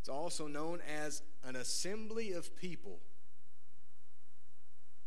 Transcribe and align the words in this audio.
It's 0.00 0.08
also 0.08 0.46
known 0.46 0.80
as 0.80 1.22
an 1.44 1.56
assembly 1.56 2.32
of 2.32 2.56
people. 2.56 3.00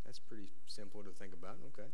That's 0.05 0.19
pretty 0.19 0.50
simple 0.67 1.04
to 1.04 1.09
think 1.09 1.33
about. 1.33 1.58
Okay. 1.67 1.89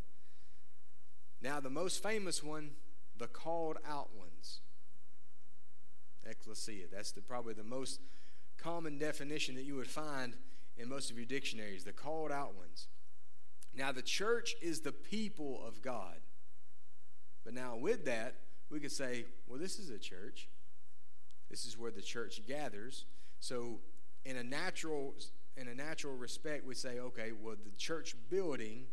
Now, 1.42 1.58
the 1.60 1.70
most 1.70 2.02
famous 2.02 2.42
one, 2.42 2.72
the 3.16 3.26
called 3.26 3.78
out 3.88 4.10
ones. 4.14 4.60
Ecclesia. 6.26 6.84
That's 6.92 7.12
the, 7.12 7.22
probably 7.22 7.54
the 7.54 7.64
most 7.64 8.00
common 8.58 8.98
definition 8.98 9.54
that 9.54 9.64
you 9.64 9.76
would 9.76 9.88
find 9.88 10.36
in 10.76 10.88
most 10.88 11.10
of 11.10 11.16
your 11.16 11.26
dictionaries, 11.26 11.84
the 11.84 11.92
called 11.92 12.30
out 12.30 12.54
ones. 12.54 12.88
Now, 13.74 13.92
the 13.92 14.02
church 14.02 14.54
is 14.60 14.80
the 14.80 14.92
people 14.92 15.62
of 15.66 15.80
God. 15.80 16.16
But 17.44 17.54
now, 17.54 17.76
with 17.76 18.04
that, 18.04 18.34
we 18.68 18.80
could 18.80 18.92
say, 18.92 19.24
well, 19.46 19.58
this 19.58 19.78
is 19.78 19.90
a 19.90 19.98
church. 19.98 20.48
This 21.50 21.64
is 21.64 21.76
where 21.76 21.90
the 21.90 22.02
church 22.02 22.40
gathers. 22.46 23.04
So, 23.40 23.80
in 24.24 24.36
a 24.36 24.44
natural 24.44 25.14
in 25.56 25.68
a 25.68 25.74
natural 25.74 26.14
respect, 26.14 26.64
we 26.64 26.74
say, 26.74 26.98
okay, 27.00 27.32
well, 27.42 27.56
the 27.62 27.76
church 27.76 28.14
building 28.30 28.84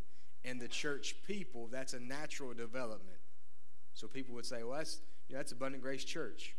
and 0.43 0.59
the 0.59 0.67
church 0.67 1.16
people, 1.25 1.67
that's 1.71 1.93
a 1.93 1.99
natural 1.99 2.53
development. 2.53 3.20
So 3.93 4.07
people 4.07 4.35
would 4.35 4.45
say, 4.45 4.63
well, 4.63 4.77
that's 4.77 4.99
you 5.27 5.35
know, 5.35 5.39
that's 5.39 5.52
Abundant 5.52 5.83
Grace 5.83 6.03
Church. 6.03 6.55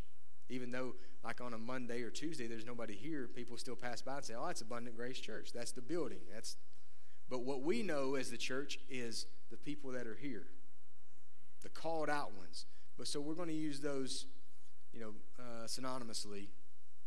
Even 0.51 0.71
though, 0.71 0.95
like 1.25 1.41
on 1.41 1.53
a 1.53 1.59
Monday 1.59 2.03
or 2.03 2.11
Tuesday, 2.11 2.47
there's 2.47 2.65
nobody 2.65 2.95
here, 2.95 3.29
people 3.29 3.57
still 3.57 3.77
pass 3.77 4.01
by 4.01 4.17
and 4.17 4.25
say, 4.25 4.35
oh, 4.35 4.47
that's 4.47 4.61
Abundant 4.61 4.97
Grace 4.97 5.21
Church. 5.21 5.51
That's 5.55 5.73
the 5.73 5.83
building. 5.83 6.21
That's 6.33 6.57
but 7.29 7.41
what 7.41 7.63
we 7.63 7.83
know 7.83 8.15
as 8.15 8.31
the 8.31 8.39
church 8.39 8.79
is 8.89 9.27
the 9.51 9.59
people 9.59 9.93
that 9.93 10.07
are 10.07 10.17
here, 10.17 10.47
the 11.63 11.69
called 11.69 12.09
out 12.09 12.35
ones. 12.37 12.67
But 12.97 13.07
so 13.07 13.21
we're 13.21 13.35
going 13.35 13.49
to 13.49 13.55
use 13.55 13.81
those, 13.81 14.27
you 14.93 15.01
know, 15.01 15.13
uh, 15.39 15.67
synonymously, 15.67 16.49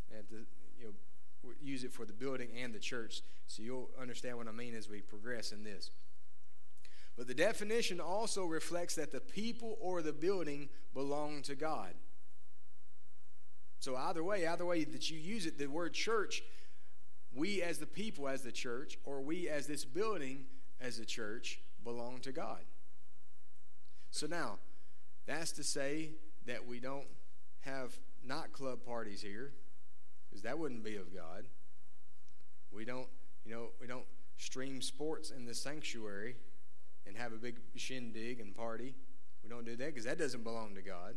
the, 0.10 0.46
you 0.80 0.86
know, 0.86 1.52
use 1.62 1.84
it 1.84 1.92
for 1.92 2.06
the 2.06 2.14
building 2.14 2.50
and 2.62 2.74
the 2.74 2.80
church. 2.80 3.22
So 3.48 3.64
you'll 3.64 3.90
understand 4.00 4.38
what 4.38 4.48
I 4.48 4.52
mean 4.52 4.76
as 4.76 4.90
we 4.90 5.02
progress 5.02 5.52
in 5.52 5.64
this. 5.64 5.92
But 7.18 7.28
the 7.28 7.34
definition 7.34 8.00
also 8.00 8.46
reflects 8.46 8.96
that 8.96 9.12
the 9.12 9.20
people 9.20 9.78
or 9.82 10.02
the 10.02 10.14
building 10.14 10.70
belong 10.94 11.42
to 11.44 11.56
God. 11.56 11.94
So 13.80 13.96
either 13.96 14.24
way, 14.24 14.48
either 14.48 14.66
way 14.66 14.84
that 14.84 15.10
you 15.10 15.18
use 15.18 15.46
it, 15.46 15.58
the 15.58 15.68
word 15.68 15.94
church 15.94 16.42
we 17.34 17.62
as 17.62 17.78
the 17.78 17.86
people, 17.86 18.28
as 18.28 18.42
the 18.42 18.52
church, 18.52 18.98
or 19.06 19.22
we 19.22 19.48
as 19.48 19.68
this 19.68 19.86
building 19.86 20.46
as 20.80 20.98
the 20.98 21.06
church, 21.06 21.62
belong 21.84 22.20
to 22.22 22.32
God. 22.32 22.62
So 24.12 24.28
now, 24.28 24.60
that's 25.26 25.52
to 25.54 25.64
say 25.64 26.12
that 26.46 26.68
we 26.68 26.80
don't 26.80 27.08
have 27.62 27.98
not 28.24 28.52
club 28.52 28.84
parties 28.86 29.22
here, 29.22 29.54
because 30.30 30.44
that 30.44 30.58
wouldn't 30.58 30.84
be 30.84 30.96
of 30.96 31.14
God. 31.14 31.46
We 32.72 32.86
don't, 32.86 33.08
you 33.46 33.52
know, 33.52 33.70
we 33.80 33.88
don't 33.88 34.06
stream 34.38 34.82
sports 34.82 35.30
in 35.30 35.46
the 35.46 35.54
sanctuary 35.54 36.36
and 37.06 37.18
have 37.18 37.34
a 37.34 37.38
big 37.38 37.58
shindig 37.76 38.40
and 38.40 38.56
party. 38.56 38.96
We 39.44 39.50
don't 39.50 39.66
do 39.66 39.76
that 39.76 39.88
because 39.88 40.06
that 40.06 40.18
doesn't 40.18 40.44
belong 40.44 40.76
to 40.76 40.82
God. 40.82 41.16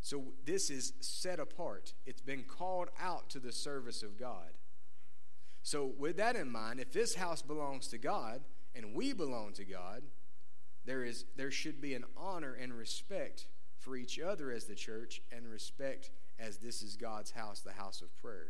So 0.00 0.24
this 0.44 0.68
is 0.68 0.92
set 1.00 1.40
apart. 1.40 1.94
It's 2.04 2.20
been 2.20 2.44
called 2.44 2.88
out 3.00 3.30
to 3.30 3.38
the 3.38 3.52
service 3.52 4.02
of 4.02 4.18
God. 4.18 4.50
So, 5.62 5.92
with 5.98 6.18
that 6.18 6.36
in 6.36 6.52
mind, 6.52 6.78
if 6.78 6.92
this 6.92 7.14
house 7.14 7.40
belongs 7.40 7.88
to 7.88 7.96
God 7.96 8.42
and 8.74 8.94
we 8.94 9.14
belong 9.14 9.54
to 9.54 9.64
God, 9.64 10.02
there, 10.84 11.02
is, 11.02 11.24
there 11.36 11.50
should 11.50 11.80
be 11.80 11.94
an 11.94 12.04
honor 12.18 12.52
and 12.52 12.74
respect 12.74 13.46
for 13.84 13.96
each 13.96 14.18
other 14.18 14.50
as 14.50 14.64
the 14.64 14.74
church 14.74 15.20
and 15.30 15.46
respect 15.46 16.10
as 16.38 16.56
this 16.56 16.82
is 16.82 16.96
God's 16.96 17.30
house, 17.30 17.60
the 17.60 17.72
house 17.72 18.00
of 18.00 18.16
prayer. 18.16 18.48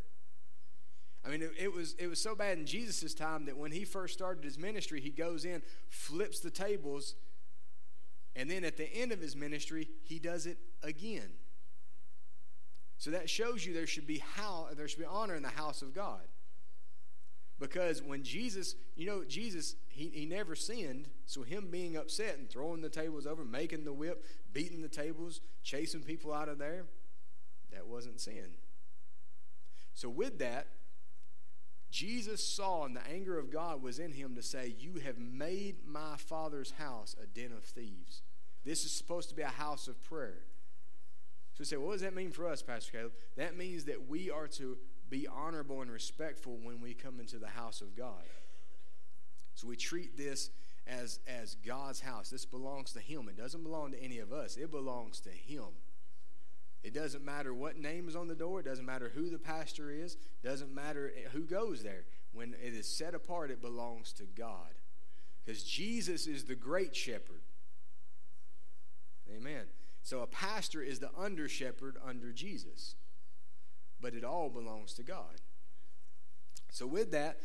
I 1.27 1.31
mean, 1.31 1.43
it, 1.43 1.53
it, 1.59 1.73
was, 1.73 1.95
it 1.99 2.07
was 2.07 2.21
so 2.21 2.35
bad 2.35 2.59
in 2.59 2.67
Jesus' 2.67 3.15
time 3.15 3.47
that 3.47 3.57
when 3.57 3.73
he 3.73 3.85
first 3.85 4.15
started 4.15 4.45
his 4.45 4.59
ministry, 4.59 5.01
he 5.01 5.11
goes 5.11 5.45
in, 5.45 5.63
flips 5.89 6.41
the 6.41 6.51
tables, 6.51 7.15
and 8.37 8.51
then 8.51 8.65
at 8.65 8.77
the 8.77 8.93
end 8.95 9.11
of 9.11 9.21
his 9.21 9.35
ministry, 9.35 9.89
he 10.03 10.19
does 10.19 10.47
it 10.47 10.59
again. 10.83 11.31
So 12.99 13.11
that 13.11 13.29
shows 13.29 13.67
you 13.67 13.75
there 13.75 13.87
should 13.87 14.07
be 14.07 14.19
how 14.19 14.69
there 14.77 14.87
should 14.87 15.01
be 15.01 15.05
honor 15.05 15.35
in 15.35 15.43
the 15.43 15.49
house 15.49 15.83
of 15.83 15.95
God. 15.95 16.23
Because 17.61 18.03
when 18.03 18.23
Jesus, 18.23 18.75
you 18.97 19.07
know, 19.07 19.25
Jesus, 19.25 19.77
he, 19.89 20.09
he 20.09 20.27
never 20.27 20.55
sinned. 20.55 21.09
So 21.27 21.43
him 21.43 21.69
being 21.71 21.97
upset 21.97 22.37
and 22.39 22.49
throwing 22.49 22.81
the 22.81 22.89
tables 22.89 23.27
over, 23.27 23.45
making 23.45 23.85
the 23.85 23.93
whip, 23.93 24.25
beating 24.53 24.83
the 24.83 24.89
tables, 24.89 25.41
chasing 25.63 26.03
people 26.03 26.33
out 26.33 26.49
of 26.49 26.59
there, 26.59 26.85
that 27.73 27.87
wasn't 27.87 28.21
sin. 28.21 28.55
So 29.95 30.09
with 30.09 30.39
that, 30.41 30.67
Jesus 31.91 32.43
saw, 32.43 32.85
and 32.85 32.97
the 32.97 33.07
anger 33.09 33.39
of 33.39 33.53
God 33.53 33.81
was 33.81 34.01
in 34.01 34.11
him 34.11 34.35
to 34.35 34.43
say, 34.43 34.75
You 34.81 35.01
have 35.05 35.17
made 35.17 35.87
my 35.87 36.17
father's 36.17 36.73
house 36.73 37.15
a 37.23 37.27
den 37.27 37.53
of 37.57 37.63
thieves. 37.63 38.23
This 38.65 38.85
is 38.85 38.91
supposed 38.91 39.29
to 39.29 39.35
be 39.35 39.43
a 39.43 39.47
house 39.47 39.87
of 39.87 40.03
prayer. 40.03 40.43
So 41.55 41.61
we 41.61 41.65
say, 41.67 41.77
what 41.77 41.93
does 41.93 42.01
that 42.01 42.15
mean 42.17 42.33
for 42.33 42.49
us, 42.49 42.63
Pastor 42.63 42.91
Caleb? 42.91 43.13
That 43.37 43.57
means 43.57 43.85
that 43.85 44.09
we 44.09 44.29
are 44.29 44.49
to 44.49 44.77
be 45.11 45.27
honorable 45.27 45.83
and 45.83 45.91
respectful 45.91 46.59
when 46.63 46.81
we 46.81 46.95
come 46.95 47.21
into 47.21 47.39
the 47.39 47.49
house 47.49 47.81
of 47.81 47.97
God. 47.97 48.25
So 49.55 49.69
we 49.69 49.77
treat 49.77 50.17
this 50.17 50.51
as, 50.87 51.21
as 51.27 51.55
God's 51.57 52.01
house. 52.01 52.31
This 52.31 52.45
belongs 52.45 52.93
to 52.93 53.01
Him. 53.01 53.29
It 53.29 53.37
doesn't 53.37 53.63
belong 53.63 53.93
to 53.93 54.03
any 54.03 54.19
of 54.19 54.33
us, 54.33 54.57
it 54.57 54.71
belongs 54.71 55.21
to 55.21 55.31
Him. 55.31 55.69
It 56.83 56.93
doesn't 56.93 57.25
matter 57.25 57.55
what 57.55 57.79
name 57.79 58.09
is 58.09 58.17
on 58.17 58.29
the 58.29 58.35
door, 58.35 58.61
it 58.61 58.67
doesn't 58.67 58.85
matter 58.85 59.11
who 59.15 59.31
the 59.31 59.39
pastor 59.39 59.91
is, 59.91 60.15
it 60.15 60.47
doesn't 60.47 60.75
matter 60.75 61.13
who 61.33 61.45
goes 61.45 61.83
there. 61.83 62.05
When 62.33 62.55
it 62.63 62.75
is 62.75 62.87
set 62.87 63.15
apart, 63.15 63.51
it 63.51 63.63
belongs 63.63 64.13
to 64.15 64.25
God. 64.25 64.75
Because 65.45 65.63
Jesus 65.63 66.27
is 66.27 66.45
the 66.45 66.55
great 66.55 66.95
shepherd. 66.95 67.43
Amen. 69.35 69.67
So 70.03 70.21
a 70.21 70.27
pastor 70.27 70.83
is 70.83 70.99
the 70.99 71.11
under 71.17 71.49
shepherd 71.49 71.97
under 72.07 72.33
Jesus 72.33 72.97
but 74.05 74.13
it 74.13 74.23
all 74.23 74.51
belongs 74.51 74.93
to 74.93 75.03
God. 75.03 75.41
So, 76.71 76.87
with 76.87 77.13
that, 77.13 77.39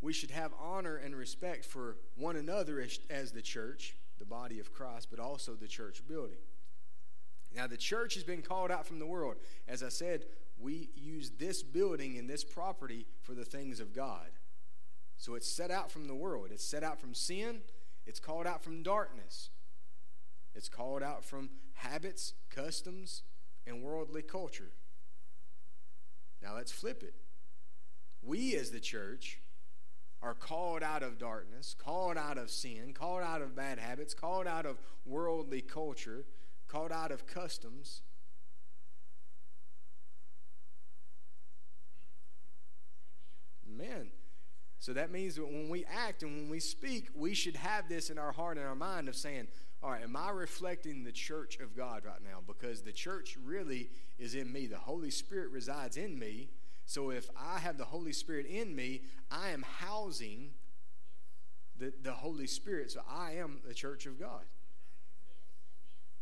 we 0.00 0.14
should 0.14 0.30
have 0.30 0.50
honor 0.58 0.96
and 0.96 1.14
respect 1.14 1.66
for 1.66 1.98
one 2.16 2.36
another 2.36 2.80
as, 2.80 2.98
as 3.10 3.32
the 3.32 3.42
church, 3.42 3.94
the 4.18 4.24
body 4.24 4.58
of 4.58 4.72
Christ, 4.72 5.08
but 5.10 5.20
also 5.20 5.52
the 5.52 5.68
church 5.68 6.00
building. 6.08 6.38
Now, 7.54 7.66
the 7.66 7.76
church 7.76 8.14
has 8.14 8.24
been 8.24 8.40
called 8.40 8.70
out 8.70 8.86
from 8.86 8.98
the 8.98 9.04
world. 9.04 9.36
As 9.68 9.82
I 9.82 9.90
said, 9.90 10.24
we 10.58 10.88
use 10.94 11.32
this 11.38 11.62
building 11.62 12.16
and 12.16 12.30
this 12.30 12.44
property 12.44 13.04
for 13.20 13.34
the 13.34 13.44
things 13.44 13.78
of 13.78 13.92
God. 13.92 14.30
So 15.18 15.34
it's 15.34 15.50
set 15.52 15.70
out 15.70 15.92
from 15.92 16.06
the 16.06 16.14
world. 16.14 16.48
It's 16.50 16.66
set 16.66 16.82
out 16.82 16.98
from 16.98 17.12
sin. 17.12 17.60
It's 18.06 18.20
called 18.20 18.46
out 18.46 18.64
from 18.64 18.82
darkness. 18.82 19.50
It's 20.54 20.70
called 20.70 21.02
out 21.02 21.26
from 21.26 21.50
habits, 21.74 22.32
customs, 22.48 23.22
and 23.66 23.82
worldly 23.82 24.22
culture. 24.22 24.72
Now 26.42 26.54
let's 26.54 26.72
flip 26.72 27.02
it. 27.02 27.14
We, 28.22 28.56
as 28.56 28.70
the 28.70 28.80
church, 28.80 29.40
are 30.22 30.34
called 30.34 30.82
out 30.82 31.02
of 31.02 31.18
darkness, 31.18 31.74
called 31.78 32.16
out 32.16 32.38
of 32.38 32.50
sin, 32.50 32.92
called 32.94 33.22
out 33.22 33.42
of 33.42 33.54
bad 33.54 33.78
habits, 33.78 34.14
called 34.14 34.46
out 34.46 34.66
of 34.66 34.78
worldly 35.04 35.60
culture, 35.60 36.24
called 36.68 36.92
out 36.92 37.12
of 37.12 37.26
customs. 37.26 38.02
Amen. 43.68 44.10
So 44.78 44.92
that 44.92 45.10
means 45.10 45.36
that 45.36 45.46
when 45.46 45.68
we 45.68 45.84
act 45.84 46.22
and 46.22 46.34
when 46.36 46.50
we 46.50 46.60
speak, 46.60 47.08
we 47.14 47.34
should 47.34 47.56
have 47.56 47.88
this 47.88 48.10
in 48.10 48.18
our 48.18 48.32
heart 48.32 48.56
and 48.56 48.66
our 48.66 48.74
mind 48.74 49.08
of 49.08 49.16
saying, 49.16 49.48
all 49.82 49.90
right, 49.90 50.02
am 50.02 50.16
I 50.16 50.30
reflecting 50.30 51.04
the 51.04 51.12
church 51.12 51.58
of 51.60 51.76
God 51.76 52.04
right 52.04 52.22
now? 52.22 52.38
Because 52.46 52.82
the 52.82 52.92
church 52.92 53.36
really 53.44 53.90
is 54.18 54.34
in 54.34 54.52
me. 54.52 54.66
The 54.66 54.78
Holy 54.78 55.10
Spirit 55.10 55.50
resides 55.50 55.96
in 55.96 56.18
me. 56.18 56.50
So 56.84 57.10
if 57.10 57.28
I 57.36 57.58
have 57.58 57.78
the 57.78 57.84
Holy 57.84 58.12
Spirit 58.12 58.46
in 58.46 58.74
me, 58.74 59.02
I 59.30 59.50
am 59.50 59.64
housing 59.78 60.50
the, 61.78 61.92
the 62.02 62.12
Holy 62.12 62.46
Spirit. 62.46 62.92
So 62.92 63.00
I 63.08 63.32
am 63.32 63.60
the 63.66 63.74
church 63.74 64.06
of 64.06 64.18
God. 64.18 64.44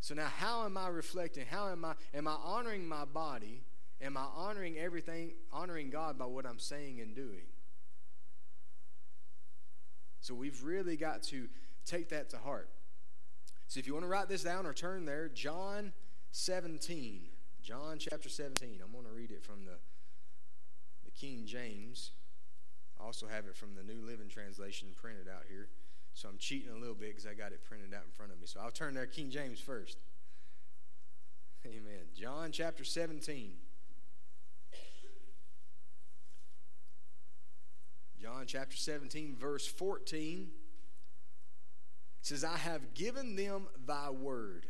So 0.01 0.15
now 0.15 0.29
how 0.37 0.65
am 0.65 0.77
I 0.77 0.89
reflecting? 0.89 1.47
How 1.47 1.69
am 1.69 1.85
I 1.85 1.95
am 2.13 2.29
I 2.29 2.37
honoring 2.45 2.87
my 2.87 3.05
body? 3.05 3.63
Am 4.03 4.17
I 4.17 4.27
honoring 4.37 4.77
everything, 4.77 5.33
honoring 5.53 5.89
God 5.89 6.19
by 6.19 6.27
what 6.27 6.45
I'm 6.45 6.59
saying 6.59 7.01
and 7.01 7.15
doing? 7.15 7.47
So 10.21 10.35
we've 10.35 10.63
really 10.63 10.97
got 10.97 11.23
to 11.25 11.49
take 11.87 12.09
that 12.11 12.31
to 12.31 12.39
heart. 12.39 12.69
So 13.67 13.79
if 13.79 13.87
you 13.87 13.95
want 13.95 14.05
to 14.05 14.09
write 14.09 14.29
this 14.29 14.43
down 14.43 14.67
or 14.67 14.73
turn 14.73 15.05
there, 15.05 15.29
John 15.29 15.93
17. 16.33 17.23
John 17.65 17.97
chapter 17.99 18.29
17. 18.29 18.81
I'm 18.85 18.93
going 18.93 19.07
to 19.07 19.11
read 19.11 19.31
it 19.31 19.43
from 19.43 19.65
the, 19.65 19.79
the 21.03 21.11
King 21.11 21.47
James. 21.47 22.11
I 23.01 23.05
also 23.05 23.27
have 23.27 23.47
it 23.47 23.57
from 23.57 23.75
the 23.75 23.83
New 23.83 24.05
Living 24.05 24.29
Translation 24.29 24.89
printed 24.95 25.29
out 25.29 25.45
here. 25.49 25.69
So 26.13 26.29
I'm 26.29 26.37
cheating 26.37 26.71
a 26.71 26.79
little 26.79 26.95
bit 26.95 27.09
because 27.09 27.27
I 27.27 27.33
got 27.33 27.53
it 27.53 27.65
printed 27.65 27.95
out 27.95 28.03
in 28.05 28.13
front 28.13 28.33
of 28.33 28.39
me. 28.39 28.47
So 28.47 28.61
I'll 28.63 28.71
turn 28.71 28.93
there 28.93 29.07
King 29.07 29.31
James 29.31 29.61
first. 29.61 29.97
Amen. 31.67 32.05
John 32.15 32.53
chapter 32.53 32.85
17. 32.85 33.55
John 38.21 38.45
chapter 38.47 38.77
17, 38.77 39.37
verse 39.37 39.67
14 39.67 40.51
says, 42.21 42.45
I 42.45 42.57
have 42.59 42.93
given 42.93 43.37
them 43.37 43.69
thy 43.87 44.11
word, 44.11 44.67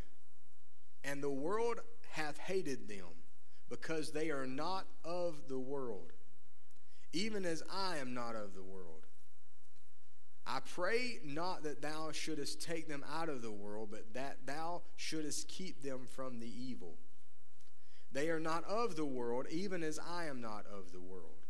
and 1.05 1.23
the 1.23 1.31
world 1.31 1.81
hath 2.14 2.38
hated 2.38 2.88
them, 2.88 3.22
because 3.69 4.12
they 4.12 4.31
are 4.31 4.46
not 4.46 4.87
of 5.05 5.49
the 5.49 5.58
world, 5.58 6.12
even 7.12 7.44
as 7.44 7.62
I 7.72 7.96
am 7.96 8.14
not 8.14 8.37
of 8.37 8.55
the 8.55 8.62
world. 8.62 9.06
I 10.46 10.61
pray 10.61 11.19
not 11.25 11.64
that 11.64 11.82
thou 11.82 12.12
shouldest 12.12 12.62
take 12.62 12.87
them 12.87 13.05
out 13.11 13.28
of 13.28 13.43
the 13.43 13.50
world, 13.50 13.88
but 13.90 14.14
that 14.14 14.46
thou 14.46 14.82
shouldest 14.96 15.49
keep 15.49 15.82
them 15.82 16.06
from 16.14 16.38
the 16.38 16.46
evil. 16.46 16.94
They 18.12 18.28
are 18.28 18.38
not 18.38 18.62
of 18.64 18.94
the 18.94 19.05
world, 19.05 19.46
even 19.50 19.82
as 19.82 19.99
I 19.99 20.26
am 20.26 20.40
not 20.40 20.67
of 20.67 20.93
the 20.93 21.00
world. 21.00 21.40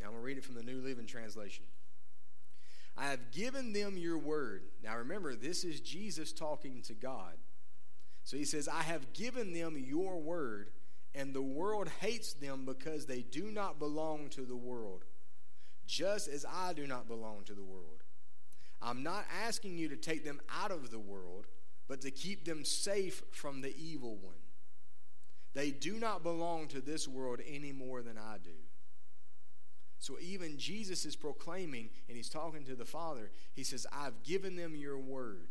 Now 0.00 0.06
I'm 0.06 0.12
going 0.12 0.22
to 0.22 0.26
read 0.26 0.38
it 0.38 0.44
from 0.44 0.56
the 0.56 0.64
New 0.64 0.80
Living 0.80 1.06
Translation. 1.06 1.64
I 2.96 3.10
have 3.10 3.30
given 3.30 3.72
them 3.72 3.96
your 3.96 4.18
word. 4.18 4.62
Now 4.82 4.96
remember, 4.96 5.36
this 5.36 5.62
is 5.62 5.80
Jesus 5.80 6.32
talking 6.32 6.82
to 6.82 6.94
God. 6.94 7.34
So 8.28 8.36
he 8.36 8.44
says, 8.44 8.68
I 8.68 8.82
have 8.82 9.14
given 9.14 9.54
them 9.54 9.82
your 9.82 10.18
word, 10.20 10.68
and 11.14 11.32
the 11.32 11.40
world 11.40 11.88
hates 12.00 12.34
them 12.34 12.66
because 12.66 13.06
they 13.06 13.22
do 13.22 13.44
not 13.50 13.78
belong 13.78 14.28
to 14.32 14.42
the 14.42 14.54
world, 14.54 15.06
just 15.86 16.28
as 16.28 16.44
I 16.44 16.74
do 16.74 16.86
not 16.86 17.08
belong 17.08 17.44
to 17.46 17.54
the 17.54 17.64
world. 17.64 18.02
I'm 18.82 19.02
not 19.02 19.24
asking 19.46 19.78
you 19.78 19.88
to 19.88 19.96
take 19.96 20.26
them 20.26 20.42
out 20.54 20.70
of 20.70 20.90
the 20.90 20.98
world, 20.98 21.46
but 21.88 22.02
to 22.02 22.10
keep 22.10 22.44
them 22.44 22.66
safe 22.66 23.22
from 23.30 23.62
the 23.62 23.74
evil 23.74 24.16
one. 24.16 24.34
They 25.54 25.70
do 25.70 25.94
not 25.94 26.22
belong 26.22 26.68
to 26.68 26.82
this 26.82 27.08
world 27.08 27.40
any 27.48 27.72
more 27.72 28.02
than 28.02 28.18
I 28.18 28.36
do. 28.44 28.50
So 30.00 30.18
even 30.20 30.58
Jesus 30.58 31.06
is 31.06 31.16
proclaiming, 31.16 31.88
and 32.08 32.16
he's 32.18 32.28
talking 32.28 32.64
to 32.64 32.74
the 32.74 32.84
Father. 32.84 33.30
He 33.54 33.64
says, 33.64 33.86
I've 33.90 34.22
given 34.22 34.54
them 34.54 34.76
your 34.76 34.98
word. 34.98 35.48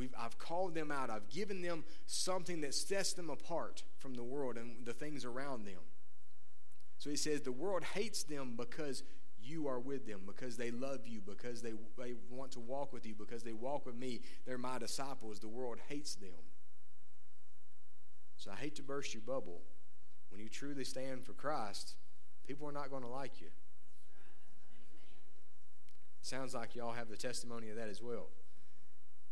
We've, 0.00 0.14
I've 0.18 0.38
called 0.38 0.74
them 0.74 0.90
out. 0.90 1.10
I've 1.10 1.28
given 1.28 1.60
them 1.60 1.84
something 2.06 2.62
that 2.62 2.74
sets 2.74 3.12
them 3.12 3.28
apart 3.28 3.82
from 3.98 4.14
the 4.14 4.22
world 4.22 4.56
and 4.56 4.86
the 4.86 4.94
things 4.94 5.26
around 5.26 5.66
them. 5.66 5.82
So 6.96 7.10
he 7.10 7.16
says, 7.16 7.42
The 7.42 7.52
world 7.52 7.84
hates 7.84 8.22
them 8.22 8.54
because 8.56 9.02
you 9.42 9.68
are 9.68 9.78
with 9.78 10.06
them, 10.06 10.22
because 10.26 10.56
they 10.56 10.70
love 10.70 11.06
you, 11.06 11.20
because 11.20 11.60
they, 11.60 11.72
they 11.98 12.14
want 12.30 12.52
to 12.52 12.60
walk 12.60 12.94
with 12.94 13.04
you, 13.04 13.14
because 13.14 13.42
they 13.42 13.52
walk 13.52 13.84
with 13.84 13.94
me. 13.94 14.22
They're 14.46 14.56
my 14.56 14.78
disciples. 14.78 15.38
The 15.38 15.48
world 15.48 15.76
hates 15.90 16.14
them. 16.14 16.30
So 18.38 18.50
I 18.50 18.54
hate 18.54 18.76
to 18.76 18.82
burst 18.82 19.12
your 19.12 19.22
bubble. 19.26 19.60
When 20.30 20.40
you 20.40 20.48
truly 20.48 20.84
stand 20.84 21.26
for 21.26 21.34
Christ, 21.34 21.96
people 22.48 22.66
are 22.66 22.72
not 22.72 22.88
going 22.88 23.02
to 23.02 23.08
like 23.10 23.42
you. 23.42 23.48
Sounds 26.22 26.54
like 26.54 26.74
y'all 26.74 26.92
have 26.92 27.10
the 27.10 27.18
testimony 27.18 27.68
of 27.68 27.76
that 27.76 27.90
as 27.90 28.00
well. 28.00 28.28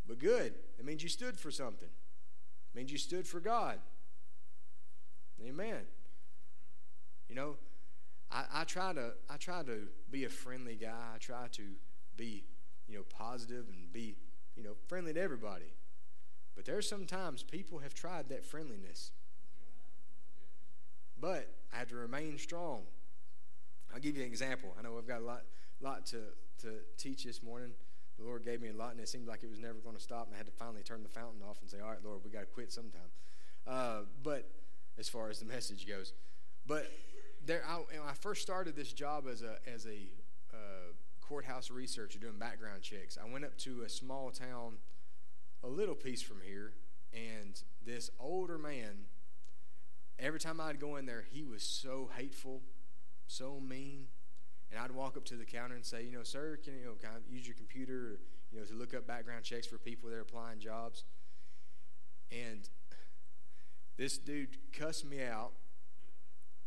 But 0.09 0.19
good. 0.19 0.55
It 0.79 0.85
means 0.85 1.03
you 1.03 1.11
stood 1.11 1.39
for 1.39 1.51
something. 1.51 1.89
It 1.89 2.77
means 2.77 2.91
you 2.91 2.99
stood 2.99 3.27
for 3.27 3.41
God. 3.41 3.79
Amen. 5.47 5.83
You 7.29 7.35
know, 7.35 7.57
I, 8.33 8.45
I 8.53 8.65
try 8.65 8.95
to 8.95 9.13
I 9.29 9.37
try 9.37 9.63
to 9.63 9.89
be 10.11 10.25
a 10.25 10.29
friendly 10.29 10.75
guy. 10.75 11.13
I 11.15 11.19
try 11.19 11.47
to 11.53 11.63
be, 12.17 12.45
you 12.89 12.97
know, 12.97 13.05
positive 13.11 13.67
and 13.69 13.93
be, 13.93 14.17
you 14.57 14.63
know, 14.63 14.73
friendly 14.89 15.13
to 15.13 15.21
everybody. 15.21 15.73
But 16.57 16.65
there's 16.65 16.89
sometimes 16.89 17.43
people 17.43 17.79
have 17.79 17.95
tried 17.95 18.31
that 18.31 18.45
friendliness. 18.45 19.13
But 21.21 21.49
I 21.73 21.79
have 21.79 21.89
to 21.89 21.97
remain 21.97 22.39
strong. 22.39 22.83
I'll 23.93 24.01
give 24.01 24.17
you 24.17 24.23
an 24.23 24.29
example. 24.29 24.75
I 24.79 24.83
know 24.83 24.99
I've 24.99 25.07
got 25.07 25.21
a 25.21 25.25
lot, 25.25 25.43
lot 25.81 26.07
to, 26.07 26.19
to 26.63 26.75
teach 26.97 27.25
this 27.25 27.43
morning. 27.43 27.71
The 28.19 28.25
Lord 28.25 28.45
gave 28.45 28.61
me 28.61 28.69
a 28.69 28.75
lot, 28.75 28.93
and 28.93 29.01
it 29.01 29.09
seemed 29.09 29.29
like 29.29 29.43
it 29.43 29.51
was 29.51 29.61
never 29.61 29.79
going 29.79 29.95
to 29.95 30.03
stop. 30.03 30.27
And 30.27 30.35
I 30.35 30.39
had 30.39 30.47
to 30.47 30.53
finally 30.53 30.83
turn 30.83 31.03
the 31.03 31.09
fountain 31.09 31.41
off 31.49 31.61
and 31.61 31.71
say, 31.71 31.79
"All 31.81 31.91
right, 31.91 32.05
Lord, 32.05 32.21
we 32.25 32.31
got 32.31 32.41
to 32.41 32.47
quit 32.47 32.73
sometime." 32.73 33.11
Uh, 33.67 34.01
but 34.23 34.51
as 34.99 35.09
far 35.09 35.31
as 35.31 35.39
the 35.39 35.45
message 35.55 35.87
goes, 35.87 36.13
but 36.67 36.91
there, 37.45 37.63
I, 37.67 37.81
I 38.11 38.15
first 38.15 38.43
started 38.43 38.77
this 38.77 38.93
job 38.93 39.27
as 39.31 39.43
a 39.43 39.57
as 39.73 39.87
a 39.87 40.11
uh, 40.53 40.93
courthouse 41.21 41.71
researcher 41.71 42.19
doing 42.19 42.39
background 42.39 42.83
checks, 42.83 43.19
I 43.23 43.31
went 43.31 43.45
up 43.45 43.57
to 43.59 43.83
a 43.83 43.89
small 43.89 44.31
town, 44.31 44.79
a 45.63 45.69
little 45.69 45.95
piece 45.95 46.23
from 46.23 46.41
here, 46.45 46.73
and 47.13 47.61
this 47.85 48.11
older 48.19 48.59
man. 48.59 49.07
Every 50.19 50.41
time 50.41 50.61
I'd 50.61 50.81
go 50.81 50.97
in 50.97 51.07
there, 51.07 51.25
he 51.31 51.45
was 51.45 51.63
so 51.63 52.11
hateful 52.17 52.63
so 53.29 53.61
mean. 53.61 54.07
And 54.71 54.81
I'd 54.81 54.91
walk 54.91 55.17
up 55.17 55.25
to 55.27 55.35
the 55.35 55.45
counter 55.45 55.75
and 55.75 55.85
say, 55.85 56.05
you 56.05 56.13
know, 56.13 56.23
sir, 56.23 56.59
can 56.63 56.75
you 56.75 56.85
know, 56.85 56.93
kind 57.03 57.17
of 57.17 57.23
use 57.31 57.47
your 57.47 57.57
computer, 57.57 57.95
or, 57.95 58.19
you 58.53 58.59
know, 58.59 58.65
to 58.65 58.75
look 58.75 58.95
up 58.95 59.07
background 59.07 59.45
checks 59.45 59.67
for 59.67 59.79
people 59.79 60.11
that 60.11 60.17
are 60.17 60.21
applying 60.21 60.59
jobs. 60.59 61.05
And 62.31 62.69
this 63.97 64.19
dude 64.19 64.59
cussed 64.73 65.05
me 65.05 65.23
out, 65.23 65.53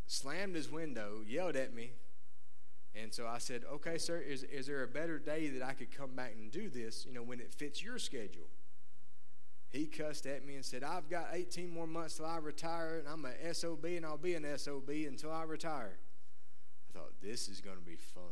slammed 0.06 0.56
his 0.56 0.70
window, 0.70 1.20
yelled 1.26 1.56
at 1.56 1.72
me. 1.72 1.92
And 2.94 3.14
so 3.14 3.26
I 3.26 3.38
said, 3.38 3.62
okay, 3.72 3.96
sir, 3.96 4.18
is, 4.18 4.42
is 4.42 4.66
there 4.66 4.82
a 4.82 4.88
better 4.88 5.18
day 5.18 5.48
that 5.48 5.62
I 5.62 5.72
could 5.72 5.96
come 5.96 6.14
back 6.14 6.34
and 6.38 6.50
do 6.50 6.68
this, 6.68 7.06
you 7.06 7.14
know, 7.14 7.22
when 7.22 7.40
it 7.40 7.54
fits 7.54 7.82
your 7.82 7.98
schedule? 7.98 8.48
He 9.70 9.86
cussed 9.86 10.26
at 10.26 10.44
me 10.44 10.56
and 10.56 10.64
said, 10.64 10.84
I've 10.84 11.08
got 11.08 11.28
18 11.32 11.70
more 11.70 11.86
months 11.86 12.18
till 12.18 12.26
I 12.26 12.36
retire, 12.36 12.98
and 12.98 13.08
I'm 13.08 13.24
a 13.24 13.54
SOB, 13.54 13.84
and 13.86 14.04
I'll 14.04 14.18
be 14.18 14.34
an 14.34 14.46
SOB 14.58 14.90
until 14.90 15.32
I 15.32 15.44
retire. 15.44 15.96
I 16.94 16.98
thought, 16.98 17.12
this 17.22 17.48
is 17.48 17.60
going 17.60 17.76
to 17.76 17.82
be 17.82 17.96
fun. 17.96 18.22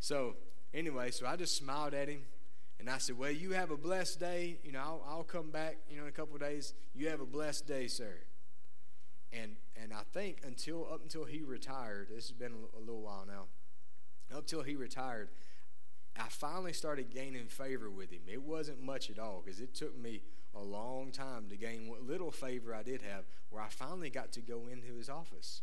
so, 0.00 0.34
anyway, 0.72 1.10
so 1.10 1.26
I 1.26 1.36
just 1.36 1.56
smiled 1.56 1.94
at 1.94 2.08
him 2.08 2.22
and 2.78 2.88
I 2.88 2.98
said, 2.98 3.18
Well, 3.18 3.30
you 3.30 3.52
have 3.52 3.70
a 3.70 3.76
blessed 3.76 4.20
day. 4.20 4.58
You 4.62 4.72
know, 4.72 4.80
I'll, 4.80 5.04
I'll 5.08 5.24
come 5.24 5.50
back, 5.50 5.76
you 5.90 5.96
know, 5.96 6.02
in 6.04 6.08
a 6.08 6.12
couple 6.12 6.36
days. 6.38 6.74
You 6.94 7.08
have 7.08 7.20
a 7.20 7.26
blessed 7.26 7.66
day, 7.66 7.86
sir. 7.86 8.14
And, 9.32 9.56
and 9.80 9.92
I 9.92 10.02
think 10.12 10.40
until 10.44 10.86
up 10.92 11.02
until 11.02 11.24
he 11.24 11.42
retired, 11.42 12.08
this 12.10 12.28
has 12.28 12.32
been 12.32 12.52
a, 12.52 12.78
a 12.78 12.80
little 12.80 13.02
while 13.02 13.24
now, 13.26 13.44
up 14.32 14.40
until 14.40 14.62
he 14.62 14.76
retired, 14.76 15.28
I 16.18 16.28
finally 16.28 16.72
started 16.72 17.10
gaining 17.10 17.48
favor 17.48 17.90
with 17.90 18.10
him. 18.10 18.22
It 18.26 18.42
wasn't 18.42 18.82
much 18.82 19.10
at 19.10 19.18
all 19.18 19.42
because 19.44 19.60
it 19.60 19.74
took 19.74 19.98
me 19.98 20.22
a 20.54 20.60
long 20.60 21.12
time 21.12 21.48
to 21.50 21.56
gain 21.56 21.88
what 21.88 22.02
little 22.02 22.30
favor 22.30 22.74
I 22.74 22.82
did 22.82 23.02
have, 23.02 23.24
where 23.50 23.62
I 23.62 23.68
finally 23.68 24.08
got 24.08 24.32
to 24.32 24.40
go 24.40 24.66
into 24.72 24.96
his 24.96 25.10
office 25.10 25.60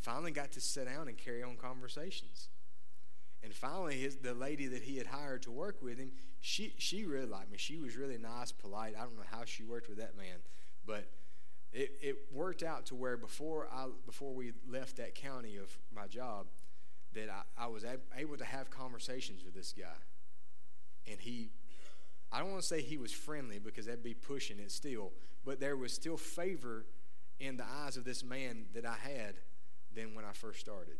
finally 0.00 0.30
got 0.30 0.52
to 0.52 0.60
sit 0.60 0.86
down 0.86 1.08
and 1.08 1.16
carry 1.16 1.42
on 1.42 1.56
conversations. 1.56 2.48
And 3.42 3.54
finally, 3.54 3.98
his, 3.98 4.16
the 4.16 4.34
lady 4.34 4.66
that 4.66 4.82
he 4.82 4.98
had 4.98 5.06
hired 5.06 5.42
to 5.42 5.50
work 5.50 5.82
with 5.82 5.98
him, 5.98 6.12
she, 6.40 6.74
she 6.78 7.04
really 7.04 7.26
liked 7.26 7.50
me. 7.50 7.56
She 7.58 7.78
was 7.78 7.96
really 7.96 8.18
nice, 8.18 8.52
polite. 8.52 8.94
I 8.96 9.02
don't 9.02 9.16
know 9.16 9.24
how 9.30 9.44
she 9.44 9.62
worked 9.62 9.88
with 9.88 9.98
that 9.98 10.16
man, 10.16 10.36
but 10.86 11.08
it, 11.72 11.92
it 12.02 12.16
worked 12.32 12.62
out 12.62 12.86
to 12.86 12.94
where 12.94 13.16
before, 13.16 13.68
I, 13.72 13.86
before 14.04 14.34
we 14.34 14.52
left 14.68 14.96
that 14.96 15.14
county 15.14 15.56
of 15.56 15.76
my 15.94 16.06
job, 16.06 16.46
that 17.14 17.28
I, 17.30 17.64
I 17.64 17.66
was 17.68 17.84
able 18.16 18.36
to 18.36 18.44
have 18.44 18.70
conversations 18.70 19.42
with 19.44 19.54
this 19.54 19.72
guy. 19.72 19.86
And 21.10 21.18
he, 21.18 21.50
I 22.30 22.40
don't 22.40 22.50
want 22.50 22.62
to 22.62 22.68
say 22.68 22.82
he 22.82 22.98
was 22.98 23.12
friendly 23.12 23.58
because 23.58 23.86
that'd 23.86 24.02
be 24.02 24.14
pushing 24.14 24.58
it 24.58 24.70
still, 24.70 25.12
but 25.44 25.60
there 25.60 25.76
was 25.76 25.92
still 25.92 26.16
favor 26.16 26.84
in 27.38 27.56
the 27.56 27.64
eyes 27.64 27.96
of 27.96 28.04
this 28.04 28.22
man 28.22 28.66
that 28.74 28.84
I 28.84 28.96
had 29.02 29.36
than 29.94 30.14
when 30.14 30.24
I 30.24 30.32
first 30.32 30.60
started. 30.60 30.98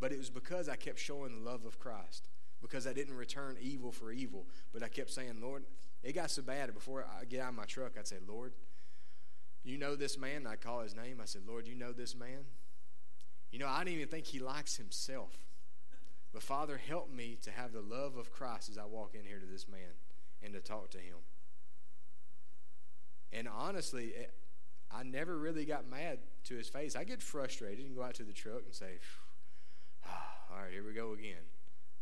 But 0.00 0.12
it 0.12 0.18
was 0.18 0.30
because 0.30 0.68
I 0.68 0.76
kept 0.76 0.98
showing 0.98 1.34
the 1.34 1.50
love 1.50 1.64
of 1.64 1.78
Christ, 1.78 2.28
because 2.60 2.86
I 2.86 2.92
didn't 2.92 3.16
return 3.16 3.56
evil 3.60 3.92
for 3.92 4.12
evil, 4.12 4.46
but 4.72 4.82
I 4.82 4.88
kept 4.88 5.10
saying, 5.10 5.40
Lord, 5.40 5.64
it 6.02 6.14
got 6.14 6.30
so 6.30 6.42
bad 6.42 6.72
before 6.74 7.04
I 7.04 7.24
get 7.24 7.40
out 7.40 7.50
of 7.50 7.54
my 7.56 7.64
truck, 7.64 7.92
I'd 7.98 8.06
say, 8.06 8.18
Lord, 8.26 8.52
you 9.64 9.76
know 9.76 9.96
this 9.96 10.16
man? 10.16 10.46
I'd 10.46 10.60
call 10.60 10.80
his 10.80 10.94
name. 10.94 11.18
I 11.20 11.24
said, 11.24 11.42
Lord, 11.46 11.66
you 11.66 11.74
know 11.74 11.92
this 11.92 12.14
man? 12.14 12.44
You 13.50 13.58
know, 13.58 13.66
I 13.66 13.78
don't 13.78 13.92
even 13.92 14.08
think 14.08 14.26
he 14.26 14.38
likes 14.38 14.76
himself. 14.76 15.36
But 16.32 16.42
Father, 16.42 16.76
help 16.78 17.10
me 17.12 17.38
to 17.42 17.50
have 17.50 17.72
the 17.72 17.80
love 17.80 18.16
of 18.16 18.30
Christ 18.30 18.68
as 18.68 18.78
I 18.78 18.84
walk 18.84 19.14
in 19.14 19.24
here 19.24 19.38
to 19.38 19.46
this 19.46 19.66
man 19.68 19.96
and 20.42 20.52
to 20.52 20.60
talk 20.60 20.90
to 20.90 20.98
him. 20.98 21.16
And 23.32 23.48
honestly, 23.48 24.12
I 24.90 25.02
never 25.02 25.36
really 25.36 25.64
got 25.64 25.88
mad 25.88 26.18
to 26.48 26.56
his 26.56 26.68
face. 26.68 26.96
I 26.96 27.04
get 27.04 27.22
frustrated 27.22 27.84
and 27.84 27.94
go 27.94 28.02
out 28.02 28.14
to 28.14 28.24
the 28.24 28.32
truck 28.32 28.62
and 28.64 28.74
say, 28.74 28.98
oh, 30.06 30.10
"All 30.52 30.62
right, 30.62 30.72
here 30.72 30.84
we 30.84 30.92
go 30.92 31.12
again." 31.12 31.44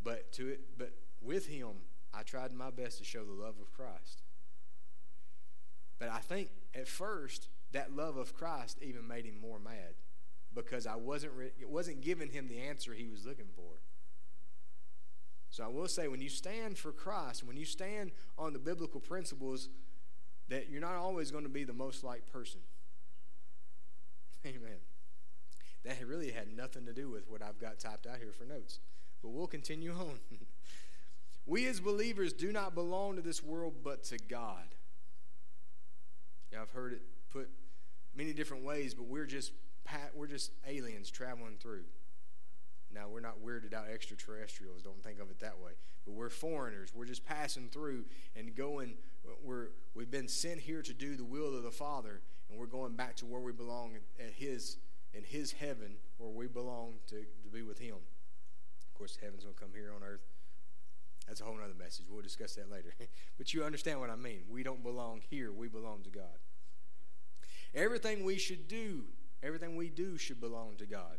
But 0.03 0.33
to 0.33 0.49
it, 0.49 0.61
but 0.79 0.93
with 1.21 1.47
him, 1.47 1.73
I 2.15 2.23
tried 2.23 2.53
my 2.53 2.71
best 2.71 2.99
to 2.99 3.05
show 3.05 3.25
the 3.25 3.33
love 3.33 3.55
of 3.61 3.73
Christ. 3.73 4.23
But 5.99 6.11
I 6.11 6.19
think 6.19 6.51
at 6.75 6.89
first 6.89 7.49
that 7.73 7.95
love 7.95 8.17
of 8.17 8.35
Christ 8.35 8.79
even 8.83 9.07
made 9.07 9.25
him 9.25 9.41
more 9.41 9.59
mad 9.59 9.95
because 10.55 10.87
I 10.87 10.97
wasn't 10.97 11.33
re- 11.35 11.53
it 11.61 11.69
wasn't 11.69 12.01
giving 12.01 12.31
him 12.31 12.49
the 12.49 12.59
answer 12.59 12.95
he 12.95 13.09
was 13.09 13.27
looking 13.27 13.49
for. 13.55 13.81
So 15.51 15.65
I 15.65 15.69
will 15.69 15.89
say 15.89 16.09
when 16.09 16.21
you 16.21 16.29
stand 16.29 16.77
for 16.77 16.93
Christ, 16.93 17.45
when 17.45 17.57
you 17.57 17.65
stand 17.65 18.13
on 18.37 18.53
the 18.53 18.59
biblical 18.59 19.01
principles 19.01 19.69
that 20.49 20.69
you're 20.69 20.81
not 20.81 20.95
always 20.95 21.31
going 21.31 21.45
to 21.45 21.51
be 21.51 21.65
the 21.65 21.73
most 21.73 22.05
liked 22.05 22.31
person. 22.33 22.61
Amen. 24.47 24.79
that 25.85 26.07
really 26.07 26.31
had 26.31 26.57
nothing 26.57 26.87
to 26.87 26.93
do 26.93 27.11
with 27.11 27.29
what 27.29 27.43
I've 27.43 27.59
got 27.59 27.81
typed 27.81 28.07
out 28.07 28.19
here 28.19 28.33
for 28.33 28.45
notes. 28.45 28.79
But 29.23 29.31
we'll 29.31 29.47
continue 29.47 29.93
on. 29.93 30.21
we 31.47 31.67
as 31.67 31.81
believers 31.81 32.33
do 32.33 32.53
not 32.53 32.75
belong 32.75 33.17
to 33.17 33.23
this 33.23 33.43
world 33.43 33.75
but 33.83 34.05
to 34.05 34.19
God. 34.19 34.75
Yeah, 36.53 36.63
I've 36.63 36.71
heard 36.71 36.93
it 36.93 37.03
put 37.31 37.49
many 38.15 38.33
different 38.33 38.65
ways, 38.65 38.95
but 38.95 39.07
we're 39.07 39.27
just 39.27 39.53
we're 40.15 40.27
just 40.27 40.53
aliens 40.67 41.11
traveling 41.11 41.57
through. 41.61 41.85
Now, 42.93 43.09
we're 43.09 43.21
not 43.21 43.45
weirded 43.45 43.75
out 43.75 43.89
extraterrestrials, 43.93 44.83
don't 44.83 45.03
think 45.03 45.21
of 45.21 45.31
it 45.31 45.41
that 45.41 45.59
way. 45.59 45.73
But 46.05 46.15
we're 46.15 46.31
foreigners. 46.31 46.95
We're 46.95 47.05
just 47.05 47.25
passing 47.25 47.69
through 47.69 48.05
and 48.35 48.55
going, 48.55 48.95
we're, 49.45 49.69
we've 49.95 50.11
been 50.11 50.29
sent 50.29 50.61
here 50.61 50.83
to 50.83 50.95
do 50.95 51.17
the 51.17 51.25
will 51.25 51.55
of 51.55 51.63
the 51.63 51.71
Father, 51.71 52.23
and 52.49 52.59
we're 52.59 52.67
going 52.67 52.95
back 52.95 53.17
to 53.17 53.27
where 53.27 53.41
we 53.41 53.53
belong 53.53 53.93
at 54.19 54.33
His, 54.35 54.77
in 55.13 55.25
His 55.25 55.53
heaven, 55.53 55.97
where 56.19 56.31
we 56.31 56.47
belong 56.47 56.95
to, 57.09 57.17
to 57.17 57.49
be 57.53 57.63
with 57.63 57.79
Him. 57.79 57.97
Of 57.97 58.95
course, 58.99 59.19
heaven's 59.21 59.45
going 59.45 59.55
to 59.55 59.61
come 59.61 59.73
here 59.75 59.93
on 59.95 60.03
earth. 60.03 60.23
That's 61.27 61.41
a 61.41 61.45
whole 61.45 61.57
other 61.57 61.75
message. 61.79 62.07
We'll 62.09 62.23
discuss 62.23 62.55
that 62.55 62.71
later. 62.71 62.95
but 63.39 63.53
you 63.53 63.65
understand 63.65 64.01
what 64.01 64.11
I 64.11 64.17
mean. 64.17 64.43
We 64.49 64.63
don't 64.63 64.83
belong 64.83 65.23
here, 65.29 65.53
we 65.53 65.69
belong 65.69 66.03
to 66.05 66.11
God. 66.11 66.39
Everything 67.75 68.25
we 68.25 68.39
should 68.39 68.69
do, 68.69 69.05
everything 69.43 69.77
we 69.77 69.91
do 69.91 70.17
should 70.17 70.41
belong 70.41 70.77
to 70.79 70.87
God. 70.87 71.19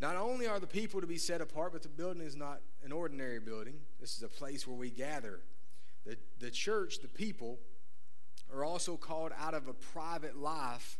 Not 0.00 0.16
only 0.16 0.46
are 0.46 0.58
the 0.58 0.66
people 0.66 1.00
to 1.00 1.06
be 1.06 1.18
set 1.18 1.40
apart, 1.40 1.72
but 1.72 1.82
the 1.82 1.88
building 1.88 2.22
is 2.22 2.36
not 2.36 2.60
an 2.84 2.92
ordinary 2.92 3.38
building. 3.38 3.76
This 4.00 4.16
is 4.16 4.22
a 4.22 4.28
place 4.28 4.66
where 4.66 4.76
we 4.76 4.90
gather. 4.90 5.40
The, 6.04 6.18
the 6.40 6.50
church, 6.50 7.00
the 7.00 7.08
people, 7.08 7.58
are 8.54 8.64
also 8.64 8.96
called 8.96 9.32
out 9.38 9.54
of 9.54 9.68
a 9.68 9.72
private 9.72 10.36
life 10.36 10.98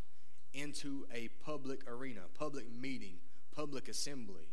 into 0.52 1.06
a 1.12 1.28
public 1.44 1.80
arena, 1.88 2.20
public 2.38 2.66
meeting, 2.72 3.16
public 3.54 3.88
assembly. 3.88 4.48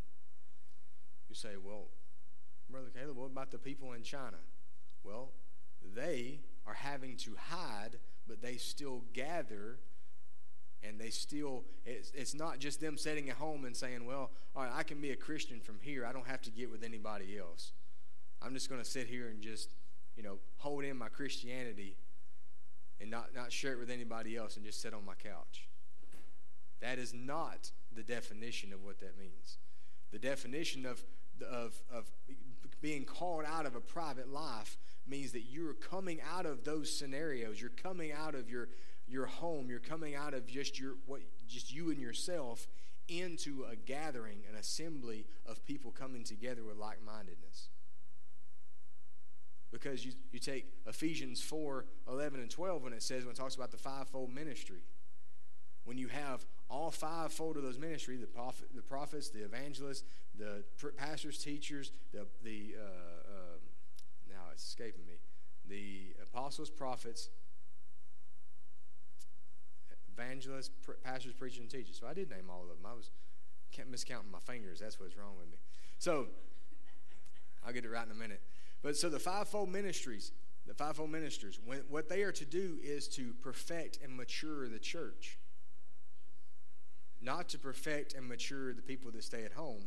You 1.30 1.36
say, 1.36 1.52
well, 1.64 1.88
Brother 2.70 2.90
Caleb, 2.94 3.18
what 3.18 3.28
about 3.28 3.52
the 3.52 3.58
people 3.58 3.94
in 3.94 4.04
China? 4.04 4.38
Well, 5.04 5.32
they 5.96 6.40
are 6.66 6.74
having 6.74 7.18
to 7.18 7.36
hide, 7.50 7.98
but 8.28 8.42
they 8.42 8.58
still 8.58 9.04
gather 9.14 9.80
and 10.84 11.00
they 11.00 11.10
still 11.10 11.64
it's, 11.86 12.12
it's 12.16 12.34
not 12.34 12.60
just 12.60 12.82
them 12.82 12.98
sitting 12.98 13.30
at 13.30 13.36
home 13.36 13.66
and 13.66 13.76
saying 13.76 14.06
well 14.06 14.32
all 14.56 14.64
right 14.64 14.72
i 14.76 14.84
can 14.84 15.00
be 15.00 15.12
a 15.12 15.16
christian 15.16 15.60
from 15.60 15.78
here 15.82 16.06
i 16.06 16.12
don't 16.12 16.28
have 16.28 16.42
to 16.42 16.50
get 16.50 16.72
with 16.72 16.84
anybody 16.84 17.38
else 17.38 17.72
i'm 18.42 18.54
just 18.54 18.70
going 18.70 18.82
to 18.82 18.90
sit 18.90 19.08
here 19.08 19.28
and 19.28 19.42
just 19.42 19.74
you 20.16 20.24
know 20.24 20.40
hold 20.58 20.84
in 20.84 20.98
my 20.98 21.08
christianity 21.08 21.96
and 23.02 23.10
not, 23.10 23.34
not 23.36 23.52
share 23.52 23.74
it 23.74 23.80
with 23.80 23.90
anybody 23.90 24.38
else 24.38 24.56
and 24.56 24.66
just 24.66 24.82
sit 24.82 24.94
on 24.94 25.06
my 25.06 25.16
couch. 25.16 25.68
That 26.82 26.98
is 26.98 27.14
not 27.14 27.72
the 27.94 28.04
definition 28.04 28.74
of 28.74 28.84
what 28.84 29.00
that 29.00 29.18
means. 29.18 29.58
The 30.12 30.20
definition 30.20 30.86
of, 30.86 31.04
of, 31.42 31.82
of 31.94 32.06
being 32.82 33.06
called 33.06 33.46
out 33.46 33.66
of 33.66 33.76
a 33.76 33.82
private 33.82 34.30
life 34.30 34.78
means 35.08 35.32
that 35.32 35.44
you're 35.50 35.74
coming 35.74 36.20
out 36.36 36.46
of 36.46 36.64
those 36.64 36.96
scenarios. 36.96 37.60
You're 37.60 37.70
coming 37.70 38.12
out 38.12 38.36
of 38.36 38.50
your 38.50 38.70
your 39.08 39.26
home, 39.26 39.70
you're 39.70 39.80
coming 39.80 40.16
out 40.16 40.34
of 40.34 40.48
just 40.48 40.80
your 40.80 40.94
what 41.06 41.22
just 41.48 41.74
you 41.74 41.90
and 41.90 42.00
yourself 42.00 42.68
into 43.10 43.66
a 43.70 43.76
gathering, 43.76 44.38
an 44.50 44.56
assembly 44.56 45.26
of 45.46 45.66
people 45.66 45.92
coming 45.92 46.24
together 46.24 46.64
with 46.64 46.78
like-mindedness. 46.78 47.70
Because 49.72 50.06
you, 50.06 50.12
you 50.32 50.40
take 50.40 50.66
Ephesians 50.86 51.42
4, 51.42 51.86
11 52.10 52.40
and 52.40 52.50
12 52.50 52.84
when 52.84 52.94
it 52.94 53.02
says, 53.02 53.24
when 53.24 53.32
it 53.32 53.38
talks 53.38 53.56
about 53.56 53.72
the 53.72 53.78
fivefold 53.78 54.34
ministry. 54.34 54.84
When 55.86 55.98
you 55.98 56.10
have 56.10 56.46
all 56.70 56.92
fivefold 56.92 57.58
of 57.58 57.64
those 57.64 57.80
ministry, 57.80 58.18
the, 58.18 58.28
prophet, 58.28 58.68
the 58.76 58.82
prophets, 58.82 59.30
the 59.30 59.44
evangelists, 59.44 60.04
the 60.38 60.64
pastors, 60.98 61.38
teachers, 61.38 61.92
the, 62.12 62.28
the 62.44 62.76
uh, 62.78 62.84
uh, 62.84 63.58
now 64.30 64.42
it's 64.52 64.68
escaping 64.68 65.06
me, 65.06 65.14
the 65.68 66.14
apostles, 66.22 66.70
prophets, 66.70 67.30
evangelists, 70.18 70.70
pastors, 71.04 71.34
preachers, 71.34 71.60
and 71.60 71.70
teachers. 71.70 71.98
So 72.00 72.08
I 72.08 72.14
did 72.14 72.30
name 72.30 72.50
all 72.50 72.62
of 72.64 72.68
them. 72.68 72.86
I 72.86 72.94
was 72.94 73.10
kept 73.72 73.92
miscounting 73.92 74.32
my 74.32 74.40
fingers. 74.40 74.80
That's 74.80 75.00
what's 75.00 75.18
wrong 75.18 75.36
with 75.38 75.50
me. 75.50 75.58
So 75.98 76.28
I'll 77.66 77.74
get 77.74 77.86
it 77.86 77.90
right 77.90 78.06
in 78.06 78.12
a 78.12 78.16
minute. 78.16 78.42
But 78.82 78.98
so 78.98 79.10
the 79.10 79.20
fivefold 79.20 79.70
ministries, 79.70 80.32
the 80.66 80.74
fivefold 80.74 81.12
ministers, 81.12 81.60
when, 81.64 81.80
what 81.90 82.10
they 82.10 82.24
are 82.24 82.32
to 82.32 82.46
do 82.46 82.80
is 82.84 83.08
to 83.10 83.34
perfect 83.42 84.00
and 84.04 84.16
mature 84.16 84.68
the 84.68 84.80
church. 84.80 85.38
Not 87.22 87.50
to 87.50 87.60
perfect 87.60 88.16
and 88.16 88.28
mature 88.28 88.74
the 88.74 88.82
people 88.82 89.12
that 89.12 89.24
stay 89.24 89.44
at 89.44 89.54
home. 89.54 89.84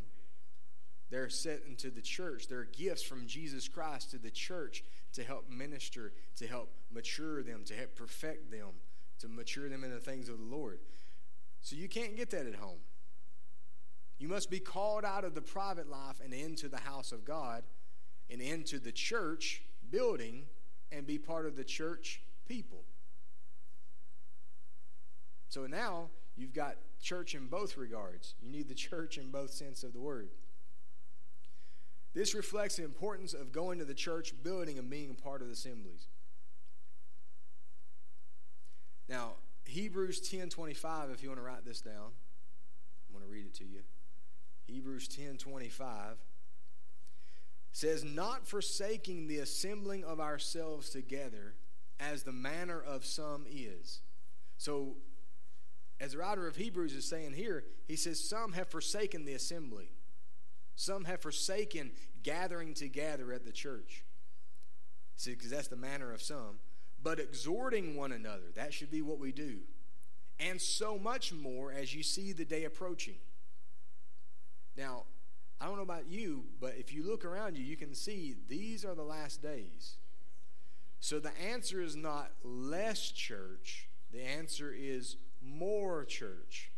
They're 1.11 1.29
set 1.29 1.63
into 1.69 1.91
the 1.91 2.01
church. 2.01 2.49
They're 2.49 2.65
gifts 2.65 3.03
from 3.03 3.27
Jesus 3.27 3.69
Christ 3.69 4.13
to 4.13 4.19
the 4.19 4.31
church 4.31 4.85
to 5.13 5.25
help 5.25 5.49
minister, 5.51 6.13
to 6.37 6.47
help 6.47 6.71
mature 6.93 7.43
them, 7.43 7.63
to 7.67 7.75
help 7.75 7.97
perfect 7.97 8.51
them, 8.51 8.71
to 9.21 9.29
mature 9.29 9.69
them 9.69 9.85
in 9.85 9.93
the 9.93 10.01
things 10.01 10.29
of 10.29 10.39
the 10.39 10.45
Lord. 10.45 10.79
So 11.61 11.77
you 11.77 11.89
can't 11.89 12.17
get 12.17 12.31
that 12.31 12.47
at 12.47 12.55
home. 12.55 12.79
You 14.19 14.29
must 14.29 14.51
be 14.51 14.61
called 14.61 15.05
out 15.05 15.25
of 15.25 15.35
the 15.35 15.43
private 15.43 15.89
life 15.89 16.21
and 16.23 16.33
into 16.33 16.69
the 16.69 16.79
house 16.79 17.13
of 17.13 17.25
God 17.25 17.65
and 18.31 18.41
into 18.41 18.79
the 18.79 18.93
church 18.93 19.63
building 19.91 20.47
and 20.91 21.07
be 21.07 21.19
part 21.19 21.47
of 21.47 21.57
the 21.57 21.65
church 21.65 22.21
people. 22.47 22.85
So 25.49 25.67
now 25.67 26.09
you've 26.37 26.55
got 26.55 26.77
church 27.01 27.35
in 27.35 27.47
both 27.47 27.77
regards. 27.77 28.35
You 28.41 28.51
need 28.51 28.69
the 28.69 28.75
church 28.75 29.19
in 29.19 29.31
both 29.31 29.51
sense 29.51 29.85
of 29.85 29.93
the 29.93 30.01
word. 30.01 30.31
This 32.15 32.35
reflects 32.35 32.77
the 32.77 32.85
importance 32.85 33.35
of 33.35 33.53
going 33.53 33.79
to 33.79 33.85
the 33.85 33.95
church 33.95 34.33
building 34.43 34.79
and 34.79 34.89
being 34.89 35.11
a 35.11 35.15
part 35.15 35.43
of 35.43 35.49
the 35.49 35.53
assemblies. 35.53 36.07
Now, 39.09 39.33
Hebrews 39.65 40.21
10 40.21 40.49
25, 40.49 41.11
if 41.11 41.23
you 41.23 41.29
want 41.29 41.41
to 41.41 41.45
write 41.45 41.65
this 41.65 41.81
down, 41.81 42.13
I'm 43.09 43.13
going 43.13 43.25
to 43.25 43.31
read 43.31 43.47
it 43.47 43.55
to 43.55 43.65
you. 43.65 43.81
Hebrews 44.67 45.09
10 45.09 45.37
25 45.37 46.17
says, 47.75 48.03
Not 48.03 48.47
forsaking 48.47 49.27
the 49.27 49.41
assembling 49.41 50.03
of 50.03 50.19
ourselves 50.19 50.89
together, 50.89 51.55
as 52.01 52.23
the 52.23 52.33
manner 52.33 52.81
of 52.81 53.05
some 53.05 53.45
is. 53.51 54.01
So, 54.57 54.97
as 56.01 56.13
the 56.13 56.19
writer 56.19 56.47
of 56.47 56.57
Hebrews 56.57 56.95
is 56.95 57.07
saying 57.07 57.35
here, 57.35 57.65
he 57.87 57.97
says, 57.97 58.19
Some 58.19 58.53
have 58.53 58.69
forsaken 58.69 59.27
the 59.27 59.35
assembly, 59.35 59.91
some 60.75 61.05
have 61.05 61.21
forsaken 61.21 61.93
gathering 62.23 62.73
together 62.73 63.31
at 63.33 63.45
the 63.45 63.53
church. 63.53 64.05
See, 65.17 65.33
because 65.33 65.51
that's 65.51 65.69
the 65.69 65.77
manner 65.77 66.11
of 66.13 66.23
some 66.23 66.61
but 67.05 67.21
exhorting 67.21 67.95
one 67.95 68.11
another. 68.11 68.51
That 68.57 68.73
should 68.73 68.91
be 68.91 69.03
what 69.03 69.19
we 69.19 69.31
do. 69.31 69.59
And 70.41 70.61
so 70.61 70.99
much 70.99 71.33
more 71.33 71.71
as 71.71 71.95
you 71.95 72.03
see 72.03 72.33
the 72.33 72.47
day 72.47 72.65
approaching. 72.65 73.19
Now, 74.77 75.05
I 75.61 75.67
don't 75.67 75.77
know 75.77 75.83
about 75.83 76.09
you, 76.09 76.45
but 76.61 76.75
if 76.79 76.93
you 76.93 77.05
look 77.05 77.25
around 77.25 77.57
you, 77.57 77.65
you 77.65 77.77
can 77.77 77.95
see 77.95 78.35
these 78.49 78.85
are 78.85 78.95
the 78.95 79.03
last 79.03 79.43
days. 79.43 79.97
So 81.01 81.19
the 81.21 81.33
answer 81.41 81.83
is 81.83 81.97
not 81.97 82.33
less 82.43 83.11
church, 83.11 83.89
the 84.13 84.23
answer 84.23 84.73
is 84.77 85.17
more 85.43 86.05
church. 86.05 86.71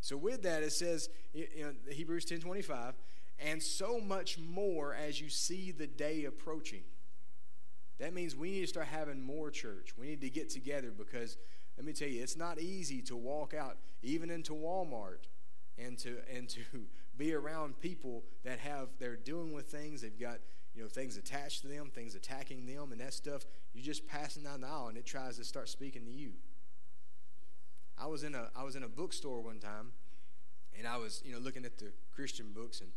So 0.00 0.16
with 0.16 0.42
that, 0.42 0.62
it 0.62 0.72
says, 0.72 1.08
know, 1.34 1.72
Hebrews 1.90 2.24
10 2.24 2.40
25, 2.40 2.94
and 3.38 3.62
so 3.62 4.00
much 4.00 4.38
more 4.38 4.94
as 4.94 5.20
you 5.20 5.28
see 5.28 5.70
the 5.72 5.86
day 5.86 6.24
approaching. 6.24 6.82
That 7.98 8.14
means 8.14 8.34
we 8.34 8.50
need 8.50 8.62
to 8.62 8.66
start 8.66 8.86
having 8.86 9.22
more 9.22 9.50
church. 9.50 9.94
We 9.98 10.08
need 10.08 10.22
to 10.22 10.30
get 10.30 10.48
together 10.48 10.90
because 10.90 11.36
let 11.76 11.86
me 11.86 11.92
tell 11.92 12.08
you, 12.08 12.22
it's 12.22 12.36
not 12.36 12.58
easy 12.58 13.02
to 13.02 13.16
walk 13.16 13.54
out 13.54 13.76
even 14.02 14.30
into 14.30 14.52
Walmart 14.52 15.28
and 15.78 15.98
to 15.98 16.18
and 16.34 16.48
to 16.50 16.60
be 17.20 17.34
around 17.34 17.78
people 17.80 18.24
that 18.44 18.58
have 18.58 18.88
they're 18.98 19.14
dealing 19.14 19.52
with 19.52 19.66
things. 19.66 20.00
They've 20.00 20.18
got 20.18 20.38
you 20.74 20.82
know 20.82 20.88
things 20.88 21.16
attached 21.16 21.60
to 21.62 21.68
them, 21.68 21.90
things 21.94 22.14
attacking 22.14 22.66
them, 22.66 22.92
and 22.92 23.00
that 23.00 23.12
stuff. 23.12 23.44
You're 23.74 23.84
just 23.84 24.08
passing 24.08 24.42
down 24.42 24.62
the 24.62 24.66
aisle, 24.66 24.88
and 24.88 24.96
it 24.96 25.04
tries 25.04 25.36
to 25.36 25.44
start 25.44 25.68
speaking 25.68 26.04
to 26.06 26.10
you. 26.10 26.32
I 27.98 28.06
was 28.06 28.24
in 28.24 28.34
a 28.34 28.48
I 28.56 28.64
was 28.64 28.74
in 28.74 28.82
a 28.82 28.88
bookstore 28.88 29.42
one 29.42 29.60
time, 29.60 29.92
and 30.76 30.88
I 30.88 30.96
was 30.96 31.22
you 31.24 31.32
know 31.32 31.38
looking 31.38 31.64
at 31.66 31.78
the 31.78 31.92
Christian 32.10 32.52
books, 32.54 32.80
and 32.80 32.90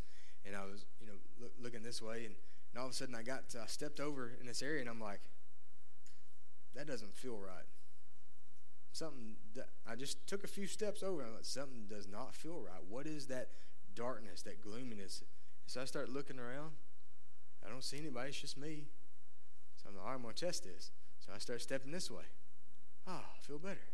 and 0.46 0.56
I 0.56 0.64
was 0.64 0.86
you 1.02 1.08
know 1.08 1.14
look, 1.40 1.52
looking 1.62 1.84
this 1.84 2.02
way, 2.02 2.26
and 2.26 2.36
and 2.74 2.80
all 2.80 2.88
of 2.88 2.92
a 2.92 2.96
sudden, 2.96 3.14
I 3.14 3.24
got 3.24 3.44
I 3.62 3.68
stepped 3.68 4.00
over 4.00 4.32
in 4.40 4.48
this 4.48 4.64
area, 4.64 4.80
and 4.80 4.90
I'm 4.90 5.02
like, 5.02 5.20
that 6.76 6.88
doesn't 6.88 7.14
feel 7.14 7.38
right. 7.38 7.68
Something 8.94 9.36
I 9.86 9.96
just 9.96 10.26
took 10.28 10.46
a 10.46 10.48
few 10.48 10.66
steps 10.66 11.04
over, 11.04 11.20
and 11.20 11.30
I'm 11.30 11.36
like, 11.36 11.46
something 11.46 11.88
does 11.90 12.08
not 12.08 12.34
feel 12.34 12.62
right. 12.62 12.82
What 12.88 13.06
is 13.06 13.28
that 13.28 13.50
darkness, 13.96 14.42
that 14.44 14.62
gloominess? 14.62 15.24
So 15.66 15.82
I 15.82 15.86
start 15.86 16.10
looking 16.10 16.40
around. 16.40 16.72
I 17.66 17.70
don't 17.70 17.84
see 17.84 17.98
anybody. 17.98 18.30
It's 18.30 18.42
just 18.42 18.58
me. 18.58 18.88
So 19.76 19.90
I'm 19.90 19.96
like, 19.96 20.04
all 20.04 20.10
right, 20.12 20.16
I'm 20.16 20.22
gonna 20.22 20.34
test 20.34 20.64
this. 20.64 20.92
So 21.20 21.32
I 21.34 21.40
start 21.40 21.62
stepping 21.62 21.92
this 21.92 22.12
way. 22.12 22.24
Ah, 23.08 23.22
oh, 23.22 23.26
I 23.38 23.46
feel 23.46 23.58
better. 23.58 23.88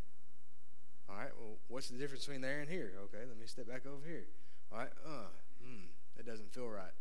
All 1.09 1.15
right, 1.15 1.31
well, 1.39 1.57
what's 1.67 1.89
the 1.89 1.97
difference 1.97 2.25
between 2.25 2.41
there 2.41 2.59
and 2.59 2.69
here? 2.69 2.93
Okay, 3.05 3.23
let 3.27 3.39
me 3.39 3.47
step 3.47 3.67
back 3.67 3.85
over 3.87 4.07
here. 4.07 4.25
All 4.71 4.77
right, 4.79 4.89
uh, 5.05 5.29
hmm, 5.63 5.85
that 6.15 6.25
doesn't 6.25 6.53
feel 6.53 6.67
right. 6.67 6.91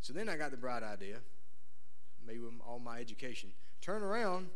So 0.00 0.12
then 0.12 0.28
I 0.28 0.36
got 0.36 0.50
the 0.50 0.56
bright 0.56 0.82
idea, 0.82 1.18
maybe 2.26 2.40
with 2.40 2.54
all 2.66 2.80
my 2.80 2.98
education. 2.98 3.50
Turn 3.80 4.02
around, 4.02 4.48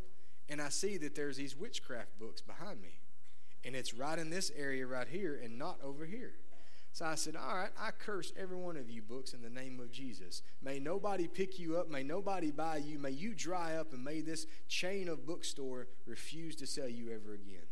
and 0.48 0.60
I 0.60 0.68
see 0.68 0.96
that 0.98 1.14
there's 1.14 1.36
these 1.36 1.56
witchcraft 1.56 2.18
books 2.18 2.40
behind 2.40 2.82
me. 2.82 2.98
And 3.64 3.76
it's 3.76 3.94
right 3.94 4.18
in 4.18 4.30
this 4.30 4.50
area 4.56 4.86
right 4.86 5.06
here 5.06 5.40
and 5.42 5.58
not 5.58 5.78
over 5.82 6.06
here. 6.06 6.32
So 6.92 7.04
I 7.04 7.14
said, 7.14 7.36
All 7.36 7.56
right, 7.56 7.70
I 7.80 7.90
curse 7.92 8.32
every 8.36 8.56
one 8.56 8.76
of 8.76 8.90
you 8.90 9.02
books 9.02 9.32
in 9.32 9.42
the 9.42 9.50
name 9.50 9.80
of 9.80 9.92
Jesus. 9.92 10.42
May 10.62 10.78
nobody 10.80 11.28
pick 11.28 11.58
you 11.58 11.76
up. 11.76 11.88
May 11.88 12.02
nobody 12.02 12.50
buy 12.50 12.78
you. 12.78 12.98
May 12.98 13.10
you 13.10 13.34
dry 13.34 13.76
up, 13.76 13.92
and 13.92 14.04
may 14.04 14.20
this 14.20 14.46
chain 14.68 15.08
of 15.08 15.26
bookstore 15.26 15.86
refuse 16.06 16.56
to 16.56 16.66
sell 16.66 16.88
you 16.88 17.12
ever 17.12 17.34
again. 17.34 17.66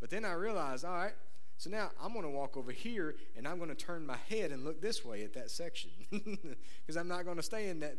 But 0.00 0.10
then 0.10 0.24
I 0.24 0.32
realized, 0.32 0.84
all 0.84 0.94
right, 0.94 1.14
so 1.62 1.70
now 1.70 1.92
I'm 2.02 2.12
going 2.12 2.24
to 2.24 2.30
walk 2.30 2.56
over 2.56 2.72
here 2.72 3.14
and 3.36 3.46
I'm 3.46 3.58
going 3.58 3.68
to 3.68 3.76
turn 3.76 4.04
my 4.04 4.16
head 4.28 4.50
and 4.50 4.64
look 4.64 4.82
this 4.82 5.04
way 5.04 5.22
at 5.22 5.34
that 5.34 5.48
section. 5.48 5.90
Because 6.10 6.96
I'm 6.96 7.06
not 7.06 7.24
going 7.24 7.36
to 7.36 7.42
stay 7.42 7.68
in 7.68 7.78
that, 7.80 7.96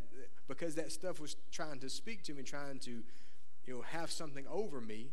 because 0.50 0.76
that 0.76 0.92
stuff 0.92 1.22
was 1.22 1.38
trying 1.50 1.80
to 1.80 1.90
speak 1.90 2.24
to 2.24 2.34
me, 2.34 2.44
trying 2.44 2.80
to, 2.80 2.92
you 2.92 3.74
know, 3.74 3.82
have 3.82 4.12
something 4.12 4.46
over 4.52 4.82
me. 4.82 5.12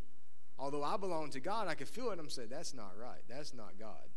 Although 0.61 0.85
I 0.85 0.99
belong 0.99 1.31
to 1.31 1.41
God, 1.41 1.69
I 1.69 1.75
can 1.75 1.87
feel 1.87 2.11
it. 2.11 2.19
I'm 2.19 2.29
saying, 2.29 2.49
that's 2.51 2.75
not 2.75 2.93
right. 3.01 3.23
That's 3.27 3.55
not 3.55 3.79
God. 3.79 4.11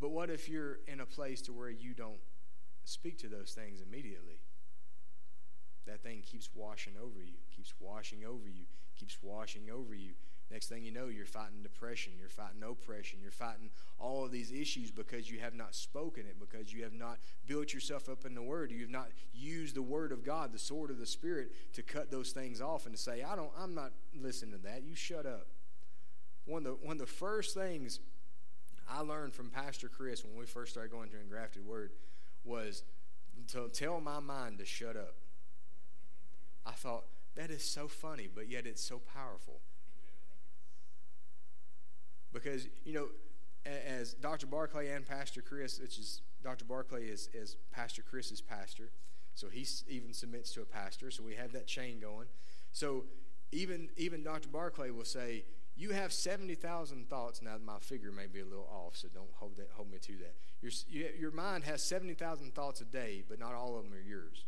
But 0.00 0.08
what 0.10 0.30
if 0.30 0.48
you're 0.48 0.78
in 0.88 1.00
a 1.00 1.06
place 1.06 1.42
to 1.42 1.52
where 1.52 1.68
you 1.68 1.92
don't 1.92 2.20
speak 2.84 3.18
to 3.18 3.28
those 3.28 3.52
things 3.52 3.82
immediately? 3.82 4.40
That 5.86 6.02
thing 6.02 6.22
keeps 6.22 6.48
washing 6.54 6.94
over 7.00 7.20
you, 7.22 7.34
keeps 7.54 7.74
washing 7.78 8.24
over 8.24 8.48
you, 8.48 8.64
keeps 8.98 9.18
washing 9.22 9.68
over 9.70 9.94
you. 9.94 10.14
Next 10.50 10.68
thing 10.68 10.84
you 10.84 10.92
know, 10.92 11.08
you're 11.08 11.26
fighting 11.26 11.62
depression, 11.62 12.12
you're 12.18 12.28
fighting 12.28 12.62
oppression, 12.62 13.18
you're 13.20 13.32
fighting 13.32 13.70
all 13.98 14.24
of 14.24 14.30
these 14.30 14.52
issues 14.52 14.92
because 14.92 15.28
you 15.28 15.40
have 15.40 15.54
not 15.54 15.74
spoken 15.74 16.24
it, 16.26 16.36
because 16.38 16.72
you 16.72 16.84
have 16.84 16.92
not 16.92 17.18
built 17.46 17.74
yourself 17.74 18.08
up 18.08 18.24
in 18.24 18.34
the 18.34 18.42
Word. 18.42 18.70
You 18.70 18.82
have 18.82 18.90
not 18.90 19.08
used 19.34 19.74
the 19.74 19.82
Word 19.82 20.12
of 20.12 20.24
God, 20.24 20.52
the 20.52 20.58
sword 20.58 20.90
of 20.90 20.98
the 20.98 21.06
Spirit, 21.06 21.52
to 21.74 21.82
cut 21.82 22.12
those 22.12 22.30
things 22.30 22.60
off 22.60 22.86
and 22.86 22.94
to 22.94 23.00
say, 23.00 23.24
I 23.24 23.34
don't, 23.34 23.50
I'm 23.58 23.74
not 23.74 23.92
listening 24.14 24.52
to 24.52 24.58
that. 24.68 24.84
You 24.84 24.94
shut 24.94 25.26
up. 25.26 25.48
One 26.44 26.64
of 26.64 26.80
the, 26.80 26.86
one 26.86 26.94
of 26.94 27.00
the 27.00 27.06
first 27.06 27.54
things 27.54 27.98
I 28.88 29.00
learned 29.00 29.34
from 29.34 29.50
Pastor 29.50 29.88
Chris 29.88 30.24
when 30.24 30.36
we 30.36 30.46
first 30.46 30.72
started 30.72 30.92
going 30.92 31.10
to 31.10 31.20
Engrafted 31.20 31.66
Word 31.66 31.90
was 32.44 32.84
to 33.48 33.68
tell 33.68 34.00
my 34.00 34.20
mind 34.20 34.58
to 34.58 34.64
shut 34.64 34.96
up. 34.96 35.16
I 36.64 36.72
thought, 36.72 37.04
that 37.34 37.50
is 37.50 37.64
so 37.64 37.88
funny, 37.88 38.28
but 38.32 38.48
yet 38.48 38.64
it's 38.64 38.82
so 38.82 39.00
powerful. 39.12 39.60
Because, 42.42 42.66
you 42.84 42.92
know, 42.92 43.08
as 43.64 44.12
Dr. 44.12 44.46
Barclay 44.46 44.90
and 44.90 45.06
Pastor 45.06 45.40
Chris, 45.40 45.80
which 45.80 45.98
is 45.98 46.20
Dr. 46.42 46.64
Barclay 46.66 47.04
is, 47.04 47.30
is 47.32 47.56
Pastor 47.72 48.02
Chris's 48.02 48.42
pastor, 48.42 48.90
so 49.34 49.48
he 49.48 49.66
even 49.88 50.12
submits 50.12 50.52
to 50.52 50.62
a 50.62 50.64
pastor, 50.64 51.10
so 51.10 51.22
we 51.22 51.34
have 51.34 51.52
that 51.52 51.66
chain 51.66 51.98
going. 51.98 52.26
So 52.72 53.04
even 53.52 53.88
even 53.96 54.22
Dr. 54.22 54.48
Barclay 54.48 54.90
will 54.90 55.04
say, 55.04 55.44
"You 55.76 55.90
have 55.90 56.12
seventy 56.12 56.54
thousand 56.54 57.08
thoughts." 57.08 57.40
Now 57.42 57.56
my 57.64 57.78
figure 57.80 58.12
may 58.12 58.26
be 58.26 58.40
a 58.40 58.44
little 58.44 58.68
off, 58.70 58.96
so 58.96 59.08
don't 59.08 59.32
hold 59.34 59.56
that 59.56 59.70
hold 59.72 59.90
me 59.90 59.98
to 59.98 60.12
that. 60.18 60.34
Your 60.60 60.72
your 61.18 61.30
mind 61.30 61.64
has 61.64 61.82
seventy 61.82 62.14
thousand 62.14 62.54
thoughts 62.54 62.80
a 62.80 62.84
day, 62.84 63.24
but 63.28 63.38
not 63.38 63.54
all 63.54 63.76
of 63.76 63.84
them 63.84 63.92
are 63.94 64.00
yours. 64.00 64.44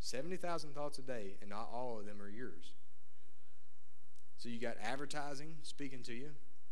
Seventy 0.00 0.36
thousand 0.36 0.74
thoughts 0.74 0.98
a 0.98 1.02
day, 1.02 1.36
and 1.40 1.50
not 1.50 1.68
all 1.72 1.98
of 1.98 2.06
them 2.06 2.20
are 2.20 2.28
yours. 2.28 2.72
So 4.38 4.48
you 4.48 4.60
got 4.60 4.76
advertising 4.82 5.56
speaking 5.62 6.02
to 6.04 6.14
you, 6.14 6.30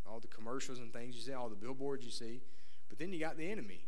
all 0.08 0.20
the 0.20 0.28
commercials 0.28 0.78
and 0.78 0.92
things 0.92 1.16
you 1.16 1.22
see, 1.22 1.32
all 1.32 1.48
the 1.48 1.56
billboards 1.56 2.04
you 2.04 2.12
see. 2.12 2.40
But 2.88 2.98
then 2.98 3.12
you 3.12 3.18
got 3.18 3.36
the 3.36 3.50
enemy 3.50 3.84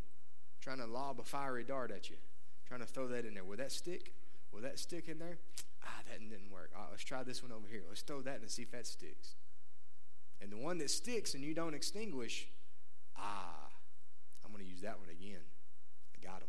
trying 0.61 0.79
to 0.79 0.87
lob 0.87 1.21
a 1.21 1.23
fiery 1.23 1.63
dart 1.63 1.93
at 1.93 2.11
you, 2.11 2.17
trying 2.67 2.81
to 2.81 2.87
throw 2.87 3.07
that 3.09 3.25
in 3.25 3.35
there. 3.35 3.45
Will 3.45 3.57
that 3.57 3.71
stick? 3.71 4.13
Will 4.53 4.63
that 4.63 4.81
stick 4.81 5.09
in 5.09 5.21
there? 5.21 5.39
Ah, 5.85 6.01
that 6.11 6.19
didn't 6.19 6.51
work. 6.51 6.73
All 6.75 6.83
right, 6.83 6.91
let's 6.91 7.05
try 7.05 7.23
this 7.23 7.41
one 7.41 7.53
over 7.53 7.69
here. 7.71 7.83
Let's 7.89 8.03
throw 8.03 8.21
that 8.23 8.41
and 8.41 8.51
see 8.51 8.63
if 8.63 8.73
that 8.73 8.87
sticks. 8.87 9.37
And 10.41 10.51
the 10.51 10.57
one 10.57 10.79
that 10.79 10.91
sticks 10.91 11.35
and 11.35 11.45
you 11.45 11.55
don't 11.55 11.75
extinguish, 11.75 12.49
ah, 13.17 13.71
I'm 14.45 14.51
going 14.51 14.65
to 14.65 14.71
use 14.71 14.81
that 14.81 14.99
one 14.99 15.09
again. 15.09 15.41
I 16.15 16.27
got 16.27 16.43
him. 16.43 16.49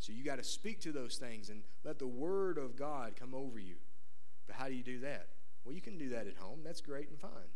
So 0.00 0.12
you 0.12 0.24
got 0.24 0.38
to 0.38 0.44
speak 0.44 0.80
to 0.80 0.92
those 0.92 1.16
things 1.16 1.48
and 1.48 1.62
let 1.84 2.00
the 2.00 2.06
word 2.08 2.58
of 2.58 2.76
God 2.76 3.14
come 3.14 3.34
over 3.34 3.58
you. 3.58 3.76
But 4.48 4.56
how 4.56 4.66
do 4.66 4.74
you 4.74 4.82
do 4.82 4.98
that? 5.00 5.28
Well, 5.64 5.74
you 5.74 5.80
can 5.80 5.96
do 5.98 6.08
that 6.08 6.26
at 6.26 6.36
home. 6.36 6.60
That's 6.64 6.80
great 6.80 7.08
and 7.10 7.20
fine. 7.20 7.52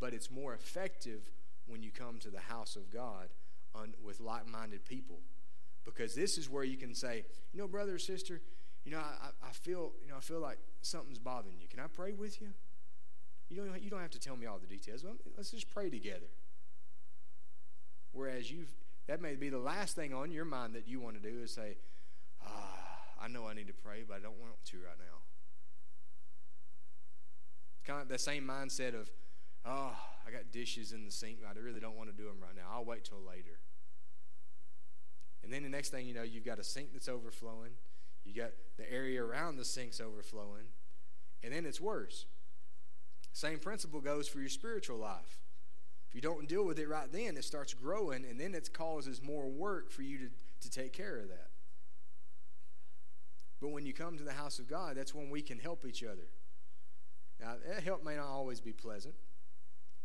But 0.00 0.14
it's 0.14 0.30
more 0.30 0.54
effective 0.54 1.30
when 1.68 1.82
you 1.82 1.92
come 1.92 2.18
to 2.20 2.30
the 2.30 2.40
house 2.40 2.74
of 2.74 2.90
God 2.90 3.28
with 4.02 4.20
like 4.20 4.48
minded 4.48 4.84
people. 4.84 5.18
Because 5.84 6.14
this 6.14 6.38
is 6.38 6.50
where 6.50 6.64
you 6.64 6.76
can 6.76 6.94
say, 6.94 7.24
you 7.52 7.60
know, 7.60 7.68
brother 7.68 7.94
or 7.94 7.98
sister, 7.98 8.40
you 8.84 8.92
know, 8.92 8.98
I, 8.98 9.28
I 9.46 9.52
feel, 9.52 9.92
you 10.02 10.10
know, 10.10 10.16
I 10.16 10.20
feel 10.20 10.40
like 10.40 10.58
something's 10.80 11.18
bothering 11.18 11.58
you. 11.60 11.68
Can 11.68 11.80
I 11.80 11.86
pray 11.86 12.12
with 12.12 12.40
you? 12.40 12.48
You 13.48 13.56
don't, 13.56 13.82
you 13.82 13.90
don't 13.90 14.00
have 14.00 14.10
to 14.10 14.18
tell 14.18 14.36
me 14.36 14.46
all 14.46 14.58
the 14.58 14.66
details. 14.66 15.04
Let's 15.36 15.50
just 15.50 15.70
pray 15.70 15.90
together. 15.90 16.26
Whereas 18.12 18.50
you've, 18.50 18.74
that 19.06 19.20
may 19.20 19.34
be 19.34 19.50
the 19.50 19.58
last 19.58 19.94
thing 19.94 20.14
on 20.14 20.32
your 20.32 20.44
mind 20.44 20.74
that 20.74 20.88
you 20.88 21.00
want 21.00 21.22
to 21.22 21.30
do 21.30 21.42
is 21.42 21.52
say, 21.52 21.76
ah, 22.44 22.78
I 23.20 23.28
know 23.28 23.46
I 23.46 23.54
need 23.54 23.68
to 23.68 23.74
pray, 23.74 24.04
but 24.06 24.16
I 24.16 24.20
don't 24.20 24.40
want 24.40 24.54
to 24.64 24.76
right 24.78 24.98
now. 24.98 25.15
Kind 27.86 28.02
of 28.02 28.08
the 28.08 28.18
same 28.18 28.44
mindset 28.44 29.00
of, 29.00 29.08
oh, 29.64 29.96
I 30.26 30.30
got 30.30 30.50
dishes 30.50 30.92
in 30.92 31.04
the 31.04 31.12
sink. 31.12 31.38
I 31.46 31.58
really 31.58 31.78
don't 31.78 31.96
want 31.96 32.10
to 32.10 32.16
do 32.16 32.24
them 32.24 32.38
right 32.42 32.54
now. 32.56 32.64
I'll 32.72 32.84
wait 32.84 33.04
till 33.04 33.22
later. 33.26 33.60
And 35.44 35.52
then 35.52 35.62
the 35.62 35.68
next 35.68 35.90
thing 35.90 36.06
you 36.06 36.14
know, 36.14 36.24
you've 36.24 36.44
got 36.44 36.58
a 36.58 36.64
sink 36.64 36.92
that's 36.92 37.08
overflowing. 37.08 37.70
You 38.24 38.34
got 38.34 38.50
the 38.76 38.92
area 38.92 39.22
around 39.22 39.56
the 39.56 39.64
sink's 39.64 40.00
overflowing. 40.00 40.64
And 41.44 41.52
then 41.52 41.64
it's 41.64 41.80
worse. 41.80 42.26
Same 43.32 43.60
principle 43.60 44.00
goes 44.00 44.26
for 44.26 44.40
your 44.40 44.48
spiritual 44.48 44.98
life. 44.98 45.38
If 46.08 46.14
you 46.16 46.20
don't 46.20 46.48
deal 46.48 46.64
with 46.64 46.80
it 46.80 46.88
right 46.88 47.10
then, 47.12 47.36
it 47.36 47.44
starts 47.44 47.74
growing, 47.74 48.24
and 48.24 48.40
then 48.40 48.54
it 48.54 48.72
causes 48.72 49.22
more 49.22 49.46
work 49.46 49.92
for 49.92 50.02
you 50.02 50.18
to, 50.18 50.28
to 50.62 50.70
take 50.70 50.92
care 50.92 51.18
of 51.18 51.28
that. 51.28 51.50
But 53.60 53.68
when 53.68 53.86
you 53.86 53.92
come 53.92 54.16
to 54.18 54.24
the 54.24 54.32
house 54.32 54.58
of 54.58 54.68
God, 54.68 54.96
that's 54.96 55.14
when 55.14 55.30
we 55.30 55.42
can 55.42 55.58
help 55.60 55.84
each 55.86 56.02
other. 56.02 56.28
Now, 57.40 57.54
that 57.68 57.82
help 57.82 58.04
may 58.04 58.16
not 58.16 58.26
always 58.26 58.60
be 58.60 58.72
pleasant. 58.72 59.14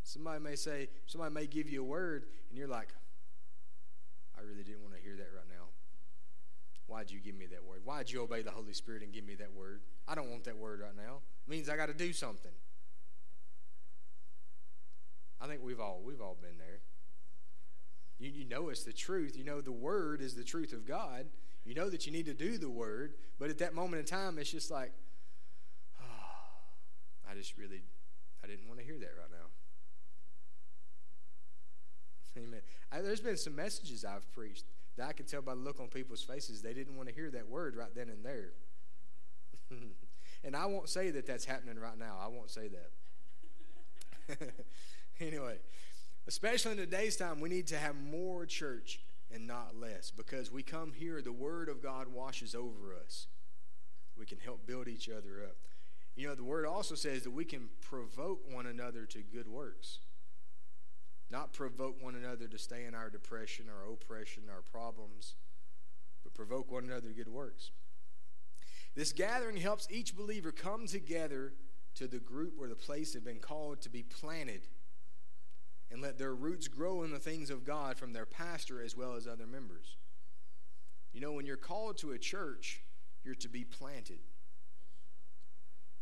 Somebody 0.03 0.41
may 0.41 0.55
say, 0.55 0.89
somebody 1.05 1.33
may 1.33 1.47
give 1.47 1.69
you 1.69 1.81
a 1.81 1.85
word, 1.85 2.25
and 2.49 2.57
you're 2.57 2.67
like, 2.67 2.89
I 4.37 4.41
really 4.41 4.63
didn't 4.63 4.81
want 4.81 4.95
to 4.95 5.01
hear 5.01 5.15
that 5.15 5.29
right 5.35 5.47
now. 5.49 5.67
Why'd 6.87 7.09
you 7.09 7.19
give 7.19 7.35
me 7.35 7.45
that 7.47 7.63
word? 7.63 7.81
Why'd 7.85 8.09
you 8.09 8.21
obey 8.21 8.41
the 8.41 8.51
Holy 8.51 8.73
Spirit 8.73 9.03
and 9.03 9.13
give 9.13 9.25
me 9.25 9.35
that 9.35 9.53
word? 9.53 9.81
I 10.07 10.15
don't 10.15 10.29
want 10.29 10.43
that 10.45 10.57
word 10.57 10.81
right 10.81 10.95
now. 10.95 11.19
It 11.47 11.49
means 11.49 11.69
I 11.69 11.77
got 11.77 11.85
to 11.85 11.93
do 11.93 12.11
something. 12.11 12.51
I 15.39 15.47
think 15.47 15.61
we've 15.63 15.79
all 15.79 16.01
we've 16.03 16.21
all 16.21 16.37
been 16.39 16.57
there. 16.57 16.81
You, 18.19 18.29
you 18.29 18.45
know 18.45 18.69
it's 18.69 18.83
the 18.83 18.93
truth. 18.93 19.35
You 19.37 19.43
know 19.43 19.61
the 19.61 19.71
word 19.71 20.21
is 20.21 20.35
the 20.35 20.43
truth 20.43 20.73
of 20.73 20.85
God. 20.85 21.27
You 21.63 21.73
know 21.73 21.89
that 21.89 22.05
you 22.05 22.11
need 22.11 22.25
to 22.25 22.33
do 22.33 22.57
the 22.57 22.69
word, 22.69 23.13
but 23.39 23.49
at 23.49 23.57
that 23.59 23.73
moment 23.73 24.01
in 24.01 24.05
time, 24.05 24.37
it's 24.37 24.51
just 24.51 24.69
like, 24.69 24.91
I 27.31 27.35
just 27.35 27.57
really, 27.57 27.83
I 28.43 28.47
didn't 28.47 28.67
want 28.67 28.79
to 28.79 28.85
hear 28.85 28.97
that 28.99 29.11
right 29.17 29.31
now. 29.31 29.47
Amen. 32.43 32.61
I, 32.91 33.01
there's 33.01 33.21
been 33.21 33.37
some 33.37 33.55
messages 33.55 34.03
I've 34.03 34.29
preached 34.33 34.65
that 34.97 35.07
I 35.07 35.13
could 35.13 35.27
tell 35.27 35.41
by 35.41 35.55
the 35.55 35.61
look 35.61 35.79
on 35.79 35.87
people's 35.87 36.21
faces 36.21 36.61
they 36.61 36.73
didn't 36.73 36.97
want 36.97 37.07
to 37.07 37.15
hear 37.15 37.31
that 37.31 37.47
word 37.47 37.75
right 37.75 37.93
then 37.95 38.09
and 38.09 38.25
there. 38.25 38.51
and 40.43 40.55
I 40.55 40.65
won't 40.65 40.89
say 40.89 41.11
that 41.11 41.25
that's 41.25 41.45
happening 41.45 41.79
right 41.79 41.97
now. 41.97 42.17
I 42.21 42.27
won't 42.27 42.51
say 42.51 42.69
that. 44.27 44.53
anyway, 45.19 45.59
especially 46.27 46.71
in 46.71 46.77
today's 46.77 47.15
time, 47.15 47.39
we 47.39 47.49
need 47.49 47.67
to 47.67 47.77
have 47.77 47.95
more 47.95 48.45
church 48.45 48.99
and 49.33 49.47
not 49.47 49.75
less 49.79 50.11
because 50.11 50.51
we 50.51 50.63
come 50.63 50.91
here, 50.91 51.21
the 51.21 51.31
Word 51.31 51.69
of 51.69 51.81
God 51.81 52.09
washes 52.09 52.53
over 52.53 52.93
us. 52.93 53.27
We 54.17 54.25
can 54.25 54.39
help 54.39 54.67
build 54.67 54.89
each 54.89 55.09
other 55.09 55.43
up. 55.45 55.55
You 56.15 56.27
know, 56.27 56.35
the 56.35 56.43
word 56.43 56.65
also 56.65 56.95
says 56.95 57.23
that 57.23 57.31
we 57.31 57.45
can 57.45 57.69
provoke 57.81 58.51
one 58.51 58.65
another 58.65 59.05
to 59.07 59.19
good 59.19 59.47
works. 59.47 59.99
Not 61.29 61.53
provoke 61.53 62.03
one 62.03 62.15
another 62.15 62.47
to 62.47 62.57
stay 62.57 62.85
in 62.85 62.93
our 62.93 63.09
depression, 63.09 63.65
our 63.69 63.91
oppression, 63.91 64.43
our 64.49 64.61
problems, 64.61 65.35
but 66.23 66.33
provoke 66.33 66.71
one 66.71 66.83
another 66.83 67.07
to 67.07 67.13
good 67.13 67.29
works. 67.29 67.71
This 68.95 69.13
gathering 69.13 69.55
helps 69.55 69.87
each 69.89 70.15
believer 70.15 70.51
come 70.51 70.85
together 70.85 71.53
to 71.95 72.07
the 72.07 72.19
group 72.19 72.53
where 72.57 72.69
the 72.69 72.75
place 72.75 73.13
had 73.13 73.23
been 73.23 73.39
called 73.39 73.81
to 73.81 73.89
be 73.89 74.03
planted 74.03 74.67
and 75.89 76.01
let 76.01 76.17
their 76.17 76.35
roots 76.35 76.67
grow 76.67 77.03
in 77.03 77.11
the 77.11 77.19
things 77.19 77.49
of 77.49 77.65
God 77.65 77.97
from 77.97 78.13
their 78.13 78.25
pastor 78.25 78.81
as 78.81 78.95
well 78.95 79.15
as 79.15 79.27
other 79.27 79.47
members. 79.47 79.97
You 81.13 81.21
know, 81.21 81.33
when 81.33 81.45
you're 81.45 81.57
called 81.57 81.97
to 81.99 82.11
a 82.11 82.17
church, 82.17 82.81
you're 83.23 83.35
to 83.35 83.49
be 83.49 83.63
planted. 83.63 84.19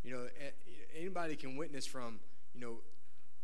You 0.09 0.15
know, 0.15 0.25
anybody 0.97 1.35
can 1.35 1.55
witness 1.55 1.85
from, 1.85 2.19
you 2.55 2.59
know, 2.59 2.77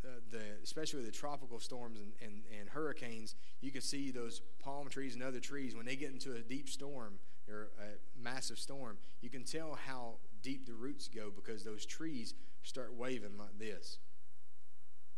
uh, 0.04 0.14
the, 0.32 0.42
especially 0.64 1.04
the 1.04 1.12
tropical 1.12 1.60
storms 1.60 2.00
and, 2.00 2.12
and, 2.24 2.42
and 2.60 2.68
hurricanes, 2.68 3.36
you 3.62 3.70
can 3.70 3.82
see 3.82 4.10
those 4.10 4.42
palm 4.64 4.90
trees 4.90 5.14
and 5.14 5.22
other 5.22 5.40
trees, 5.40 5.76
when 5.76 5.86
they 5.86 5.96
get 5.96 6.10
into 6.10 6.34
a 6.34 6.40
deep 6.40 6.68
storm 6.68 7.20
or 7.48 7.68
a 7.80 8.20
massive 8.20 8.58
storm, 8.58 8.98
you 9.22 9.30
can 9.30 9.44
tell 9.44 9.78
how 9.86 10.16
deep 10.42 10.66
the 10.66 10.74
roots 10.74 11.08
go 11.08 11.30
because 11.36 11.64
those 11.64 11.86
trees 11.86 12.34
start 12.64 12.96
waving 12.96 13.38
like 13.38 13.60
this. 13.60 14.00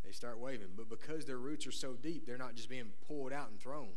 They 0.03 0.12
start 0.12 0.39
waving. 0.39 0.71
But 0.75 0.89
because 0.89 1.23
their 1.23 1.38
roots 1.38 1.65
are 1.65 1.71
so 1.71 1.93
deep, 1.93 2.27
they're 2.27 2.38
not 2.38 2.55
just 2.55 2.67
being 2.67 2.91
pulled 3.07 3.31
out 3.31 3.51
and 3.51 3.57
thrown. 3.57 3.91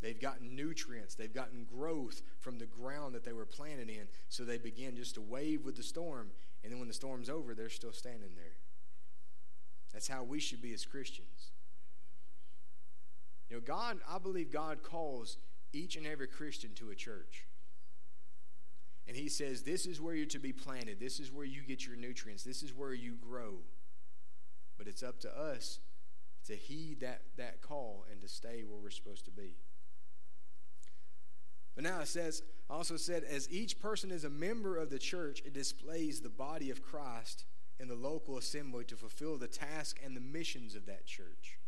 They've 0.00 0.20
gotten 0.20 0.56
nutrients, 0.56 1.14
they've 1.14 1.32
gotten 1.32 1.64
growth 1.64 2.22
from 2.38 2.58
the 2.58 2.66
ground 2.66 3.14
that 3.14 3.24
they 3.24 3.32
were 3.32 3.44
planted 3.44 3.90
in. 3.90 4.08
So 4.28 4.44
they 4.44 4.58
begin 4.58 4.96
just 4.96 5.14
to 5.16 5.20
wave 5.20 5.64
with 5.64 5.76
the 5.76 5.82
storm. 5.82 6.30
And 6.62 6.72
then 6.72 6.78
when 6.78 6.88
the 6.88 6.94
storm's 6.94 7.28
over, 7.28 7.54
they're 7.54 7.68
still 7.68 7.92
standing 7.92 8.30
there. 8.34 8.56
That's 9.92 10.08
how 10.08 10.22
we 10.22 10.40
should 10.40 10.62
be 10.62 10.72
as 10.72 10.84
Christians. 10.84 11.50
You 13.48 13.56
know, 13.56 13.62
God, 13.62 13.98
I 14.08 14.18
believe 14.18 14.50
God 14.50 14.82
calls 14.82 15.36
each 15.72 15.96
and 15.96 16.06
every 16.06 16.28
Christian 16.28 16.70
to 16.76 16.90
a 16.90 16.94
church. 16.94 17.46
And 19.08 19.16
He 19.16 19.28
says, 19.28 19.62
This 19.62 19.86
is 19.86 20.00
where 20.00 20.14
you're 20.14 20.26
to 20.26 20.38
be 20.38 20.52
planted. 20.52 21.00
This 21.00 21.18
is 21.18 21.32
where 21.32 21.44
you 21.44 21.62
get 21.62 21.84
your 21.84 21.96
nutrients. 21.96 22.44
This 22.44 22.62
is 22.62 22.72
where 22.72 22.94
you 22.94 23.16
grow. 23.20 23.54
But 24.78 24.86
it's 24.86 25.02
up 25.02 25.18
to 25.20 25.38
us 25.38 25.80
to 26.46 26.54
heed 26.54 27.00
that, 27.00 27.22
that 27.36 27.60
call 27.60 28.06
and 28.10 28.20
to 28.22 28.28
stay 28.28 28.62
where 28.66 28.78
we're 28.80 28.90
supposed 28.90 29.24
to 29.24 29.30
be. 29.30 29.56
But 31.74 31.84
now 31.84 32.00
it 32.00 32.08
says, 32.08 32.42
also 32.68 32.96
said, 32.96 33.24
as 33.24 33.50
each 33.50 33.80
person 33.80 34.10
is 34.10 34.24
a 34.24 34.30
member 34.30 34.76
of 34.76 34.90
the 34.90 34.98
church, 34.98 35.42
it 35.44 35.52
displays 35.52 36.20
the 36.20 36.28
body 36.28 36.70
of 36.70 36.82
Christ 36.82 37.44
in 37.78 37.88
the 37.88 37.94
local 37.94 38.36
assembly 38.36 38.84
to 38.84 38.96
fulfill 38.96 39.38
the 39.38 39.48
task 39.48 39.98
and 40.04 40.16
the 40.16 40.20
missions 40.20 40.74
of 40.74 40.86
that 40.86 41.06
church. 41.06 41.58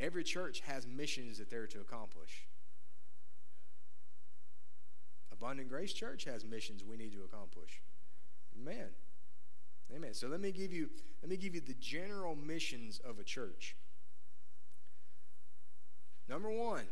Every 0.00 0.24
church 0.24 0.60
has 0.60 0.86
missions 0.86 1.38
that 1.38 1.50
they're 1.50 1.66
to 1.68 1.80
accomplish. 1.80 2.48
Abundant 5.30 5.68
Grace 5.68 5.92
Church 5.92 6.24
has 6.24 6.44
missions 6.44 6.82
we 6.84 6.96
need 6.96 7.12
to 7.12 7.24
accomplish. 7.24 7.82
Amen. 8.58 8.88
Amen. 9.94 10.14
So 10.14 10.28
let 10.28 10.40
me 10.40 10.52
give 10.52 10.72
you 10.72 10.88
let 11.22 11.28
me 11.28 11.36
give 11.36 11.54
you 11.54 11.60
the 11.60 11.74
general 11.74 12.34
missions 12.34 13.00
of 13.04 13.18
a 13.18 13.24
church. 13.24 13.76
Number 16.28 16.50
1, 16.50 16.82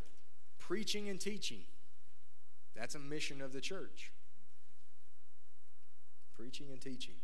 preaching 0.71 1.09
and 1.09 1.19
teaching. 1.19 1.63
That's 2.77 2.95
a 2.95 3.01
mission 3.01 3.43
of 3.43 3.53
the 3.53 3.61
church. 3.61 4.13
Preaching 6.37 6.69
and 6.71 6.81
teaching. 6.81 7.17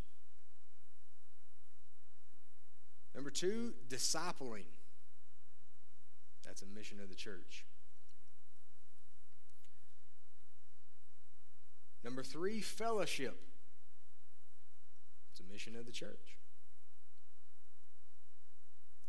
Number 3.15 3.31
two, 3.31 3.75
discipling. 3.89 4.65
That's 6.45 6.63
a 6.63 6.67
mission 6.67 6.99
of 7.01 7.09
the 7.09 7.15
church. 7.15 7.65
Number 12.03 12.25
three, 12.25 12.61
fellowship. 12.61 13.41
It's 15.31 15.39
a 15.39 15.53
mission 15.53 15.77
of 15.77 15.87
the 15.87 15.93
church. 15.93 16.37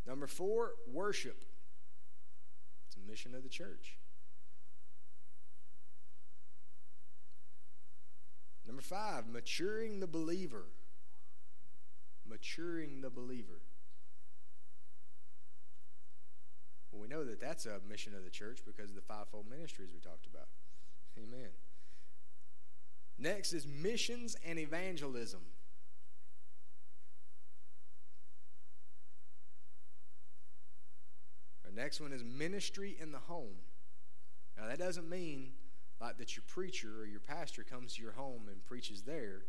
Number 0.05 0.27
four, 0.27 0.73
worship. 0.87 1.43
It's 2.85 2.97
a 2.97 3.09
mission 3.09 3.33
of 3.33 3.41
the 3.41 3.49
church. 3.49 3.97
Number 8.67 8.81
five, 8.81 9.27
maturing 9.27 10.01
the 10.01 10.07
believer. 10.07 10.65
Maturing 12.27 12.99
the 12.99 13.09
believer. 13.09 13.61
Well, 16.91 17.01
we 17.01 17.07
know 17.07 17.23
that 17.23 17.39
that's 17.39 17.65
a 17.65 17.79
mission 17.89 18.13
of 18.13 18.25
the 18.25 18.29
church 18.29 18.59
because 18.65 18.89
of 18.89 18.95
the 18.95 19.01
fivefold 19.01 19.45
ministries 19.49 19.89
we 19.93 20.01
talked 20.01 20.25
about. 20.25 20.47
Amen. 21.17 21.49
Next 23.17 23.53
is 23.53 23.65
missions 23.65 24.35
and 24.45 24.59
evangelism. 24.59 25.41
Our 31.65 31.71
next 31.71 32.01
one 32.01 32.11
is 32.11 32.23
ministry 32.23 32.97
in 32.99 33.11
the 33.11 33.19
home. 33.19 33.55
Now, 34.57 34.67
that 34.67 34.77
doesn't 34.77 35.09
mean 35.09 35.51
like 35.99 36.17
that 36.17 36.35
your 36.35 36.43
preacher 36.47 37.01
or 37.01 37.05
your 37.05 37.19
pastor 37.19 37.63
comes 37.63 37.95
to 37.95 38.03
your 38.03 38.11
home 38.11 38.43
and 38.49 38.63
preaches 38.65 39.01
there. 39.01 39.45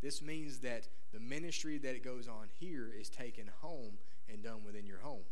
This 0.00 0.22
means 0.22 0.58
that 0.60 0.86
the 1.12 1.18
ministry 1.18 1.78
that 1.78 1.94
it 1.94 2.04
goes 2.04 2.28
on 2.28 2.48
here 2.60 2.92
is 2.98 3.08
taken 3.08 3.50
home 3.60 3.98
and 4.32 4.42
done 4.42 4.62
within 4.64 4.86
your 4.86 5.00
home. 5.00 5.24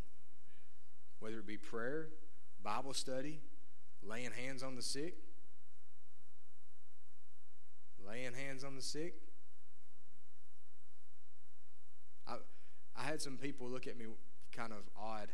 Whether 1.19 1.39
it 1.39 1.47
be 1.47 1.57
prayer, 1.57 2.09
Bible 2.61 2.93
study, 2.93 3.39
laying 4.03 4.31
hands 4.31 4.63
on 4.63 4.75
the 4.75 4.81
sick, 4.81 5.15
laying 8.05 8.33
hands 8.33 8.63
on 8.63 8.75
the 8.75 8.81
sick. 8.81 9.15
I, 12.27 12.35
I 12.95 13.03
had 13.03 13.21
some 13.21 13.37
people 13.37 13.69
look 13.69 13.87
at 13.87 13.97
me 13.97 14.05
kind 14.51 14.73
of 14.73 14.79
odd, 14.99 15.29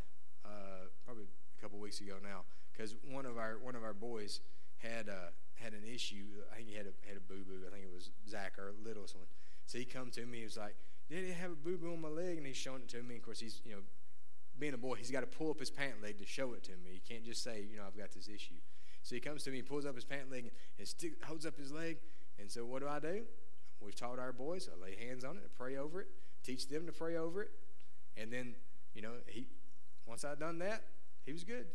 uh, 0.46 0.88
probably 1.06 1.26
a 1.58 1.62
couple 1.62 1.80
weeks 1.80 2.02
ago 2.02 2.16
now, 2.22 2.42
because 2.72 2.96
one 3.10 3.26
of 3.26 3.38
our 3.38 3.58
one 3.62 3.76
of 3.76 3.84
our 3.84 3.94
boys 3.94 4.42
had 4.84 5.10
uh, 5.10 5.32
had 5.56 5.74
an 5.74 5.84
issue. 5.88 6.44
I 6.52 6.58
think 6.58 6.68
he 6.68 6.76
had 6.76 6.86
a 6.86 7.08
had 7.08 7.18
a 7.18 7.22
boo 7.22 7.44
boo. 7.48 7.66
I 7.66 7.72
think 7.72 7.86
it 7.86 7.94
was 7.94 8.12
Zach, 8.30 8.54
our 8.60 8.72
littlest 8.84 9.16
one. 9.16 9.26
So 9.66 9.78
he 9.78 9.86
come 9.86 10.12
to 10.12 10.26
me. 10.26 10.40
He 10.40 10.44
was 10.44 10.58
like, 10.58 10.76
"Did 11.10 11.26
he 11.26 11.32
have 11.32 11.52
a 11.52 11.56
boo 11.56 11.78
boo 11.78 11.94
on 11.94 12.02
my 12.02 12.10
leg?" 12.10 12.38
And 12.38 12.46
he's 12.46 12.58
showing 12.58 12.82
it 12.82 12.90
to 12.90 13.02
me. 13.02 13.16
Of 13.16 13.24
course, 13.24 13.40
he's 13.40 13.62
you 13.66 13.72
know, 13.72 13.82
being 14.60 14.74
a 14.74 14.78
boy, 14.78 14.96
he's 14.96 15.12
got 15.12 15.22
to 15.22 15.28
pull 15.28 15.50
up 15.50 15.60
his 15.60 15.70
pant 15.70 16.02
leg 16.02 16.18
to 16.20 16.26
show 16.26 16.54
it 16.54 16.64
to 16.64 16.72
me. 16.72 16.92
He 16.94 17.00
can't 17.00 17.26
just 17.26 17.44
say, 17.44 17.66
you 17.70 17.78
know, 17.78 17.84
I've 17.88 17.98
got 17.98 18.12
this 18.12 18.28
issue. 18.28 18.56
So 19.02 19.16
he 19.16 19.22
comes 19.22 19.44
to 19.44 19.52
me, 19.52 19.62
pulls 19.62 19.86
up 19.86 19.96
his 19.96 20.06
pant 20.06 20.32
leg, 20.32 20.44
and, 20.44 20.52
and 20.80 20.88
stick, 20.88 21.24
holds 21.26 21.46
up 21.46 21.58
his 21.58 21.72
leg. 21.72 21.98
And 22.40 22.50
so 22.50 22.66
what 22.66 22.82
do 22.82 22.88
I 22.88 23.00
do? 23.00 23.24
We've 23.82 23.96
taught 23.96 24.20
our 24.20 24.32
boys. 24.32 24.70
I 24.74 24.82
lay 24.82 24.96
hands 24.96 25.24
on 25.24 25.38
it, 25.38 25.44
I 25.46 25.50
pray 25.58 25.76
over 25.76 26.02
it, 26.02 26.08
teach 26.44 26.68
them 26.70 26.86
to 26.86 26.94
pray 26.94 27.18
over 27.18 27.42
it, 27.44 27.52
and 28.16 28.32
then 28.32 28.56
you 28.94 29.02
know 29.02 29.14
he. 29.28 29.48
Once 30.06 30.26
I'd 30.26 30.40
done 30.40 30.60
that, 30.60 30.84
he 31.26 31.32
was 31.32 31.44
good. 31.44 31.66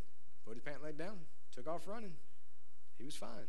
Put 0.44 0.54
his 0.54 0.62
pant 0.62 0.82
leg 0.82 0.98
down, 0.98 1.18
took 1.54 1.66
off 1.66 1.86
running. 1.86 2.12
He 2.98 3.04
was 3.04 3.16
fine. 3.16 3.48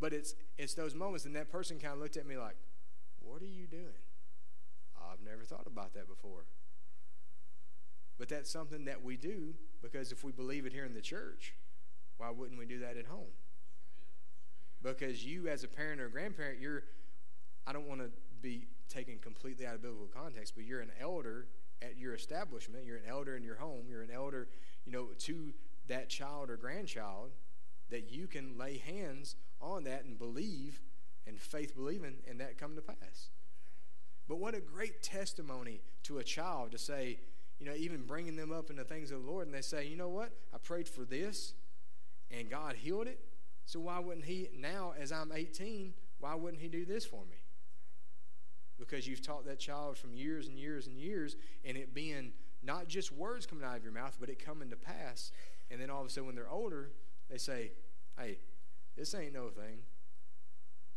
But 0.00 0.12
it's 0.12 0.34
it's 0.56 0.74
those 0.74 0.94
moments, 0.94 1.26
and 1.26 1.36
that 1.36 1.50
person 1.50 1.78
kind 1.78 1.94
of 1.94 2.00
looked 2.00 2.16
at 2.16 2.26
me 2.26 2.36
like, 2.36 2.56
"What 3.20 3.42
are 3.42 3.46
you 3.46 3.66
doing?" 3.66 4.02
I've 5.10 5.20
never 5.22 5.44
thought 5.44 5.66
about 5.66 5.94
that 5.94 6.08
before. 6.08 6.46
But 8.18 8.28
that's 8.28 8.50
something 8.50 8.84
that 8.84 9.02
we 9.02 9.16
do 9.16 9.54
because 9.82 10.12
if 10.12 10.22
we 10.22 10.32
believe 10.32 10.66
it 10.66 10.72
here 10.72 10.84
in 10.84 10.94
the 10.94 11.00
church, 11.00 11.54
why 12.18 12.30
wouldn't 12.30 12.58
we 12.58 12.66
do 12.66 12.78
that 12.80 12.96
at 12.96 13.06
home? 13.06 13.32
Because 14.82 15.24
you, 15.24 15.48
as 15.48 15.64
a 15.64 15.68
parent 15.68 16.00
or 16.00 16.06
a 16.06 16.10
grandparent, 16.10 16.60
you're, 16.60 16.84
I 17.66 17.72
don't 17.72 17.88
want 17.88 18.00
to 18.00 18.10
be 18.42 18.66
taken 18.88 19.18
completely 19.18 19.66
out 19.66 19.74
of 19.74 19.82
biblical 19.82 20.06
context, 20.06 20.54
but 20.54 20.64
you're 20.64 20.80
an 20.80 20.92
elder 21.00 21.46
at 21.82 21.96
your 21.98 22.14
establishment. 22.14 22.84
You're 22.84 22.98
an 22.98 23.08
elder 23.08 23.36
in 23.36 23.42
your 23.42 23.56
home. 23.56 23.84
You're 23.88 24.02
an 24.02 24.10
elder, 24.10 24.48
you 24.84 24.92
know, 24.92 25.08
to 25.18 25.52
that 25.88 26.08
child 26.08 26.50
or 26.50 26.56
grandchild 26.56 27.30
that 27.90 28.10
you 28.10 28.26
can 28.26 28.56
lay 28.58 28.78
hands 28.78 29.36
on 29.60 29.84
that 29.84 30.04
and 30.04 30.18
believe 30.18 30.80
and 31.26 31.38
faith 31.38 31.74
believing 31.74 32.16
and 32.28 32.40
that 32.40 32.58
come 32.58 32.74
to 32.76 32.82
pass. 32.82 33.30
But 34.28 34.38
what 34.38 34.54
a 34.54 34.60
great 34.60 35.02
testimony 35.02 35.80
to 36.04 36.18
a 36.18 36.24
child 36.24 36.72
to 36.72 36.78
say, 36.78 37.18
you 37.58 37.66
know, 37.66 37.74
even 37.74 38.02
bringing 38.06 38.36
them 38.36 38.52
up 38.52 38.70
in 38.70 38.76
the 38.76 38.84
things 38.84 39.10
of 39.10 39.22
the 39.22 39.30
Lord, 39.30 39.46
and 39.46 39.54
they 39.54 39.60
say, 39.60 39.86
you 39.86 39.96
know 39.96 40.08
what? 40.08 40.32
I 40.54 40.58
prayed 40.58 40.88
for 40.88 41.04
this, 41.04 41.52
and 42.30 42.48
God 42.48 42.76
healed 42.76 43.06
it. 43.06 43.20
So 43.66 43.80
why 43.80 43.98
wouldn't 43.98 44.24
He, 44.24 44.48
now 44.56 44.94
as 44.98 45.12
I'm 45.12 45.32
18, 45.32 45.92
why 46.20 46.34
wouldn't 46.34 46.62
He 46.62 46.68
do 46.68 46.84
this 46.84 47.04
for 47.04 47.24
me? 47.28 47.36
Because 48.78 49.06
you've 49.06 49.20
taught 49.20 49.44
that 49.46 49.58
child 49.58 49.98
from 49.98 50.14
years 50.14 50.48
and 50.48 50.58
years 50.58 50.86
and 50.86 50.96
years, 50.98 51.36
and 51.64 51.76
it 51.76 51.92
being 51.92 52.32
not 52.62 52.88
just 52.88 53.12
words 53.12 53.46
coming 53.46 53.64
out 53.64 53.76
of 53.76 53.82
your 53.82 53.92
mouth, 53.92 54.16
but 54.18 54.28
it 54.28 54.44
coming 54.44 54.70
to 54.70 54.76
pass. 54.76 55.32
And 55.70 55.80
then 55.80 55.90
all 55.90 56.00
of 56.00 56.06
a 56.06 56.10
sudden, 56.10 56.26
when 56.26 56.34
they're 56.34 56.48
older, 56.48 56.90
they 57.30 57.38
say, 57.38 57.72
hey, 58.18 58.38
this 58.96 59.14
ain't 59.14 59.32
no 59.32 59.48
thing. 59.48 59.78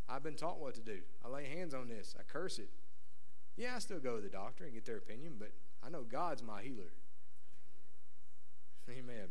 I've 0.09 0.23
been 0.23 0.35
taught 0.35 0.59
what 0.59 0.75
to 0.75 0.81
do. 0.81 0.99
I 1.23 1.29
lay 1.29 1.45
hands 1.45 1.73
on 1.73 1.87
this. 1.87 2.15
I 2.19 2.23
curse 2.23 2.59
it. 2.59 2.69
Yeah, 3.55 3.73
I 3.75 3.79
still 3.79 3.99
go 3.99 4.15
to 4.15 4.21
the 4.21 4.29
doctor 4.29 4.65
and 4.65 4.73
get 4.73 4.85
their 4.85 4.97
opinion, 4.97 5.35
but 5.37 5.51
I 5.85 5.89
know 5.89 6.03
God's 6.03 6.43
my 6.43 6.61
healer. 6.61 6.91
Amen. 8.89 9.29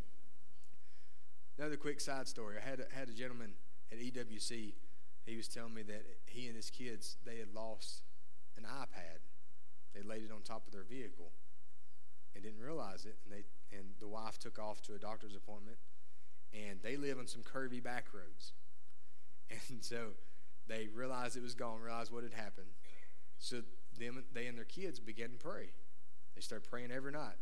Another 1.59 1.77
quick 1.77 2.01
side 2.01 2.29
story. 2.29 2.57
I 2.57 2.69
had 2.69 2.81
a, 2.81 2.95
had 2.95 3.09
a 3.09 3.13
gentleman 3.13 3.53
at 3.91 3.99
EWC. 3.99 4.73
He 5.27 5.37
was 5.37 5.49
telling 5.49 5.75
me 5.75 5.83
that 5.83 6.05
he 6.27 6.47
and 6.47 6.57
his 6.57 6.71
kids 6.71 7.17
they 7.27 7.39
had 7.39 7.53
lost 7.55 8.03
an 8.57 8.65
iPad. 8.65 9.21
They 9.95 10.03
laid 10.03 10.23
it 10.23 10.33
on 10.33 10.41
top 10.43 10.67
of 10.67 10.73
their 10.73 10.85
vehicle 10.85 11.33
and 12.35 12.43
didn't 12.43 12.61
realize 12.61 13.05
it. 13.05 13.17
And 13.25 13.33
they 13.33 13.45
and 13.77 13.89
the 14.01 14.09
wife 14.09 14.39
took 14.39 14.59
off 14.59 14.81
to 14.83 14.95
a 14.95 14.99
doctor's 14.99 15.35
appointment 15.35 15.77
and 16.55 16.81
they 16.83 16.97
live 16.97 17.19
on 17.19 17.27
some 17.27 17.43
curvy 17.43 17.83
back 17.83 18.07
roads. 18.13 18.53
And 19.69 19.85
so 19.85 20.13
they 20.67 20.89
realized 20.95 21.37
it 21.37 21.43
was 21.43 21.55
gone, 21.55 21.81
realized 21.81 22.11
what 22.11 22.23
had 22.23 22.33
happened. 22.33 22.69
So 23.39 23.61
them, 23.99 24.25
they 24.33 24.47
and 24.47 24.57
their 24.57 24.65
kids 24.65 24.99
began 24.99 25.31
to 25.33 25.37
pray. 25.37 25.73
They 26.35 26.41
start 26.41 26.65
praying 26.71 26.91
every 26.91 27.13
night. 27.13 27.37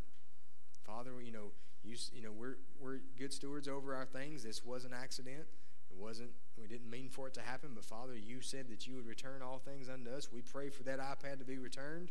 Father, 0.82 1.12
you 1.22 1.30
know, 1.30 1.52
you, 1.84 1.96
you 2.12 2.22
know, 2.22 2.32
we're, 2.32 2.56
we're 2.80 2.98
good 3.16 3.32
stewards 3.32 3.68
over 3.68 3.94
our 3.94 4.06
things. 4.06 4.42
This 4.42 4.64
was 4.64 4.84
an 4.84 4.92
accident. 4.92 5.44
It 5.88 5.96
wasn't, 5.96 6.30
we 6.60 6.66
didn't 6.66 6.90
mean 6.90 7.10
for 7.10 7.28
it 7.28 7.34
to 7.34 7.42
happen, 7.42 7.70
but 7.76 7.84
Father, 7.84 8.16
you 8.16 8.40
said 8.40 8.68
that 8.70 8.88
you 8.88 8.96
would 8.96 9.06
return 9.06 9.40
all 9.40 9.58
things 9.58 9.88
unto 9.88 10.10
us. 10.10 10.32
We 10.32 10.42
pray 10.42 10.68
for 10.68 10.82
that 10.82 10.98
iPad 10.98 11.38
to 11.38 11.44
be 11.44 11.58
returned. 11.58 12.10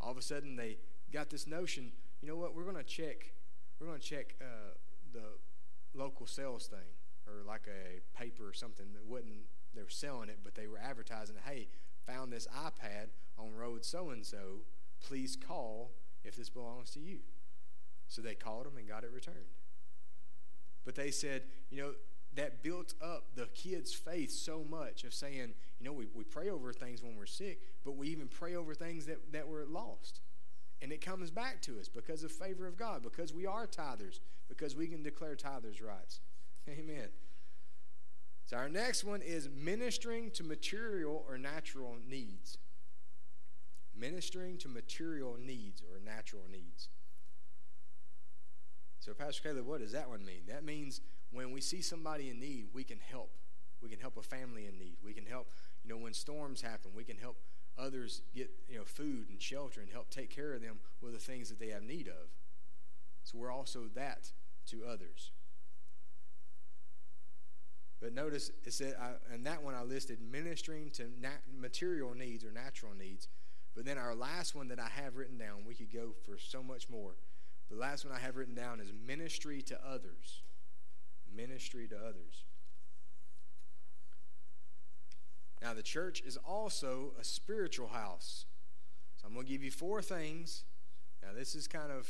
All 0.00 0.10
of 0.10 0.18
a 0.18 0.22
sudden, 0.22 0.56
they 0.56 0.78
got 1.12 1.30
this 1.30 1.46
notion 1.46 1.92
you 2.24 2.30
know 2.30 2.36
what, 2.36 2.56
we're 2.56 2.64
going 2.64 2.76
to 2.76 2.82
check, 2.82 3.34
we're 3.78 3.86
going 3.86 4.00
to 4.00 4.06
check 4.06 4.34
uh, 4.40 4.72
the 5.12 5.36
local 5.94 6.26
sales 6.26 6.66
thing 6.66 6.94
or 7.26 7.42
like 7.46 7.66
a 7.68 8.00
paper 8.18 8.48
or 8.48 8.52
something 8.52 8.86
that 8.92 9.04
wouldn't, 9.06 9.46
they 9.74 9.82
were 9.82 9.88
selling 9.88 10.28
it, 10.28 10.38
but 10.44 10.54
they 10.54 10.66
were 10.66 10.78
advertising, 10.78 11.36
hey, 11.46 11.68
found 12.06 12.32
this 12.32 12.46
iPad 12.54 13.08
on 13.38 13.54
road 13.54 13.84
so 13.84 14.10
and 14.10 14.24
so. 14.24 14.62
Please 15.00 15.36
call 15.36 15.92
if 16.24 16.36
this 16.36 16.50
belongs 16.50 16.90
to 16.90 17.00
you. 17.00 17.18
So 18.06 18.22
they 18.22 18.34
called 18.34 18.66
them 18.66 18.76
and 18.76 18.88
got 18.88 19.04
it 19.04 19.12
returned. 19.12 19.54
But 20.84 20.94
they 20.94 21.10
said, 21.10 21.42
you 21.70 21.82
know, 21.82 21.92
that 22.36 22.62
built 22.62 22.94
up 23.02 23.34
the 23.34 23.46
kids' 23.54 23.94
faith 23.94 24.30
so 24.30 24.64
much 24.68 25.04
of 25.04 25.14
saying, 25.14 25.54
you 25.78 25.86
know, 25.86 25.92
we, 25.92 26.06
we 26.14 26.24
pray 26.24 26.50
over 26.50 26.72
things 26.72 27.02
when 27.02 27.16
we're 27.16 27.26
sick, 27.26 27.60
but 27.84 27.96
we 27.96 28.08
even 28.08 28.28
pray 28.28 28.56
over 28.56 28.74
things 28.74 29.06
that, 29.06 29.32
that 29.32 29.48
were 29.48 29.64
lost. 29.64 30.20
And 30.82 30.92
it 30.92 31.00
comes 31.00 31.30
back 31.30 31.62
to 31.62 31.78
us 31.78 31.88
because 31.88 32.24
of 32.24 32.32
favor 32.32 32.66
of 32.66 32.76
God, 32.76 33.02
because 33.02 33.32
we 33.32 33.46
are 33.46 33.66
tithers, 33.66 34.18
because 34.56 34.76
we 34.76 34.86
can 34.86 35.02
declare 35.02 35.36
tithers' 35.36 35.82
rights. 35.82 36.20
Amen. 36.68 37.08
So 38.46 38.56
our 38.56 38.68
next 38.68 39.04
one 39.04 39.22
is 39.22 39.48
ministering 39.48 40.30
to 40.32 40.44
material 40.44 41.24
or 41.28 41.38
natural 41.38 41.96
needs. 42.06 42.58
Ministering 43.96 44.58
to 44.58 44.68
material 44.68 45.36
needs 45.40 45.82
or 45.82 46.00
natural 46.04 46.42
needs. 46.50 46.88
So, 49.00 49.12
Pastor 49.12 49.42
Caleb, 49.42 49.66
what 49.66 49.80
does 49.80 49.92
that 49.92 50.08
one 50.08 50.24
mean? 50.24 50.42
That 50.48 50.64
means 50.64 51.00
when 51.30 51.52
we 51.52 51.60
see 51.60 51.82
somebody 51.82 52.30
in 52.30 52.40
need, 52.40 52.68
we 52.72 52.84
can 52.84 52.98
help. 52.98 53.30
We 53.82 53.90
can 53.90 54.00
help 54.00 54.16
a 54.16 54.22
family 54.22 54.66
in 54.66 54.78
need. 54.78 54.96
We 55.04 55.12
can 55.12 55.26
help, 55.26 55.50
you 55.82 55.90
know, 55.90 55.98
when 55.98 56.14
storms 56.14 56.62
happen, 56.62 56.92
we 56.94 57.04
can 57.04 57.18
help 57.18 57.36
others 57.78 58.22
get, 58.34 58.50
you 58.68 58.78
know, 58.78 58.84
food 58.84 59.28
and 59.28 59.40
shelter 59.42 59.80
and 59.80 59.90
help 59.90 60.08
take 60.08 60.30
care 60.30 60.54
of 60.54 60.62
them 60.62 60.78
with 61.02 61.12
the 61.12 61.18
things 61.18 61.50
that 61.50 61.58
they 61.58 61.68
have 61.68 61.82
need 61.82 62.08
of. 62.08 62.30
So 63.24 63.38
we're 63.38 63.52
also 63.52 63.90
that 63.94 64.32
to 64.66 64.84
others. 64.88 65.32
But 68.00 68.12
notice 68.12 68.50
it 68.64 68.72
said, 68.72 68.96
and 69.32 69.46
that 69.46 69.62
one 69.62 69.74
I 69.74 69.82
listed 69.82 70.18
ministering 70.20 70.90
to 70.90 71.04
nat- 71.20 71.40
material 71.58 72.14
needs 72.14 72.44
or 72.44 72.52
natural 72.52 72.92
needs. 72.94 73.28
But 73.74 73.86
then 73.86 73.98
our 73.98 74.14
last 74.14 74.54
one 74.54 74.68
that 74.68 74.78
I 74.78 74.88
have 75.02 75.16
written 75.16 75.38
down, 75.38 75.64
we 75.66 75.74
could 75.74 75.92
go 75.92 76.10
for 76.24 76.36
so 76.38 76.62
much 76.62 76.88
more. 76.88 77.14
The 77.70 77.76
last 77.76 78.04
one 78.04 78.14
I 78.14 78.20
have 78.20 78.36
written 78.36 78.54
down 78.54 78.78
is 78.78 78.92
ministry 79.06 79.62
to 79.62 79.78
others. 79.84 80.42
Ministry 81.34 81.88
to 81.88 81.96
others. 81.96 82.44
Now, 85.62 85.72
the 85.72 85.82
church 85.82 86.22
is 86.26 86.36
also 86.36 87.14
a 87.18 87.24
spiritual 87.24 87.88
house. 87.88 88.44
So 89.16 89.26
I'm 89.26 89.32
going 89.32 89.46
to 89.46 89.52
give 89.52 89.62
you 89.62 89.70
four 89.70 90.02
things. 90.02 90.64
Now, 91.22 91.30
this 91.34 91.54
is 91.54 91.66
kind 91.66 91.90
of, 91.90 92.06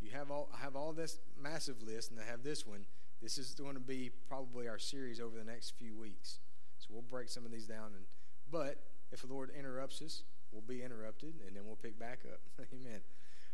you 0.00 0.12
have 0.12 0.30
all, 0.30 0.48
I 0.54 0.62
have 0.62 0.76
all 0.76 0.92
this 0.92 1.18
massive 1.42 1.82
list, 1.82 2.10
and 2.10 2.20
I 2.20 2.24
have 2.24 2.42
this 2.42 2.66
one. 2.66 2.86
This 3.20 3.38
is 3.38 3.54
going 3.54 3.74
to 3.74 3.80
be 3.80 4.10
probably 4.28 4.68
our 4.68 4.78
series 4.78 5.20
over 5.20 5.36
the 5.36 5.44
next 5.44 5.70
few 5.76 5.96
weeks. 5.96 6.40
So 6.78 6.88
we'll 6.90 7.02
break 7.02 7.28
some 7.28 7.44
of 7.44 7.52
these 7.52 7.66
down. 7.66 7.92
And, 7.94 8.04
but 8.50 8.78
if 9.12 9.22
the 9.22 9.32
Lord 9.32 9.50
interrupts 9.56 10.02
us, 10.02 10.24
we'll 10.50 10.62
be 10.62 10.82
interrupted, 10.82 11.34
and 11.46 11.56
then 11.56 11.64
we'll 11.64 11.76
pick 11.76 11.98
back 11.98 12.20
up. 12.30 12.40
Amen 12.72 13.00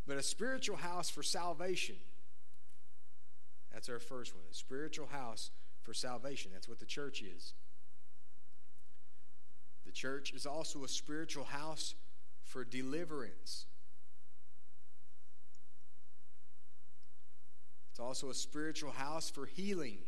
but 0.08 0.16
a 0.16 0.22
spiritual 0.22 0.78
house 0.78 1.10
for 1.10 1.22
salvation. 1.22 1.96
That's 3.70 3.90
our 3.90 4.00
first 4.00 4.34
one. 4.34 4.44
A 4.50 4.54
spiritual 4.54 5.06
house 5.06 5.50
for 5.82 5.92
salvation. 5.92 6.50
That's 6.52 6.66
what 6.66 6.80
the 6.80 6.86
church 6.86 7.22
is. 7.22 7.52
The 9.84 9.92
church 9.92 10.32
is 10.32 10.46
also 10.46 10.82
a 10.82 10.88
spiritual 10.88 11.44
house 11.44 11.94
for 12.42 12.64
deliverance. 12.64 13.66
It's 17.98 18.06
also 18.06 18.30
a 18.30 18.34
spiritual 18.34 18.92
house 18.92 19.28
for 19.28 19.44
healing. 19.44 19.98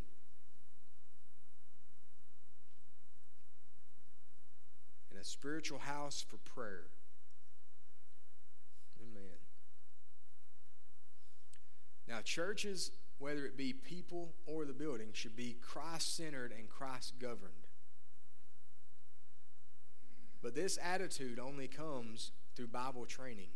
And 5.11 5.18
a 5.18 5.24
spiritual 5.24 5.81
house 5.81 6.24
for 6.24 6.37
prayer. 6.37 6.85
Amen. 9.03 9.38
Now, 12.07 12.20
churches, 12.22 12.92
whether 13.18 13.44
it 13.44 13.57
be 13.57 13.72
people 13.72 14.35
or 14.46 14.64
the 14.64 14.72
building, 14.72 15.09
should 15.12 15.35
be 15.35 15.57
Christ 15.61 16.16
centered 16.16 16.53
and 16.57 16.68
Christ 16.68 17.14
governed. 17.18 17.66
But 20.40 20.55
this 20.55 20.79
attitude 20.81 21.40
only 21.40 21.66
comes 21.66 22.31
through 22.55 22.68
Bible 22.68 23.05
training. 23.05 23.48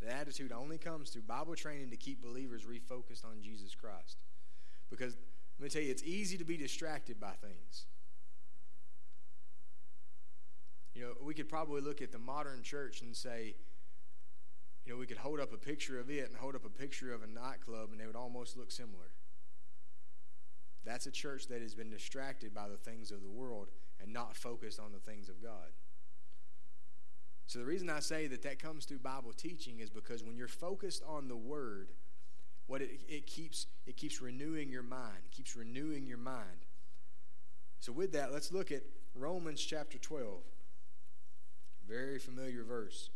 The 0.00 0.12
attitude 0.12 0.52
only 0.52 0.78
comes 0.78 1.10
through 1.10 1.22
Bible 1.22 1.54
training 1.54 1.90
to 1.90 1.96
keep 1.96 2.22
believers 2.22 2.64
refocused 2.64 3.24
on 3.24 3.42
Jesus 3.42 3.74
Christ. 3.74 4.16
Because 4.90 5.16
let 5.58 5.64
me 5.64 5.68
tell 5.68 5.82
you, 5.82 5.90
it's 5.90 6.02
easy 6.02 6.38
to 6.38 6.44
be 6.44 6.56
distracted 6.56 7.20
by 7.20 7.32
things. 7.32 7.86
You 10.94 11.02
know, 11.02 11.12
we 11.22 11.34
could 11.34 11.48
probably 11.48 11.82
look 11.82 12.00
at 12.02 12.12
the 12.12 12.18
modern 12.18 12.62
church 12.62 13.02
and 13.02 13.14
say, 13.14 13.54
you 14.84 14.92
know, 14.92 14.98
we 14.98 15.06
could 15.06 15.18
hold 15.18 15.38
up 15.38 15.52
a 15.52 15.58
picture 15.58 16.00
of 16.00 16.10
it 16.10 16.26
and 16.26 16.36
hold 16.36 16.54
up 16.54 16.64
a 16.64 16.70
picture 16.70 17.12
of 17.12 17.22
a 17.22 17.26
nightclub 17.26 17.90
and 17.92 18.00
they 18.00 18.06
would 18.06 18.16
almost 18.16 18.56
look 18.56 18.70
similar. 18.72 19.12
That's 20.84 21.06
a 21.06 21.10
church 21.10 21.48
that 21.48 21.60
has 21.60 21.74
been 21.74 21.90
distracted 21.90 22.54
by 22.54 22.68
the 22.68 22.78
things 22.78 23.10
of 23.10 23.22
the 23.22 23.28
world 23.28 23.68
and 24.00 24.12
not 24.12 24.36
focused 24.36 24.80
on 24.80 24.92
the 24.92 24.98
things 24.98 25.28
of 25.28 25.42
God. 25.42 25.72
So 27.46 27.58
the 27.58 27.64
reason 27.64 27.90
I 27.90 28.00
say 28.00 28.26
that 28.28 28.42
that 28.42 28.58
comes 28.60 28.84
through 28.84 28.98
Bible 28.98 29.32
teaching 29.32 29.80
is 29.80 29.90
because 29.90 30.22
when 30.22 30.36
you're 30.36 30.48
focused 30.48 31.02
on 31.06 31.28
the 31.28 31.36
Word, 31.36 31.88
what 32.66 32.80
it, 32.80 33.00
it 33.08 33.26
keeps 33.26 33.66
it 33.86 33.96
keeps 33.96 34.20
renewing 34.20 34.70
your 34.70 34.84
mind, 34.84 35.18
it 35.26 35.32
keeps 35.32 35.56
renewing 35.56 36.06
your 36.06 36.18
mind. 36.18 36.66
So 37.80 37.92
with 37.92 38.12
that, 38.12 38.32
let's 38.32 38.52
look 38.52 38.70
at 38.70 38.82
Romans 39.14 39.60
chapter 39.60 39.98
12. 39.98 40.42
Very 41.88 42.18
familiar 42.18 42.62
verse. 42.62 43.10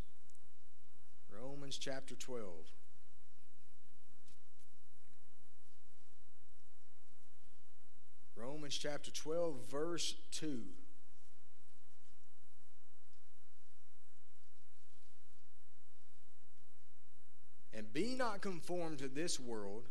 Romans 1.30 1.78
chapter 1.78 2.14
12. 2.14 2.48
Romans 8.36 8.76
chapter 8.76 9.10
12, 9.10 9.54
verse 9.70 10.16
2. 10.32 10.62
And 17.76 17.92
be 17.92 18.14
not 18.14 18.40
conformed 18.40 18.98
to 18.98 19.08
this 19.08 19.40
world, 19.40 19.88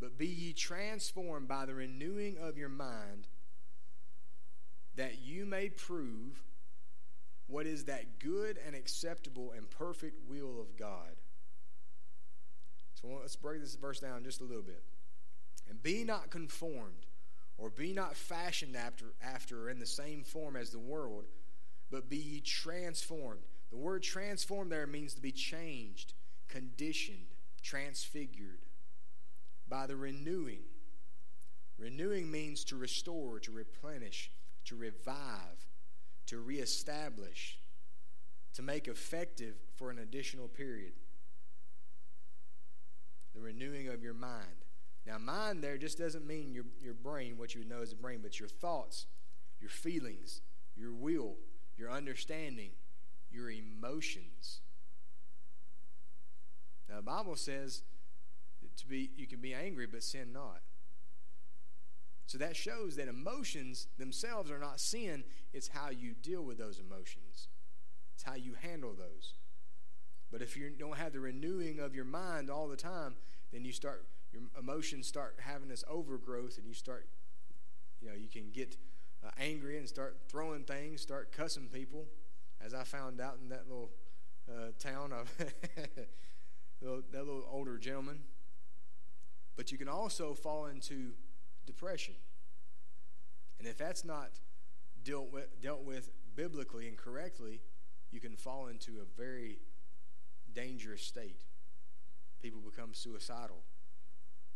but 0.00 0.18
be 0.18 0.26
ye 0.26 0.52
transformed 0.52 1.46
by 1.46 1.66
the 1.66 1.74
renewing 1.74 2.36
of 2.38 2.58
your 2.58 2.68
mind, 2.68 3.28
that 4.96 5.20
you 5.20 5.46
may 5.46 5.68
prove 5.68 6.42
what 7.46 7.66
is 7.66 7.84
that 7.84 8.18
good 8.18 8.58
and 8.66 8.74
acceptable 8.74 9.52
and 9.56 9.70
perfect 9.70 10.28
will 10.28 10.60
of 10.60 10.76
God. 10.76 11.16
So 13.00 13.08
let's 13.20 13.36
break 13.36 13.60
this 13.60 13.74
verse 13.74 14.00
down 14.00 14.24
just 14.24 14.40
a 14.40 14.44
little 14.44 14.62
bit. 14.62 14.82
And 15.68 15.82
be 15.82 16.02
not 16.02 16.30
conformed, 16.30 17.06
or 17.56 17.70
be 17.70 17.92
not 17.92 18.16
fashioned 18.16 18.76
after, 18.76 19.14
after 19.22 19.70
in 19.70 19.78
the 19.78 19.86
same 19.86 20.24
form 20.24 20.56
as 20.56 20.70
the 20.70 20.78
world, 20.78 21.26
but 21.90 22.10
be 22.10 22.16
ye 22.16 22.40
transformed. 22.40 23.42
The 23.70 23.76
word 23.76 24.02
transformed 24.02 24.72
there 24.72 24.86
means 24.86 25.14
to 25.14 25.20
be 25.20 25.32
changed, 25.32 26.14
conditioned, 26.52 27.34
transfigured 27.62 28.60
by 29.68 29.86
the 29.86 29.96
renewing. 29.96 30.64
Renewing 31.78 32.30
means 32.30 32.62
to 32.64 32.76
restore, 32.76 33.40
to 33.40 33.50
replenish, 33.50 34.30
to 34.66 34.76
revive, 34.76 35.66
to 36.26 36.38
reestablish, 36.38 37.58
to 38.52 38.62
make 38.62 38.86
effective 38.86 39.54
for 39.76 39.90
an 39.90 39.98
additional 39.98 40.46
period. 40.46 40.92
The 43.34 43.40
renewing 43.40 43.88
of 43.88 44.02
your 44.02 44.14
mind. 44.14 44.66
Now, 45.06 45.16
mind 45.18 45.64
there 45.64 45.78
just 45.78 45.98
doesn't 45.98 46.26
mean 46.26 46.52
your, 46.52 46.66
your 46.82 46.94
brain, 46.94 47.38
what 47.38 47.54
you 47.54 47.64
know 47.64 47.80
as 47.80 47.92
a 47.92 47.96
brain, 47.96 48.20
but 48.22 48.38
your 48.38 48.48
thoughts, 48.50 49.06
your 49.58 49.70
feelings, 49.70 50.42
your 50.76 50.92
will, 50.92 51.36
your 51.78 51.90
understanding, 51.90 52.72
your 53.30 53.50
emotions. 53.50 54.60
Now, 56.92 56.98
the 56.98 57.04
Bible 57.04 57.36
says 57.36 57.82
to 58.76 58.86
be 58.86 59.10
you 59.16 59.26
can 59.26 59.40
be 59.40 59.54
angry 59.54 59.86
but 59.86 60.02
sin 60.02 60.30
not. 60.30 60.60
So 62.26 62.36
that 62.38 62.54
shows 62.54 62.96
that 62.96 63.08
emotions 63.08 63.88
themselves 63.98 64.50
are 64.50 64.58
not 64.58 64.78
sin, 64.78 65.24
it's 65.54 65.68
how 65.68 65.88
you 65.88 66.14
deal 66.14 66.42
with 66.42 66.58
those 66.58 66.78
emotions. 66.78 67.48
It's 68.14 68.22
how 68.22 68.34
you 68.34 68.54
handle 68.60 68.92
those. 68.92 69.34
But 70.30 70.42
if 70.42 70.54
you 70.56 70.70
don't 70.78 70.96
have 70.98 71.14
the 71.14 71.20
renewing 71.20 71.80
of 71.80 71.94
your 71.94 72.04
mind 72.04 72.50
all 72.50 72.68
the 72.68 72.76
time, 72.76 73.16
then 73.52 73.64
you 73.64 73.72
start 73.72 74.04
your 74.30 74.42
emotions 74.58 75.06
start 75.06 75.36
having 75.40 75.68
this 75.68 75.84
overgrowth 75.88 76.58
and 76.58 76.66
you 76.66 76.74
start 76.74 77.06
you 78.00 78.08
know, 78.08 78.14
you 78.14 78.28
can 78.28 78.50
get 78.52 78.76
uh, 79.24 79.30
angry 79.38 79.78
and 79.78 79.88
start 79.88 80.18
throwing 80.28 80.64
things, 80.64 81.00
start 81.00 81.32
cussing 81.32 81.68
people, 81.68 82.06
as 82.60 82.74
I 82.74 82.84
found 82.84 83.20
out 83.20 83.38
in 83.40 83.48
that 83.50 83.68
little 83.68 83.90
uh, 84.50 84.72
town 84.78 85.12
of 85.12 85.30
that 86.82 87.26
little 87.26 87.46
older 87.50 87.78
gentleman. 87.78 88.20
But 89.56 89.70
you 89.70 89.78
can 89.78 89.88
also 89.88 90.34
fall 90.34 90.66
into 90.66 91.12
depression. 91.66 92.14
And 93.58 93.68
if 93.68 93.78
that's 93.78 94.04
not 94.04 94.30
dealt 95.04 95.32
with, 95.32 95.60
dealt 95.60 95.84
with 95.84 96.10
biblically 96.34 96.88
and 96.88 96.96
correctly, 96.96 97.60
you 98.10 98.20
can 98.20 98.36
fall 98.36 98.66
into 98.66 99.00
a 99.00 99.20
very 99.20 99.58
dangerous 100.52 101.02
state. 101.02 101.42
People 102.42 102.60
become 102.60 102.92
suicidal. 102.92 103.62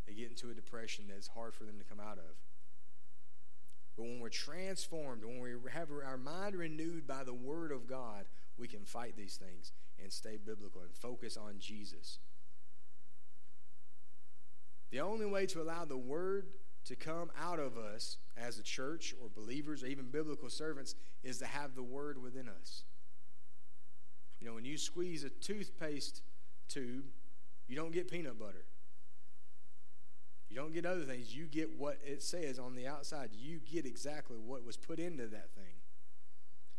They 0.06 0.14
get 0.14 0.30
into 0.30 0.50
a 0.50 0.54
depression 0.54 1.04
that's 1.08 1.28
hard 1.28 1.54
for 1.54 1.64
them 1.64 1.78
to 1.78 1.84
come 1.84 2.00
out 2.00 2.18
of. 2.18 2.36
But 3.96 4.04
when 4.04 4.20
we're 4.20 4.28
transformed, 4.28 5.24
when 5.24 5.40
we 5.40 5.52
have 5.72 5.88
our 5.90 6.18
mind 6.18 6.54
renewed 6.54 7.06
by 7.06 7.24
the 7.24 7.32
Word 7.32 7.72
of 7.72 7.86
God, 7.86 8.26
we 8.58 8.68
can 8.68 8.84
fight 8.84 9.16
these 9.16 9.36
things 9.36 9.72
and 10.06 10.12
stay 10.12 10.36
biblical 10.36 10.82
and 10.82 10.94
focus 10.94 11.36
on 11.36 11.54
Jesus. 11.58 12.20
The 14.92 15.00
only 15.00 15.26
way 15.26 15.46
to 15.46 15.60
allow 15.60 15.84
the 15.84 15.98
Word 15.98 16.46
to 16.84 16.94
come 16.94 17.32
out 17.36 17.58
of 17.58 17.76
us 17.76 18.18
as 18.36 18.56
a 18.56 18.62
church 18.62 19.16
or 19.20 19.28
believers 19.28 19.82
or 19.82 19.88
even 19.88 20.12
biblical 20.12 20.48
servants 20.48 20.94
is 21.24 21.38
to 21.38 21.46
have 21.46 21.74
the 21.74 21.82
Word 21.82 22.22
within 22.22 22.48
us. 22.48 22.84
You 24.38 24.46
know, 24.46 24.54
when 24.54 24.64
you 24.64 24.78
squeeze 24.78 25.24
a 25.24 25.28
toothpaste 25.28 26.22
tube, 26.68 27.06
you 27.66 27.74
don't 27.74 27.90
get 27.90 28.08
peanut 28.08 28.38
butter. 28.38 28.64
You 30.48 30.54
don't 30.54 30.72
get 30.72 30.86
other 30.86 31.02
things. 31.02 31.34
You 31.34 31.46
get 31.46 31.76
what 31.76 31.98
it 32.06 32.22
says 32.22 32.60
on 32.60 32.76
the 32.76 32.86
outside. 32.86 33.30
You 33.32 33.58
get 33.58 33.84
exactly 33.84 34.38
what 34.38 34.62
was 34.62 34.76
put 34.76 35.00
into 35.00 35.26
that 35.26 35.50
thing. 35.56 35.80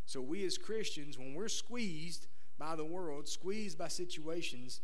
So, 0.06 0.22
we 0.22 0.46
as 0.46 0.58
Christians, 0.58 1.18
when 1.18 1.34
we're 1.34 1.50
squeezed 1.50 2.28
by 2.58 2.76
the 2.76 2.86
world, 2.86 3.28
squeezed 3.28 3.78
by 3.78 3.88
situations, 3.88 4.82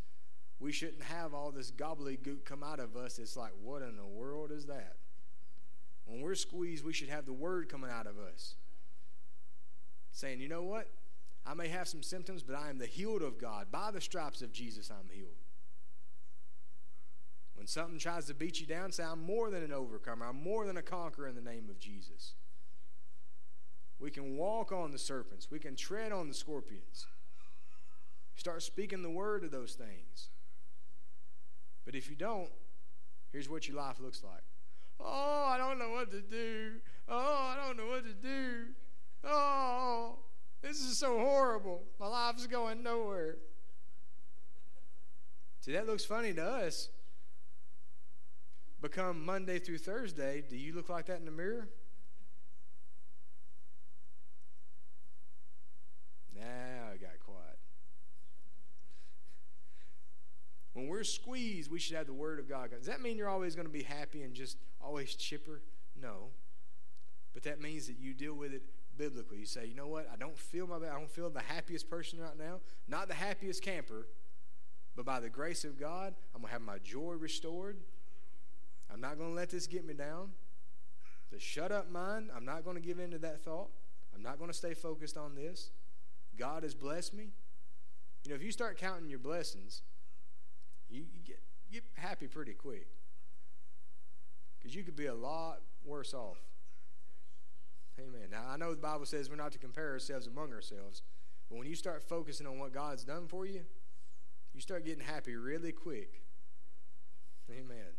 we 0.60 0.72
shouldn't 0.72 1.04
have 1.04 1.34
all 1.34 1.52
this 1.52 1.72
gobbledygook 1.72 2.46
come 2.46 2.64
out 2.64 2.80
of 2.80 2.96
us. 2.96 3.20
It's 3.20 3.36
like, 3.36 3.52
what 3.62 3.82
in 3.82 3.98
the 3.98 4.06
world 4.06 4.52
is 4.52 4.66
that? 4.66 4.96
When 6.06 6.22
we're 6.22 6.36
squeezed, 6.36 6.86
we 6.86 6.94
should 6.94 7.10
have 7.10 7.26
the 7.26 7.34
word 7.34 7.70
coming 7.70 7.90
out 7.90 8.08
of 8.08 8.18
us. 8.18 8.56
Saying, 10.12 10.40
you 10.40 10.50
know 10.50 10.64
what? 10.64 10.90
I 11.46 11.54
may 11.54 11.68
have 11.68 11.88
some 11.88 12.04
symptoms, 12.04 12.44
but 12.44 12.56
I 12.56 12.70
am 12.70 12.78
the 12.78 12.86
healed 12.86 13.22
of 13.22 13.38
God. 13.38 13.72
By 13.72 13.92
the 13.92 14.02
stripes 14.02 14.42
of 14.42 14.52
Jesus, 14.52 14.90
I'm 14.90 15.10
healed. 15.10 15.32
When 17.56 17.68
something 17.68 18.00
tries 18.00 18.26
to 18.26 18.34
beat 18.34 18.60
you 18.60 18.68
down, 18.68 18.92
say, 18.92 19.04
I'm 19.04 19.22
more 19.22 19.50
than 19.50 19.64
an 19.64 19.74
overcomer. 19.74 20.26
I'm 20.26 20.42
more 20.42 20.66
than 20.66 20.78
a 20.78 20.82
conqueror 20.82 21.28
in 21.28 21.36
the 21.36 21.42
name 21.42 21.70
of 21.70 21.80
Jesus. 21.80 22.34
We 24.00 24.12
can 24.12 24.36
walk 24.36 24.72
on 24.72 24.92
the 24.92 25.00
serpents, 25.00 25.50
we 25.50 25.60
can 25.60 25.76
tread 25.76 26.12
on 26.12 26.28
the 26.28 26.34
scorpions. 26.34 27.08
Start 28.36 28.64
speaking 28.64 29.02
the 29.02 29.10
word 29.10 29.44
of 29.44 29.52
those 29.52 29.74
things. 29.74 30.30
But 31.86 31.96
if 31.96 32.10
you 32.10 32.16
don't, 32.16 32.50
here's 33.32 33.50
what 33.50 33.68
your 33.68 33.78
life 33.78 34.00
looks 34.00 34.24
like. 34.24 34.44
Oh, 35.00 35.46
I 35.48 35.58
don't 35.58 35.80
know 35.80 35.90
what 35.90 36.12
to 36.12 36.22
do. 36.22 36.74
Oh, 37.08 37.56
I 37.56 37.58
don't 37.66 37.78
know 37.78 37.88
what 37.88 38.06
to 38.06 38.14
do. 38.14 38.66
Oh, 39.24 40.18
this 40.62 40.80
is 40.80 40.98
so 40.98 41.20
horrible. 41.20 41.84
My 42.00 42.08
life's 42.08 42.48
going 42.48 42.84
nowhere. 42.84 43.38
See, 45.62 45.74
that 45.74 45.88
looks 45.88 46.06
funny 46.06 46.34
to 46.34 46.44
us 46.44 46.90
become 48.84 49.26
Monday 49.26 49.60
through 49.60 49.78
Thursday, 49.78 50.44
do 50.48 50.58
you 50.58 50.74
look 50.76 50.90
like 50.90 51.06
that 51.06 51.18
in 51.18 51.24
the 51.24 51.32
mirror? 51.32 51.70
Now 56.36 56.90
I 56.92 56.98
got 56.98 57.18
quiet. 57.26 57.60
When 60.74 60.88
we're 60.88 61.04
squeezed, 61.04 61.72
we 61.72 61.80
should 61.80 61.96
have 61.96 62.08
the 62.08 62.14
Word 62.14 62.40
of 62.40 62.50
God. 62.50 62.72
Does 62.72 62.88
that 62.88 63.02
mean 63.02 63.18
you're 63.18 63.30
always 63.30 63.56
going 63.56 63.68
to 63.68 63.74
be 63.74 63.84
happy 63.84 64.24
and 64.24 64.34
just 64.34 64.58
always 64.82 65.14
chipper? 65.16 65.62
No. 66.00 66.30
But 67.34 67.44
that 67.44 67.62
means 67.62 67.88
that 67.88 67.98
you 68.00 68.14
deal 68.14 68.34
with 68.34 68.54
it 68.54 68.64
biblically. 68.98 69.40
You 69.40 69.46
say, 69.46 69.66
you 69.66 69.76
know 69.76 69.88
what? 69.88 70.10
I 70.12 70.16
don't 70.16 70.38
feel 70.38 70.68
my 70.68 70.78
I 70.78 71.00
don't 71.00 71.10
feel 71.10 71.30
the 71.30 71.42
happiest 71.42 71.90
person 71.90 72.20
right 72.20 72.38
now. 72.38 72.60
Not 72.88 73.08
the 73.08 73.14
happiest 73.14 73.62
camper, 73.62 74.08
but 74.96 75.06
by 75.06 75.20
the 75.20 75.30
grace 75.30 75.64
of 75.64 75.80
God, 75.80 76.14
I'm 76.36 76.42
gonna 76.42 76.54
have 76.54 76.62
my 76.62 76.80
joy 76.80 77.14
restored. 77.14 77.78
I'm 78.94 79.02
not 79.02 79.18
going 79.18 79.32
to 79.32 79.36
let 79.36 79.50
this 79.50 79.66
get 79.66 79.86
me 79.86 79.96
down. 79.96 80.32
The 81.32 81.40
shut 81.40 81.72
up 81.72 81.90
mind, 81.90 82.30
I'm 82.36 82.46
not 82.46 82.64
going 82.64 82.76
to 82.76 82.82
give 82.82 83.00
in 83.00 83.10
to 83.12 83.18
that 83.20 83.44
thought. 83.44 83.70
I'm 84.16 84.22
not 84.22 84.38
going 84.38 84.52
to 84.52 84.56
stay 84.56 84.76
focused 84.76 85.18
on 85.18 85.34
this. 85.34 85.72
God 86.38 86.62
has 86.62 86.76
blessed 86.76 87.16
me. 87.16 87.30
You 88.24 88.30
know, 88.30 88.36
if 88.36 88.44
you 88.44 88.52
start 88.52 88.78
counting 88.78 89.10
your 89.10 89.20
blessings, 89.20 89.82
you, 90.94 91.06
you 91.14 91.22
get, 91.26 91.40
get 91.72 91.84
happy 91.96 92.28
pretty 92.28 92.54
quick. 92.54 92.88
Because 94.58 94.76
you 94.76 94.84
could 94.84 94.96
be 94.96 95.08
a 95.08 95.14
lot 95.14 95.60
worse 95.84 96.14
off. 96.14 96.38
Amen. 98.00 98.30
Now, 98.32 98.44
I 98.50 98.58
know 98.58 98.72
the 98.72 98.82
Bible 98.82 99.06
says 99.06 99.30
we're 99.30 99.36
not 99.36 99.52
to 99.52 99.60
compare 99.60 99.92
ourselves 99.92 100.28
among 100.28 100.54
ourselves, 100.54 101.02
but 101.50 101.58
when 101.58 101.68
you 101.68 101.76
start 101.76 102.02
focusing 102.02 102.48
on 102.48 102.60
what 102.60 102.74
God's 102.74 103.04
done 103.04 103.28
for 103.28 103.46
you, 103.46 103.62
you 104.54 104.62
start 104.62 104.86
getting 104.86 105.04
happy 105.04 105.36
really 105.36 105.72
quick. 105.72 106.22
Amen. 107.52 107.94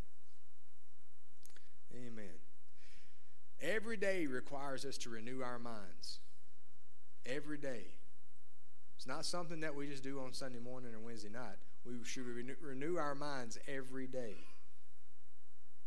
Amen. 1.94 2.34
Every 3.60 3.96
day 3.96 4.26
requires 4.26 4.84
us 4.84 4.98
to 4.98 5.10
renew 5.10 5.42
our 5.42 5.58
minds. 5.58 6.20
Every 7.26 7.58
day. 7.58 7.86
It's 8.96 9.06
not 9.06 9.24
something 9.24 9.60
that 9.60 9.74
we 9.74 9.86
just 9.86 10.02
do 10.02 10.20
on 10.20 10.32
Sunday 10.32 10.58
morning 10.58 10.94
or 10.94 11.00
Wednesday 11.00 11.30
night. 11.30 11.58
We 11.86 11.92
should 12.04 12.24
renew 12.62 12.96
our 12.96 13.14
minds 13.14 13.58
every 13.68 14.06
day. 14.06 14.36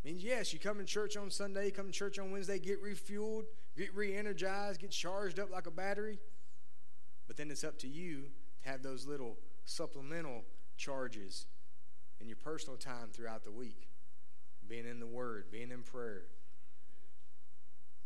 Means 0.04 0.24
yes, 0.24 0.54
you 0.54 0.60
come 0.60 0.78
to 0.78 0.86
church 0.86 1.18
on 1.18 1.32
Sunday, 1.32 1.72
come 1.72 1.88
to 1.88 1.92
church 1.92 2.20
on 2.20 2.32
Wednesday, 2.32 2.60
get 2.60 2.84
refueled, 2.84 3.46
get 3.76 3.94
re-energized, 3.96 4.80
get 4.80 4.92
charged 4.92 5.40
up 5.40 5.52
like 5.52 5.66
a 5.66 5.72
battery. 5.72 6.20
But 7.28 7.36
then 7.36 7.52
it's 7.52 7.64
up 7.64 7.78
to 7.80 7.88
you 7.88 8.30
to 8.64 8.70
have 8.70 8.84
those 8.84 9.06
little 9.06 9.38
supplemental 9.66 10.44
charges 10.78 11.48
in 12.22 12.28
your 12.28 12.38
personal 12.38 12.78
time 12.78 13.10
throughout 13.12 13.44
the 13.44 13.52
week 13.52 13.88
being 14.68 14.86
in 14.86 15.00
the 15.00 15.08
Word, 15.08 15.46
being 15.52 15.72
in 15.72 15.82
prayer. 15.82 16.24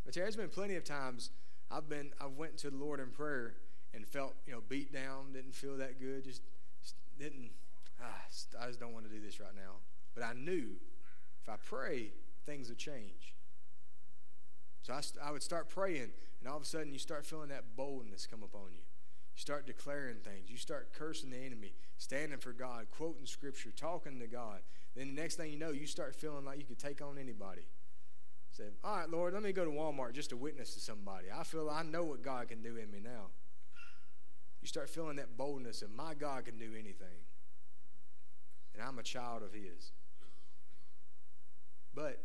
But 0.06 0.14
there's 0.14 0.36
been 0.36 0.50
plenty 0.50 0.76
of 0.76 0.84
times 0.84 1.32
I've 1.70 1.90
been 1.90 2.12
I've 2.20 2.34
went 2.34 2.58
to 2.60 2.70
the 2.70 2.78
Lord 2.78 3.00
in 3.00 3.08
prayer 3.08 3.56
and 3.94 4.08
felt 4.08 4.34
you 4.46 4.54
know 4.54 4.62
beat 4.68 4.94
down, 4.94 5.34
didn't 5.34 5.56
feel 5.56 5.78
that 5.78 6.00
good, 6.00 6.24
just, 6.24 6.42
just 6.82 6.96
didn't. 7.20 7.52
Ah, 8.02 8.22
I 8.60 8.68
just 8.68 8.80
don't 8.80 8.94
want 8.94 9.06
to 9.06 9.12
do 9.12 9.22
this 9.22 9.40
right 9.40 9.56
now. 9.56 9.76
But 10.16 10.24
I 10.24 10.34
knew 10.34 10.76
if 11.42 11.50
I 11.50 11.56
pray, 11.64 12.12
things 12.46 12.70
would 12.70 12.78
change. 12.78 13.36
So 14.84 14.94
I, 14.94 15.02
I 15.24 15.32
would 15.32 15.44
start 15.44 15.70
praying, 15.70 16.10
and 16.40 16.50
all 16.50 16.58
of 16.58 16.64
a 16.64 16.66
sudden 16.66 16.92
you 16.92 17.00
start 17.00 17.26
feeling 17.26 17.50
that 17.50 17.76
boldness 17.76 18.26
come 18.26 18.44
upon 18.44 18.72
you. 18.72 18.84
You 19.36 19.40
start 19.40 19.66
declaring 19.66 20.18
things. 20.18 20.50
You 20.50 20.58
start 20.58 20.92
cursing 20.94 21.30
the 21.30 21.38
enemy, 21.38 21.74
standing 21.98 22.40
for 22.40 22.52
God, 22.52 22.88
quoting 22.92 23.26
scripture, 23.26 23.72
talking 23.72 24.20
to 24.20 24.28
God. 24.28 24.62
Then 24.96 25.16
the 25.16 25.22
next 25.22 25.36
thing 25.36 25.52
you 25.52 25.60
know, 25.60 25.72
you 25.72 25.86
start 25.86 26.16
feeling 26.16 26.44
like 26.44 26.58
you 26.60 26.66
could 26.66 26.80
take 26.80 27.02
on 27.02 27.18
anybody. 27.18 27.68
Say, 28.52 28.66
all 28.84 28.98
right, 28.98 29.10
Lord, 29.10 29.34
let 29.34 29.44
me 29.44 29.54
go 29.54 29.64
to 29.64 29.72
Walmart 29.72 30.14
just 30.14 30.32
to 30.32 30.38
witness 30.38 30.74
to 30.74 30.82
somebody. 30.82 31.28
I 31.34 31.44
feel 31.44 31.70
I 31.70 31.84
know 31.84 32.04
what 32.04 32.22
God 32.22 32.50
can 32.50 32.62
do 32.62 32.76
in 32.76 32.92
me 32.92 33.00
now. 33.02 33.28
You 34.62 34.68
start 34.68 34.90
feeling 34.90 35.16
that 35.16 35.38
boldness 35.38 35.82
of 35.82 35.92
my 35.92 36.14
God 36.14 36.46
can 36.46 36.58
do 36.58 36.74
anything. 36.74 37.21
And 38.82 38.90
I'm 38.90 38.98
a 38.98 39.04
child 39.04 39.44
of 39.44 39.54
His. 39.54 39.92
But 41.94 42.20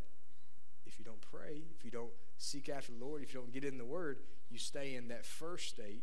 if 0.87 0.99
you 0.99 1.05
don't 1.05 1.21
pray, 1.21 1.65
if 1.77 1.85
you 1.85 1.91
don't 1.91 2.13
seek 2.39 2.71
after 2.71 2.93
the 2.93 3.05
Lord, 3.05 3.23
if 3.23 3.35
you 3.35 3.41
don't 3.41 3.53
get 3.53 3.63
in 3.63 3.77
the 3.77 3.85
Word, 3.85 4.21
you 4.51 4.59
stay 4.59 4.95
in 4.95 5.09
that 5.09 5.27
first 5.27 5.69
state 5.69 6.03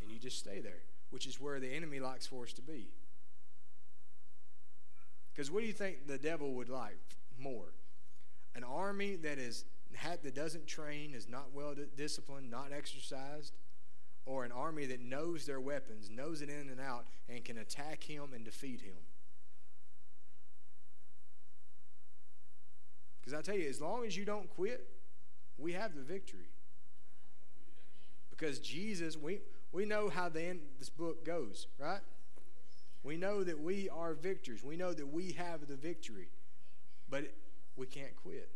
and 0.00 0.10
you 0.10 0.18
just 0.18 0.38
stay 0.38 0.60
there, 0.60 0.80
which 1.10 1.26
is 1.26 1.38
where 1.38 1.60
the 1.60 1.68
enemy 1.68 2.00
likes 2.00 2.26
for 2.26 2.44
us 2.44 2.54
to 2.54 2.62
be. 2.62 2.88
Because 5.34 5.50
what 5.50 5.60
do 5.60 5.66
you 5.66 5.72
think 5.74 6.06
the 6.06 6.16
devil 6.16 6.54
would 6.54 6.70
like 6.70 6.96
more? 7.38 7.74
An 8.54 8.64
army 8.64 9.16
that 9.16 9.38
is 9.38 9.66
that 10.02 10.34
doesn't 10.34 10.66
train, 10.66 11.12
is 11.14 11.28
not 11.28 11.52
well 11.52 11.74
disciplined, 11.96 12.50
not 12.50 12.72
exercised, 12.72 13.52
or 14.24 14.44
an 14.44 14.52
army 14.52 14.86
that 14.86 15.00
knows 15.00 15.44
their 15.44 15.60
weapons, 15.60 16.08
knows 16.08 16.40
it 16.40 16.48
in 16.48 16.70
and 16.70 16.80
out, 16.80 17.06
and 17.28 17.44
can 17.44 17.58
attack 17.58 18.02
him 18.02 18.32
and 18.34 18.44
defeat 18.44 18.80
him. 18.80 18.96
Because 23.24 23.38
I 23.38 23.42
tell 23.42 23.58
you, 23.58 23.68
as 23.68 23.80
long 23.80 24.04
as 24.04 24.16
you 24.16 24.24
don't 24.26 24.50
quit, 24.50 24.86
we 25.56 25.72
have 25.72 25.94
the 25.94 26.02
victory. 26.02 26.50
Because 28.30 28.58
Jesus, 28.58 29.16
we, 29.16 29.40
we 29.72 29.86
know 29.86 30.10
how 30.10 30.28
the 30.28 30.42
end 30.42 30.60
this 30.78 30.90
book 30.90 31.24
goes, 31.24 31.68
right? 31.78 32.00
We 33.02 33.16
know 33.16 33.42
that 33.42 33.58
we 33.58 33.88
are 33.88 34.12
victors. 34.12 34.62
We 34.62 34.76
know 34.76 34.92
that 34.92 35.06
we 35.06 35.32
have 35.32 35.66
the 35.68 35.76
victory. 35.76 36.28
But 37.08 37.32
we 37.76 37.86
can't 37.86 38.14
quit. 38.16 38.50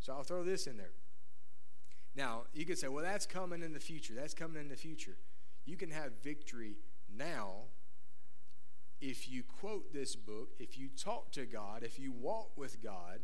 So 0.00 0.12
I'll 0.12 0.22
throw 0.22 0.44
this 0.44 0.66
in 0.66 0.76
there. 0.76 0.92
Now, 2.14 2.42
you 2.52 2.64
could 2.64 2.78
say, 2.78 2.88
well, 2.88 3.02
that's 3.02 3.26
coming 3.26 3.62
in 3.62 3.72
the 3.72 3.80
future. 3.80 4.14
That's 4.14 4.34
coming 4.34 4.60
in 4.60 4.68
the 4.68 4.76
future. 4.76 5.16
You 5.64 5.76
can 5.76 5.90
have 5.90 6.12
victory 6.22 6.76
now 7.16 7.64
if 9.00 9.28
you 9.28 9.42
quote 9.42 9.92
this 9.92 10.16
book, 10.16 10.50
if 10.58 10.78
you 10.78 10.88
talk 10.88 11.30
to 11.32 11.44
God, 11.46 11.82
if 11.82 11.98
you 11.98 12.12
walk 12.12 12.56
with 12.56 12.82
God, 12.82 13.20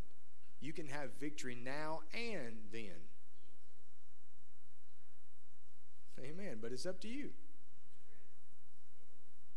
you 0.61 0.73
can 0.73 0.87
have 0.87 1.11
victory 1.19 1.57
now 1.63 2.01
and 2.13 2.59
then. 2.73 3.09
Amen. 6.23 6.59
But 6.61 6.73
it's 6.73 6.87
up 6.87 7.01
to 7.01 7.09
you. 7.09 7.31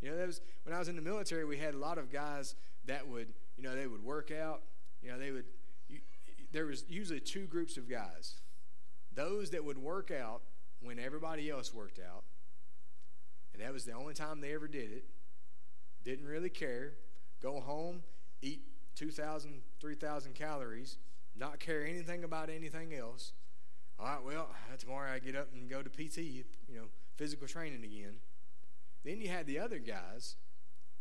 You 0.00 0.10
know, 0.10 0.16
that 0.16 0.26
was 0.26 0.40
when 0.64 0.74
I 0.74 0.78
was 0.78 0.88
in 0.88 0.96
the 0.96 1.02
military. 1.02 1.44
We 1.44 1.58
had 1.58 1.74
a 1.74 1.78
lot 1.78 1.98
of 1.98 2.12
guys 2.12 2.54
that 2.86 3.08
would, 3.08 3.28
you 3.56 3.62
know, 3.62 3.74
they 3.74 3.86
would 3.86 4.04
work 4.04 4.30
out. 4.30 4.62
You 5.02 5.12
know, 5.12 5.18
they 5.18 5.30
would. 5.30 5.46
You, 5.88 6.00
there 6.52 6.66
was 6.66 6.84
usually 6.88 7.20
two 7.20 7.46
groups 7.46 7.76
of 7.76 7.88
guys. 7.88 8.34
Those 9.14 9.50
that 9.50 9.64
would 9.64 9.78
work 9.78 10.10
out 10.10 10.42
when 10.80 10.98
everybody 10.98 11.50
else 11.50 11.72
worked 11.72 11.98
out, 11.98 12.24
and 13.52 13.62
that 13.62 13.72
was 13.72 13.84
the 13.84 13.92
only 13.92 14.12
time 14.12 14.40
they 14.40 14.52
ever 14.52 14.68
did 14.68 14.90
it. 14.90 15.04
Didn't 16.04 16.26
really 16.26 16.50
care. 16.50 16.92
Go 17.42 17.60
home, 17.60 18.02
eat 18.42 18.60
2,000, 18.94 19.62
3,000 19.80 20.34
calories, 20.34 20.98
not 21.36 21.58
care 21.58 21.84
anything 21.84 22.24
about 22.24 22.50
anything 22.50 22.94
else. 22.94 23.32
All 23.98 24.06
right, 24.06 24.24
well, 24.24 24.48
uh, 24.50 24.76
tomorrow 24.76 25.12
I 25.12 25.18
get 25.18 25.36
up 25.36 25.48
and 25.52 25.68
go 25.68 25.82
to 25.82 25.90
PT, 25.90 26.18
you 26.18 26.44
know, 26.74 26.86
physical 27.16 27.46
training 27.46 27.84
again. 27.84 28.16
Then 29.04 29.20
you 29.20 29.28
had 29.28 29.46
the 29.46 29.58
other 29.58 29.78
guys 29.78 30.36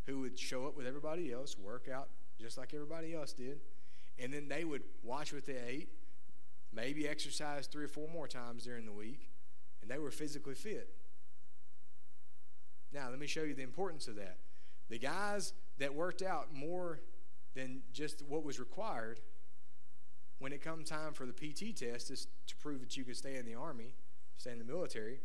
who 0.05 0.19
would 0.19 0.37
show 0.37 0.67
up 0.67 0.75
with 0.75 0.85
everybody 0.85 1.31
else, 1.31 1.57
work 1.57 1.87
out 1.93 2.09
just 2.39 2.57
like 2.57 2.73
everybody 2.73 3.15
else 3.15 3.33
did, 3.33 3.61
and 4.19 4.33
then 4.33 4.47
they 4.47 4.63
would 4.63 4.83
watch 5.03 5.33
what 5.33 5.45
they 5.45 5.57
ate, 5.67 5.89
maybe 6.73 7.07
exercise 7.07 7.67
three 7.67 7.85
or 7.85 7.89
four 7.89 8.07
more 8.09 8.27
times 8.27 8.63
during 8.65 8.85
the 8.85 8.91
week, 8.91 9.29
and 9.81 9.89
they 9.89 9.97
were 9.97 10.11
physically 10.11 10.55
fit. 10.55 10.89
Now, 12.93 13.09
let 13.09 13.19
me 13.19 13.27
show 13.27 13.43
you 13.43 13.53
the 13.53 13.63
importance 13.63 14.07
of 14.07 14.15
that. 14.17 14.37
The 14.93 14.99
guys 14.99 15.53
that 15.79 15.95
worked 15.95 16.21
out 16.21 16.53
more 16.53 16.99
than 17.55 17.81
just 17.93 18.21
what 18.27 18.43
was 18.43 18.59
required, 18.59 19.21
when 20.37 20.53
it 20.53 20.61
comes 20.61 20.87
time 20.87 21.13
for 21.13 21.25
the 21.25 21.33
PT 21.33 21.75
test 21.75 22.09
to 22.09 22.55
prove 22.57 22.79
that 22.79 22.95
you 22.95 23.03
could 23.03 23.17
stay 23.17 23.37
in 23.37 23.45
the 23.47 23.55
Army, 23.55 23.95
stay 24.37 24.51
in 24.51 24.59
the 24.59 24.63
military, 24.63 25.17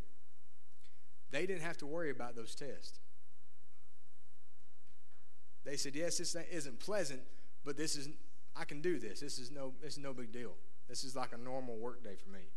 they 1.30 1.44
didn't 1.44 1.60
have 1.60 1.76
to 1.76 1.86
worry 1.86 2.10
about 2.10 2.34
those 2.34 2.54
tests. 2.54 2.98
They 5.66 5.76
said, 5.76 5.94
yes, 5.94 6.16
this 6.16 6.34
isn't 6.50 6.80
pleasant, 6.80 7.20
but 7.62 7.76
this 7.76 7.94
is, 7.94 8.08
I 8.56 8.64
can 8.64 8.80
do 8.80 8.98
this. 8.98 9.20
This 9.20 9.38
is 9.38 9.50
no, 9.50 9.74
this 9.82 9.98
is 9.98 9.98
no 9.98 10.14
big 10.14 10.32
deal. 10.32 10.52
This 10.88 11.04
is 11.04 11.14
like 11.14 11.34
a 11.34 11.36
normal 11.36 11.76
work 11.76 12.02
day 12.02 12.16
for 12.16 12.30
me. 12.30 12.48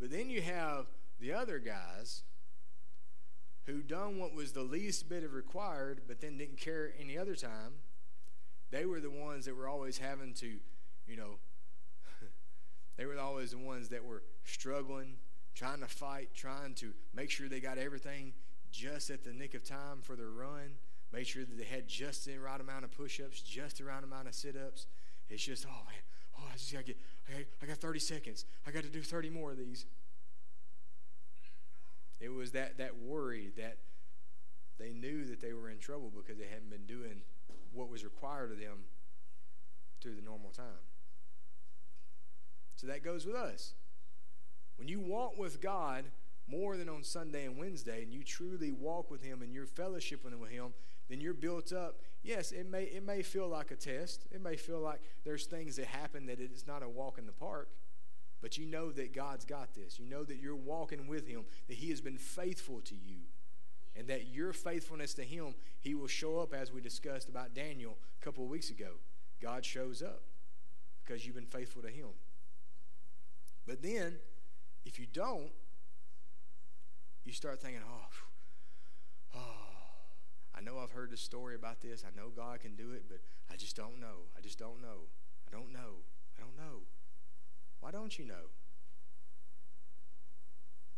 But 0.00 0.10
then 0.10 0.30
you 0.30 0.42
have 0.42 0.86
the 1.20 1.32
other 1.32 1.60
guys 1.60 2.24
who 3.70 3.82
done 3.82 4.18
what 4.18 4.34
was 4.34 4.52
the 4.52 4.62
least 4.62 5.08
bit 5.08 5.24
of 5.24 5.34
required, 5.34 6.02
but 6.06 6.20
then 6.20 6.36
didn't 6.38 6.58
care 6.58 6.92
any 6.98 7.16
other 7.16 7.34
time. 7.34 7.74
They 8.70 8.86
were 8.86 9.00
the 9.00 9.10
ones 9.10 9.46
that 9.46 9.56
were 9.56 9.68
always 9.68 9.98
having 9.98 10.34
to, 10.34 10.58
you 11.06 11.16
know, 11.16 11.38
they 12.96 13.06
were 13.06 13.18
always 13.18 13.50
the 13.50 13.58
ones 13.58 13.88
that 13.88 14.04
were 14.04 14.22
struggling, 14.44 15.16
trying 15.54 15.80
to 15.80 15.86
fight, 15.86 16.30
trying 16.34 16.74
to 16.74 16.92
make 17.14 17.30
sure 17.30 17.48
they 17.48 17.60
got 17.60 17.78
everything 17.78 18.32
just 18.70 19.10
at 19.10 19.24
the 19.24 19.32
nick 19.32 19.54
of 19.54 19.64
time 19.64 20.00
for 20.02 20.14
their 20.14 20.30
run, 20.30 20.78
make 21.12 21.26
sure 21.26 21.44
that 21.44 21.58
they 21.58 21.64
had 21.64 21.88
just 21.88 22.24
the 22.26 22.38
right 22.38 22.60
amount 22.60 22.84
of 22.84 22.92
push-ups, 22.92 23.40
just 23.42 23.78
the 23.78 23.84
right 23.84 24.02
amount 24.02 24.28
of 24.28 24.34
sit-ups. 24.34 24.86
It's 25.28 25.44
just, 25.44 25.66
oh 25.66 25.84
man, 25.86 26.02
oh 26.38 26.44
I 26.48 26.56
just 26.56 26.72
gotta 26.72 26.84
get, 26.84 26.96
I 27.28 27.38
got, 27.38 27.46
I 27.62 27.66
got 27.66 27.76
30 27.78 27.98
seconds. 27.98 28.44
I 28.66 28.70
got 28.70 28.84
to 28.84 28.88
do 28.88 29.02
30 29.02 29.30
more 29.30 29.50
of 29.50 29.58
these. 29.58 29.86
It 32.20 32.28
was 32.28 32.52
that 32.52 32.78
that 32.78 32.98
worry 32.98 33.50
that 33.56 33.78
they 34.78 34.92
knew 34.92 35.24
that 35.26 35.40
they 35.40 35.52
were 35.52 35.70
in 35.70 35.78
trouble 35.78 36.12
because 36.14 36.38
they 36.38 36.46
hadn't 36.46 36.70
been 36.70 36.86
doing 36.86 37.22
what 37.72 37.88
was 37.88 38.04
required 38.04 38.52
of 38.52 38.58
them 38.58 38.84
through 40.00 40.14
the 40.14 40.22
normal 40.22 40.50
time. 40.50 40.84
So 42.76 42.86
that 42.86 43.04
goes 43.04 43.26
with 43.26 43.36
us. 43.36 43.74
When 44.76 44.88
you 44.88 45.00
walk 45.00 45.38
with 45.38 45.60
God 45.60 46.06
more 46.48 46.76
than 46.76 46.88
on 46.88 47.04
Sunday 47.04 47.44
and 47.44 47.58
Wednesday, 47.58 48.02
and 48.02 48.12
you 48.12 48.24
truly 48.24 48.72
walk 48.72 49.10
with 49.10 49.22
Him 49.22 49.42
and 49.42 49.52
you're 49.52 49.66
fellowshipping 49.66 50.38
with 50.40 50.50
Him, 50.50 50.72
then 51.08 51.20
you're 51.20 51.34
built 51.34 51.72
up. 51.72 52.00
Yes, 52.22 52.52
it 52.52 52.68
may 52.68 52.84
it 52.84 53.04
may 53.04 53.22
feel 53.22 53.48
like 53.48 53.70
a 53.70 53.76
test. 53.76 54.26
It 54.30 54.42
may 54.42 54.56
feel 54.56 54.80
like 54.80 55.00
there's 55.24 55.46
things 55.46 55.76
that 55.76 55.86
happen 55.86 56.26
that 56.26 56.40
it's 56.40 56.66
not 56.66 56.82
a 56.82 56.88
walk 56.88 57.18
in 57.18 57.26
the 57.26 57.32
park. 57.32 57.68
But 58.40 58.56
you 58.56 58.66
know 58.66 58.90
that 58.92 59.12
God's 59.12 59.44
got 59.44 59.74
this. 59.74 59.98
You 59.98 60.06
know 60.06 60.24
that 60.24 60.38
you're 60.38 60.56
walking 60.56 61.06
with 61.06 61.26
Him, 61.26 61.44
that 61.68 61.76
He 61.76 61.90
has 61.90 62.00
been 62.00 62.18
faithful 62.18 62.80
to 62.82 62.94
you, 62.94 63.18
and 63.96 64.08
that 64.08 64.28
your 64.28 64.52
faithfulness 64.52 65.14
to 65.14 65.22
Him, 65.22 65.54
He 65.80 65.94
will 65.94 66.06
show 66.06 66.38
up 66.38 66.54
as 66.54 66.72
we 66.72 66.80
discussed 66.80 67.28
about 67.28 67.54
Daniel 67.54 67.98
a 68.20 68.24
couple 68.24 68.44
of 68.44 68.50
weeks 68.50 68.70
ago. 68.70 68.92
God 69.40 69.64
shows 69.64 70.02
up 70.02 70.22
because 71.04 71.26
you've 71.26 71.34
been 71.34 71.44
faithful 71.46 71.82
to 71.82 71.88
Him. 71.88 72.08
But 73.66 73.82
then, 73.82 74.16
if 74.84 74.98
you 74.98 75.06
don't, 75.12 75.50
you 77.24 77.32
start 77.32 77.60
thinking, 77.60 77.82
oh, 77.86 79.36
oh, 79.36 79.40
I 80.56 80.62
know 80.62 80.78
I've 80.78 80.92
heard 80.92 81.10
the 81.10 81.16
story 81.16 81.54
about 81.54 81.80
this. 81.82 82.04
I 82.06 82.18
know 82.18 82.28
God 82.34 82.60
can 82.60 82.74
do 82.74 82.92
it, 82.92 83.04
but 83.08 83.18
I 83.52 83.56
just 83.56 83.76
don't 83.76 84.00
know. 84.00 84.26
I 84.36 84.40
just 84.40 84.58
don't 84.58 84.80
know. 84.80 85.08
I 85.46 85.50
don't 85.54 85.72
know. 85.72 86.02
I 86.38 86.40
don't 86.40 86.56
know. 86.56 86.80
Why 87.80 87.90
don't 87.90 88.18
you 88.18 88.26
know? 88.26 88.50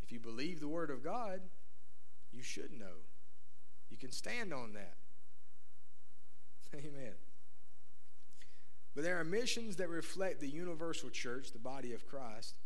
If 0.02 0.12
you 0.12 0.20
believe 0.20 0.60
the 0.60 0.68
Word 0.68 0.90
of 0.90 1.02
God, 1.02 1.40
you 2.32 2.42
should 2.42 2.72
know. 2.72 3.02
You 3.88 3.96
can 3.96 4.10
stand 4.10 4.52
on 4.52 4.74
that. 4.74 4.96
Amen. 6.74 7.14
But 8.94 9.04
there 9.04 9.18
are 9.18 9.24
missions 9.24 9.76
that 9.76 9.88
reflect 9.88 10.40
the 10.40 10.48
universal 10.48 11.08
church, 11.08 11.52
the 11.52 11.58
body 11.58 11.94
of 11.94 12.06
Christ, 12.06 12.56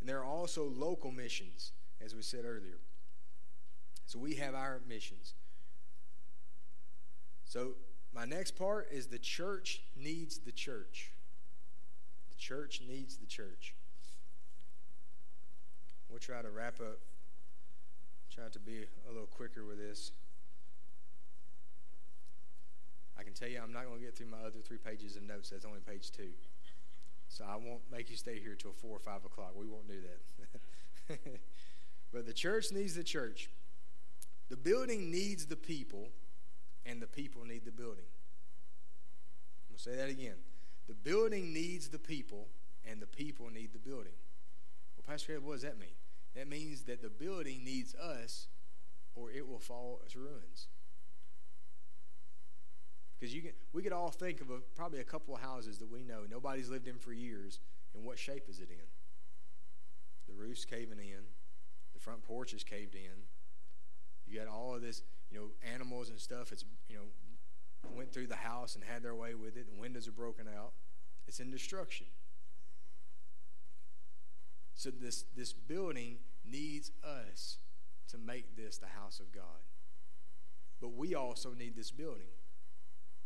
and 0.00 0.08
there 0.08 0.18
are 0.18 0.24
also 0.24 0.64
local 0.64 1.12
missions, 1.12 1.72
as 2.04 2.14
we 2.14 2.22
said 2.22 2.44
earlier. 2.44 2.80
So 4.06 4.18
we 4.18 4.34
have 4.34 4.54
our 4.54 4.80
missions. 4.88 5.34
So 7.44 7.74
my 8.14 8.24
next 8.24 8.56
part 8.56 8.88
is 8.90 9.06
the 9.06 9.18
church 9.18 9.82
needs 9.96 10.38
the 10.38 10.52
church 10.52 11.12
church 12.42 12.80
needs 12.86 13.16
the 13.16 13.26
church. 13.26 13.74
We'll 16.10 16.18
try 16.18 16.42
to 16.42 16.50
wrap 16.50 16.80
up, 16.80 16.98
try 18.34 18.48
to 18.50 18.58
be 18.58 18.84
a 19.08 19.12
little 19.12 19.28
quicker 19.28 19.64
with 19.64 19.78
this. 19.78 20.10
I 23.16 23.22
can 23.22 23.32
tell 23.32 23.48
you 23.48 23.60
I'm 23.62 23.72
not 23.72 23.84
going 23.84 24.00
to 24.00 24.04
get 24.04 24.16
through 24.16 24.26
my 24.26 24.40
other 24.44 24.58
three 24.58 24.78
pages 24.78 25.14
of 25.14 25.22
notes. 25.22 25.50
That's 25.50 25.64
only 25.64 25.78
page 25.80 26.10
two. 26.10 26.30
So 27.28 27.44
I 27.48 27.54
won't 27.54 27.82
make 27.90 28.10
you 28.10 28.16
stay 28.16 28.40
here 28.40 28.56
till 28.56 28.72
4 28.72 28.90
or 28.90 28.98
5 28.98 29.24
o'clock. 29.24 29.52
We 29.54 29.66
won't 29.66 29.86
do 29.86 30.00
that. 31.08 31.18
but 32.12 32.26
the 32.26 32.32
church 32.32 32.72
needs 32.72 32.94
the 32.96 33.04
church. 33.04 33.50
The 34.50 34.56
building 34.56 35.10
needs 35.10 35.46
the 35.46 35.56
people, 35.56 36.08
and 36.84 37.00
the 37.00 37.06
people 37.06 37.44
need 37.44 37.64
the 37.64 37.70
building. 37.70 38.04
I'm 39.64 39.76
going 39.76 39.76
to 39.76 39.82
say 39.82 39.96
that 39.96 40.10
again. 40.10 40.36
The 40.92 41.10
building 41.10 41.54
needs 41.54 41.88
the 41.88 41.98
people, 41.98 42.48
and 42.84 43.00
the 43.00 43.06
people 43.06 43.48
need 43.48 43.72
the 43.72 43.78
building. 43.78 44.12
Well, 44.94 45.04
Pastor 45.08 45.32
Ed, 45.32 45.42
what 45.42 45.54
does 45.54 45.62
that 45.62 45.78
mean? 45.78 45.96
That 46.36 46.50
means 46.50 46.82
that 46.82 47.00
the 47.00 47.08
building 47.08 47.64
needs 47.64 47.94
us, 47.94 48.48
or 49.14 49.30
it 49.30 49.48
will 49.48 49.58
fall 49.58 50.02
to 50.10 50.18
ruins. 50.18 50.66
Because 53.18 53.34
you 53.34 53.40
can, 53.40 53.52
we 53.72 53.82
could 53.82 53.94
all 53.94 54.10
think 54.10 54.42
of 54.42 54.50
a, 54.50 54.58
probably 54.76 55.00
a 55.00 55.04
couple 55.04 55.34
of 55.34 55.40
houses 55.40 55.78
that 55.78 55.90
we 55.90 56.02
know 56.02 56.24
nobody's 56.30 56.68
lived 56.68 56.86
in 56.86 56.98
for 56.98 57.14
years, 57.14 57.58
and 57.94 58.04
what 58.04 58.18
shape 58.18 58.44
is 58.50 58.60
it 58.60 58.68
in? 58.68 58.84
The 60.28 60.34
roof's 60.34 60.66
caving 60.66 60.98
in, 60.98 61.24
the 61.94 62.00
front 62.00 62.22
porch 62.22 62.52
is 62.52 62.64
caved 62.64 62.94
in. 62.94 63.24
You 64.26 64.40
got 64.40 64.48
all 64.48 64.74
of 64.74 64.82
this, 64.82 65.02
you 65.30 65.38
know, 65.38 65.46
animals 65.72 66.10
and 66.10 66.20
stuff. 66.20 66.52
It's 66.52 66.66
you 66.90 66.96
know 66.96 67.04
went 67.94 68.12
through 68.12 68.26
the 68.26 68.36
house 68.36 68.74
and 68.74 68.84
had 68.84 69.02
their 69.02 69.14
way 69.14 69.34
with 69.34 69.56
it, 69.56 69.66
The 69.72 69.80
windows 69.80 70.08
are 70.08 70.12
broken 70.12 70.46
out. 70.48 70.72
It's 71.26 71.40
in 71.40 71.50
destruction. 71.50 72.06
So 74.74 74.90
this, 74.90 75.24
this 75.36 75.52
building 75.52 76.18
needs 76.44 76.90
us 77.04 77.58
to 78.08 78.18
make 78.18 78.56
this 78.56 78.78
the 78.78 78.86
house 78.86 79.20
of 79.20 79.32
God. 79.32 79.62
But 80.80 80.94
we 80.94 81.14
also 81.14 81.54
need 81.54 81.76
this 81.76 81.90
building 81.90 82.32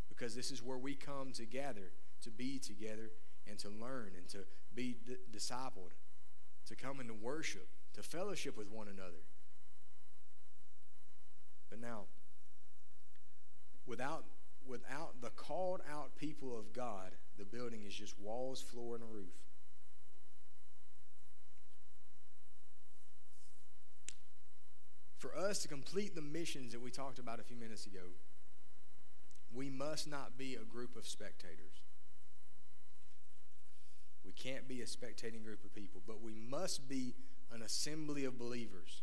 because 0.08 0.34
this 0.34 0.50
is 0.50 0.62
where 0.62 0.78
we 0.78 0.94
come 0.94 1.32
together 1.32 1.92
to 2.22 2.30
be 2.30 2.58
together 2.58 3.10
and 3.48 3.58
to 3.58 3.68
learn 3.68 4.12
and 4.16 4.28
to 4.28 4.38
be 4.74 4.96
d- 5.06 5.16
discipled, 5.32 5.92
to 6.66 6.76
come 6.76 7.00
into 7.00 7.14
worship, 7.14 7.68
to 7.94 8.02
fellowship 8.02 8.56
with 8.56 8.68
one 8.68 8.88
another. 8.88 9.24
But 11.70 11.80
now, 11.80 12.04
without, 13.86 14.24
without 14.66 15.20
the 15.22 15.30
called 15.30 15.80
out 15.90 16.16
people 16.16 16.58
of 16.58 16.72
God, 16.72 17.12
the 17.38 17.44
building 17.44 17.82
is 17.86 17.94
just 17.94 18.18
walls, 18.18 18.60
floor, 18.60 18.94
and 18.94 19.04
a 19.04 19.06
roof. 19.06 19.34
For 25.18 25.36
us 25.36 25.58
to 25.60 25.68
complete 25.68 26.14
the 26.14 26.22
missions 26.22 26.72
that 26.72 26.82
we 26.82 26.90
talked 26.90 27.18
about 27.18 27.40
a 27.40 27.42
few 27.42 27.56
minutes 27.56 27.86
ago, 27.86 28.12
we 29.52 29.70
must 29.70 30.08
not 30.08 30.36
be 30.36 30.54
a 30.54 30.64
group 30.64 30.96
of 30.96 31.06
spectators. 31.06 31.82
We 34.24 34.32
can't 34.32 34.68
be 34.68 34.82
a 34.82 34.86
spectating 34.86 35.42
group 35.42 35.64
of 35.64 35.74
people, 35.74 36.02
but 36.06 36.20
we 36.20 36.34
must 36.34 36.88
be 36.88 37.14
an 37.52 37.62
assembly 37.62 38.24
of 38.24 38.38
believers. 38.38 39.02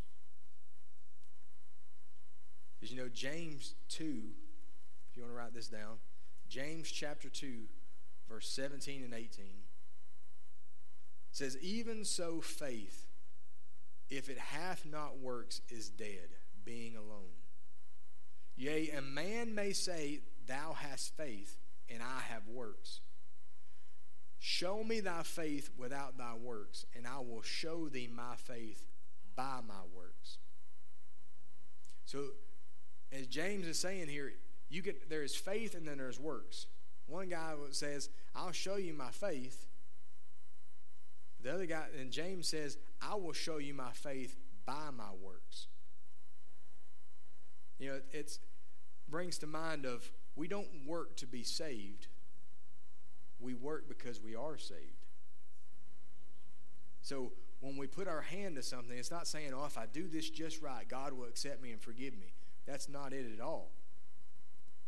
As 2.81 2.91
you 2.91 2.97
know, 2.97 3.09
James 3.09 3.75
2, 3.89 4.03
if 4.03 5.15
you 5.15 5.23
want 5.23 5.33
to 5.33 5.37
write 5.37 5.53
this 5.53 5.67
down, 5.67 5.97
James 6.49 6.91
chapter 6.91 7.29
2, 7.29 7.63
verse 8.33 8.49
17 8.49 9.03
and 9.03 9.13
18 9.13 9.45
says, 11.31 11.57
Even 11.61 12.03
so, 12.03 12.41
faith, 12.41 13.07
if 14.09 14.27
it 14.27 14.37
hath 14.37 14.85
not 14.85 15.19
works, 15.19 15.61
is 15.69 15.89
dead, 15.89 16.29
being 16.65 16.95
alone. 16.95 17.37
Yea, 18.55 18.89
a 18.89 19.01
man 19.01 19.53
may 19.53 19.71
say, 19.71 20.21
Thou 20.47 20.73
hast 20.73 21.15
faith, 21.15 21.59
and 21.89 22.01
I 22.01 22.21
have 22.33 22.47
works. 22.47 23.01
Show 24.39 24.83
me 24.83 24.99
thy 24.99 25.23
faith 25.23 25.69
without 25.77 26.17
thy 26.17 26.33
works, 26.35 26.85
and 26.95 27.05
I 27.07 27.19
will 27.19 27.43
show 27.43 27.87
thee 27.87 28.09
my 28.11 28.35
faith 28.35 28.83
by 29.35 29.59
my 29.65 29.81
works. 29.95 30.39
So, 32.05 32.25
as 33.11 33.27
James 33.27 33.67
is 33.67 33.79
saying 33.79 34.07
here, 34.07 34.33
you 34.69 34.81
get 34.81 35.09
there 35.09 35.23
is 35.23 35.35
faith 35.35 35.75
and 35.75 35.87
then 35.87 35.97
there's 35.97 36.19
works. 36.19 36.65
One 37.07 37.29
guy 37.29 37.53
says, 37.71 38.09
"I'll 38.35 38.51
show 38.51 38.75
you 38.75 38.93
my 38.93 39.11
faith." 39.11 39.67
The 41.41 41.53
other 41.53 41.65
guy, 41.65 41.87
and 41.99 42.11
James 42.11 42.47
says, 42.47 42.77
"I 43.01 43.15
will 43.15 43.33
show 43.33 43.57
you 43.57 43.73
my 43.73 43.91
faith 43.91 44.37
by 44.65 44.89
my 44.91 45.11
works." 45.13 45.67
You 47.79 47.89
know, 47.89 48.01
it 48.11 48.39
brings 49.07 49.37
to 49.39 49.47
mind 49.47 49.85
of 49.85 50.11
we 50.35 50.47
don't 50.47 50.85
work 50.85 51.17
to 51.17 51.27
be 51.27 51.43
saved 51.43 52.07
we 53.43 53.53
work 53.53 53.87
because 53.87 54.21
we 54.21 54.35
are 54.35 54.57
saved. 54.57 55.05
So 57.01 57.33
when 57.59 57.77
we 57.77 57.85
put 57.85 58.07
our 58.07 58.21
hand 58.21 58.55
to 58.55 58.63
something, 58.63 58.97
it's 58.97 59.11
not 59.11 59.27
saying, 59.27 59.51
oh, 59.53 59.65
if 59.65 59.77
I 59.77 59.85
do 59.85 60.07
this 60.07 60.29
just 60.29 60.61
right, 60.61 60.87
God 60.87 61.13
will 61.13 61.25
accept 61.25 61.61
me 61.61 61.71
and 61.71 61.81
forgive 61.81 62.13
me. 62.17 62.33
That's 62.65 62.87
not 62.87 63.11
it 63.11 63.25
at 63.31 63.41
all. 63.41 63.71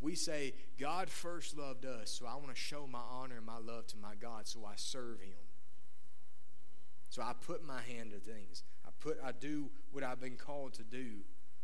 We 0.05 0.13
say, 0.13 0.53
God 0.79 1.09
first 1.09 1.57
loved 1.57 1.83
us, 1.83 2.11
so 2.11 2.27
I 2.27 2.35
want 2.35 2.49
to 2.49 2.55
show 2.55 2.85
my 2.85 2.99
honor 2.99 3.37
and 3.37 3.45
my 3.45 3.57
love 3.57 3.87
to 3.87 3.97
my 3.97 4.13
God, 4.21 4.45
so 4.45 4.63
I 4.63 4.73
serve 4.75 5.19
him. 5.19 5.47
So 7.09 7.23
I 7.23 7.33
put 7.33 7.65
my 7.65 7.81
hand 7.81 8.11
to 8.11 8.19
things. 8.19 8.61
I 8.85 8.89
put 8.99 9.17
I 9.25 9.31
do 9.31 9.71
what 9.91 10.03
I've 10.03 10.21
been 10.21 10.35
called 10.35 10.73
to 10.75 10.83
do 10.83 11.21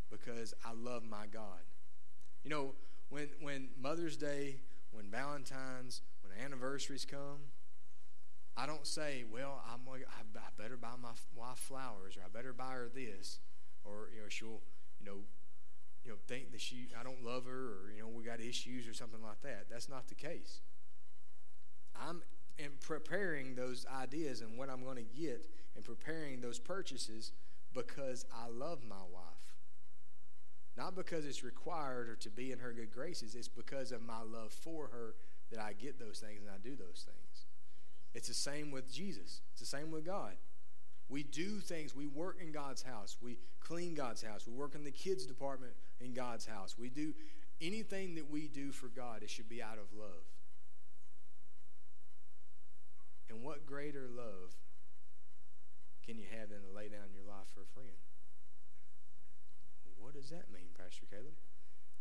because 0.10 0.56
I 0.66 0.72
love 0.74 1.04
my 1.04 1.28
God. 1.32 1.60
You 2.44 2.50
know, 2.50 2.74
when 3.10 3.28
when 3.42 3.70
Mother's 3.80 4.18
Day, 4.18 4.56
when 4.90 5.12
Valentine's, 5.12 6.02
when 6.24 6.34
anniversaries 6.44 7.06
come, 7.06 7.52
I 8.58 8.66
don't 8.66 8.88
say, 8.88 9.24
well, 9.32 9.64
I'm, 9.72 9.82
I 9.88 10.42
better 10.58 10.78
buy 10.78 10.96
my 11.00 11.12
wife 11.36 11.60
flowers, 11.60 12.18
or 12.18 12.22
I 12.26 12.30
better 12.34 12.54
buy 12.54 12.72
her 12.72 12.90
this, 12.92 13.40
or 13.84 14.10
you 14.16 14.24
know, 14.24 14.30
she'll, 14.30 14.62
you 15.00 15.06
know, 15.06 15.18
you 16.04 16.12
know, 16.12 16.18
think 16.28 16.52
that 16.52 16.62
she, 16.62 16.88
I 17.00 17.04
don't 17.04 17.24
love 17.24 17.46
her, 17.46 17.52
or 17.52 17.92
you 17.96 18.02
know, 18.02 18.08
we 18.08 18.24
got 18.24 18.40
issues 18.40 18.88
or 18.88 18.94
something 18.94 19.22
like 19.22 19.42
that. 19.42 19.66
That's 19.70 19.90
not 19.90 20.08
the 20.08 20.16
case. 20.16 20.62
I'm 21.96 22.22
in 22.58 22.72
preparing 22.80 23.56
those 23.56 23.86
ideas 24.02 24.42
and 24.42 24.58
what 24.58 24.70
I'm 24.70 24.84
going 24.84 24.98
to 24.98 25.22
get, 25.22 25.48
and 25.76 25.84
preparing 25.84 26.42
those 26.42 26.60
purchases 26.60 27.32
because 27.74 28.26
I 28.34 28.50
love 28.50 28.80
my 28.88 29.04
wife. 29.12 29.24
Not 30.78 30.96
because 30.96 31.26
it's 31.26 31.44
required 31.44 32.10
or 32.10 32.16
to 32.16 32.30
be 32.30 32.52
in 32.52 32.60
her 32.60 32.72
good 32.72 32.92
graces. 32.92 33.36
It's 33.36 33.48
because 33.48 33.92
of 33.92 34.02
my 34.02 34.22
love 34.22 34.52
for 34.52 34.88
her 34.88 35.16
that 35.52 35.60
I 35.60 35.74
get 35.74 36.00
those 36.00 36.20
things 36.20 36.42
and 36.42 36.50
I 36.50 36.58
do 36.64 36.76
those 36.76 37.06
things. 37.06 37.46
It's 38.14 38.28
the 38.28 38.34
same 38.34 38.72
with 38.72 38.92
Jesus, 38.92 39.42
it's 39.52 39.62
the 39.62 39.66
same 39.66 39.92
with 39.92 40.06
God. 40.06 40.34
We 41.08 41.24
do 41.24 41.60
things, 41.60 41.94
we 41.94 42.08
work 42.08 42.38
in 42.42 42.54
God's 42.54 42.82
house, 42.82 43.18
we 43.22 43.38
clean 43.60 43.94
God's 43.94 44.22
house, 44.22 44.48
we 44.48 44.54
work 44.54 44.76
in 44.76 44.84
the 44.84 44.92
kids' 44.92 45.26
department 45.26 45.74
in 46.04 46.14
God's 46.14 46.46
house. 46.46 46.76
We 46.78 46.90
do 46.90 47.14
anything 47.62 48.16
that 48.16 48.30
we 48.30 48.48
do 48.48 48.72
for 48.72 48.88
God, 48.88 49.24
it 49.24 49.30
should 49.30 49.50
be 49.50 49.62
out 49.62 49.78
of 49.78 49.98
love. 49.98 50.26
And 53.30 53.44
what 53.44 53.66
greater 53.66 54.10
love 54.10 54.56
can 56.06 56.18
you 56.18 56.26
have 56.38 56.50
than 56.50 56.62
to 56.62 56.76
lay 56.76 56.90
down 56.90 57.14
your 57.14 57.24
life 57.24 57.48
for 57.54 57.62
a 57.62 57.72
friend? 57.74 57.96
What 60.00 60.16
does 60.16 60.30
that 60.32 60.52
mean, 60.52 60.68
Pastor 60.78 61.06
Caleb? 61.10 61.38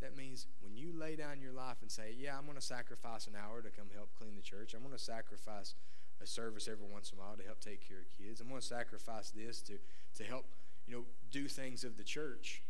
That 0.00 0.16
means 0.16 0.46
when 0.62 0.74
you 0.74 0.92
lay 0.98 1.14
down 1.14 1.42
your 1.42 1.52
life 1.52 1.76
and 1.82 1.90
say, 1.90 2.14
Yeah, 2.16 2.36
I'm 2.36 2.46
going 2.46 2.56
to 2.56 2.64
sacrifice 2.64 3.26
an 3.26 3.34
hour 3.36 3.60
to 3.60 3.68
come 3.68 3.88
help 3.94 4.08
clean 4.18 4.34
the 4.34 4.42
church, 4.42 4.74
I'm 4.74 4.80
going 4.80 4.96
to 4.96 4.98
sacrifice 4.98 5.74
a 6.22 6.26
service 6.26 6.68
every 6.68 6.86
once 6.90 7.12
in 7.12 7.18
a 7.18 7.20
while 7.20 7.36
to 7.36 7.44
help 7.44 7.60
take 7.60 7.86
care 7.86 7.98
of 7.98 8.06
kids, 8.18 8.40
I'm 8.40 8.48
going 8.48 8.60
to 8.60 8.66
sacrifice 8.66 9.30
this 9.30 9.60
to, 9.62 9.78
to 10.16 10.24
help 10.24 10.46
you 10.86 10.94
know, 10.96 11.04
do 11.30 11.46
things 11.48 11.84
of 11.84 11.96
the 11.96 12.04
church, 12.04 12.62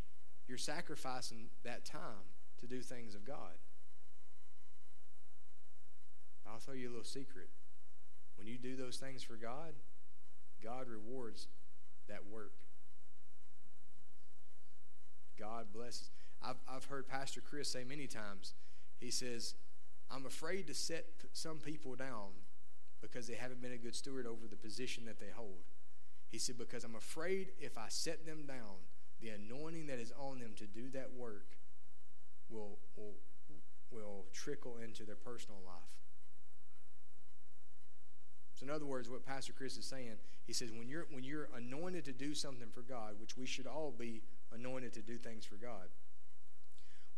you're 0.50 0.58
sacrificing 0.58 1.46
that 1.62 1.84
time 1.84 2.26
to 2.58 2.66
do 2.66 2.82
things 2.82 3.14
of 3.14 3.24
God. 3.24 3.54
I'll 6.44 6.58
tell 6.58 6.74
you 6.74 6.88
a 6.88 6.90
little 6.90 7.04
secret. 7.04 7.48
When 8.36 8.48
you 8.48 8.58
do 8.58 8.74
those 8.74 8.96
things 8.96 9.22
for 9.22 9.34
God, 9.34 9.74
God 10.60 10.88
rewards 10.88 11.46
that 12.08 12.26
work. 12.28 12.54
God 15.38 15.66
blesses. 15.72 16.10
I've, 16.42 16.56
I've 16.68 16.84
heard 16.86 17.06
Pastor 17.06 17.40
Chris 17.40 17.70
say 17.70 17.84
many 17.84 18.08
times, 18.08 18.54
he 18.98 19.12
says, 19.12 19.54
I'm 20.10 20.26
afraid 20.26 20.66
to 20.66 20.74
set 20.74 21.04
some 21.32 21.58
people 21.58 21.94
down 21.94 22.30
because 23.00 23.28
they 23.28 23.34
haven't 23.34 23.62
been 23.62 23.72
a 23.72 23.78
good 23.78 23.94
steward 23.94 24.26
over 24.26 24.48
the 24.50 24.56
position 24.56 25.04
that 25.04 25.20
they 25.20 25.30
hold. 25.32 25.62
He 26.28 26.38
said, 26.38 26.58
because 26.58 26.82
I'm 26.82 26.96
afraid 26.96 27.52
if 27.60 27.78
I 27.78 27.86
set 27.88 28.26
them 28.26 28.46
down, 28.48 28.89
the 29.20 29.30
anointing 29.30 29.86
that 29.86 29.98
is 29.98 30.12
on 30.18 30.38
them 30.38 30.52
to 30.56 30.66
do 30.66 30.90
that 30.90 31.12
work 31.16 31.46
will, 32.48 32.78
will, 32.96 33.14
will 33.90 34.24
trickle 34.32 34.76
into 34.82 35.04
their 35.04 35.16
personal 35.16 35.58
life. 35.66 35.82
So, 38.54 38.64
in 38.64 38.70
other 38.70 38.84
words, 38.84 39.08
what 39.08 39.24
Pastor 39.24 39.52
Chris 39.52 39.76
is 39.76 39.86
saying, 39.86 40.16
he 40.46 40.52
says, 40.52 40.70
when 40.70 40.88
you're, 40.88 41.06
when 41.10 41.24
you're 41.24 41.48
anointed 41.56 42.04
to 42.04 42.12
do 42.12 42.34
something 42.34 42.68
for 42.70 42.82
God, 42.82 43.14
which 43.18 43.36
we 43.36 43.46
should 43.46 43.66
all 43.66 43.94
be 43.96 44.22
anointed 44.52 44.92
to 44.94 45.00
do 45.00 45.16
things 45.16 45.46
for 45.46 45.54
God, 45.54 45.88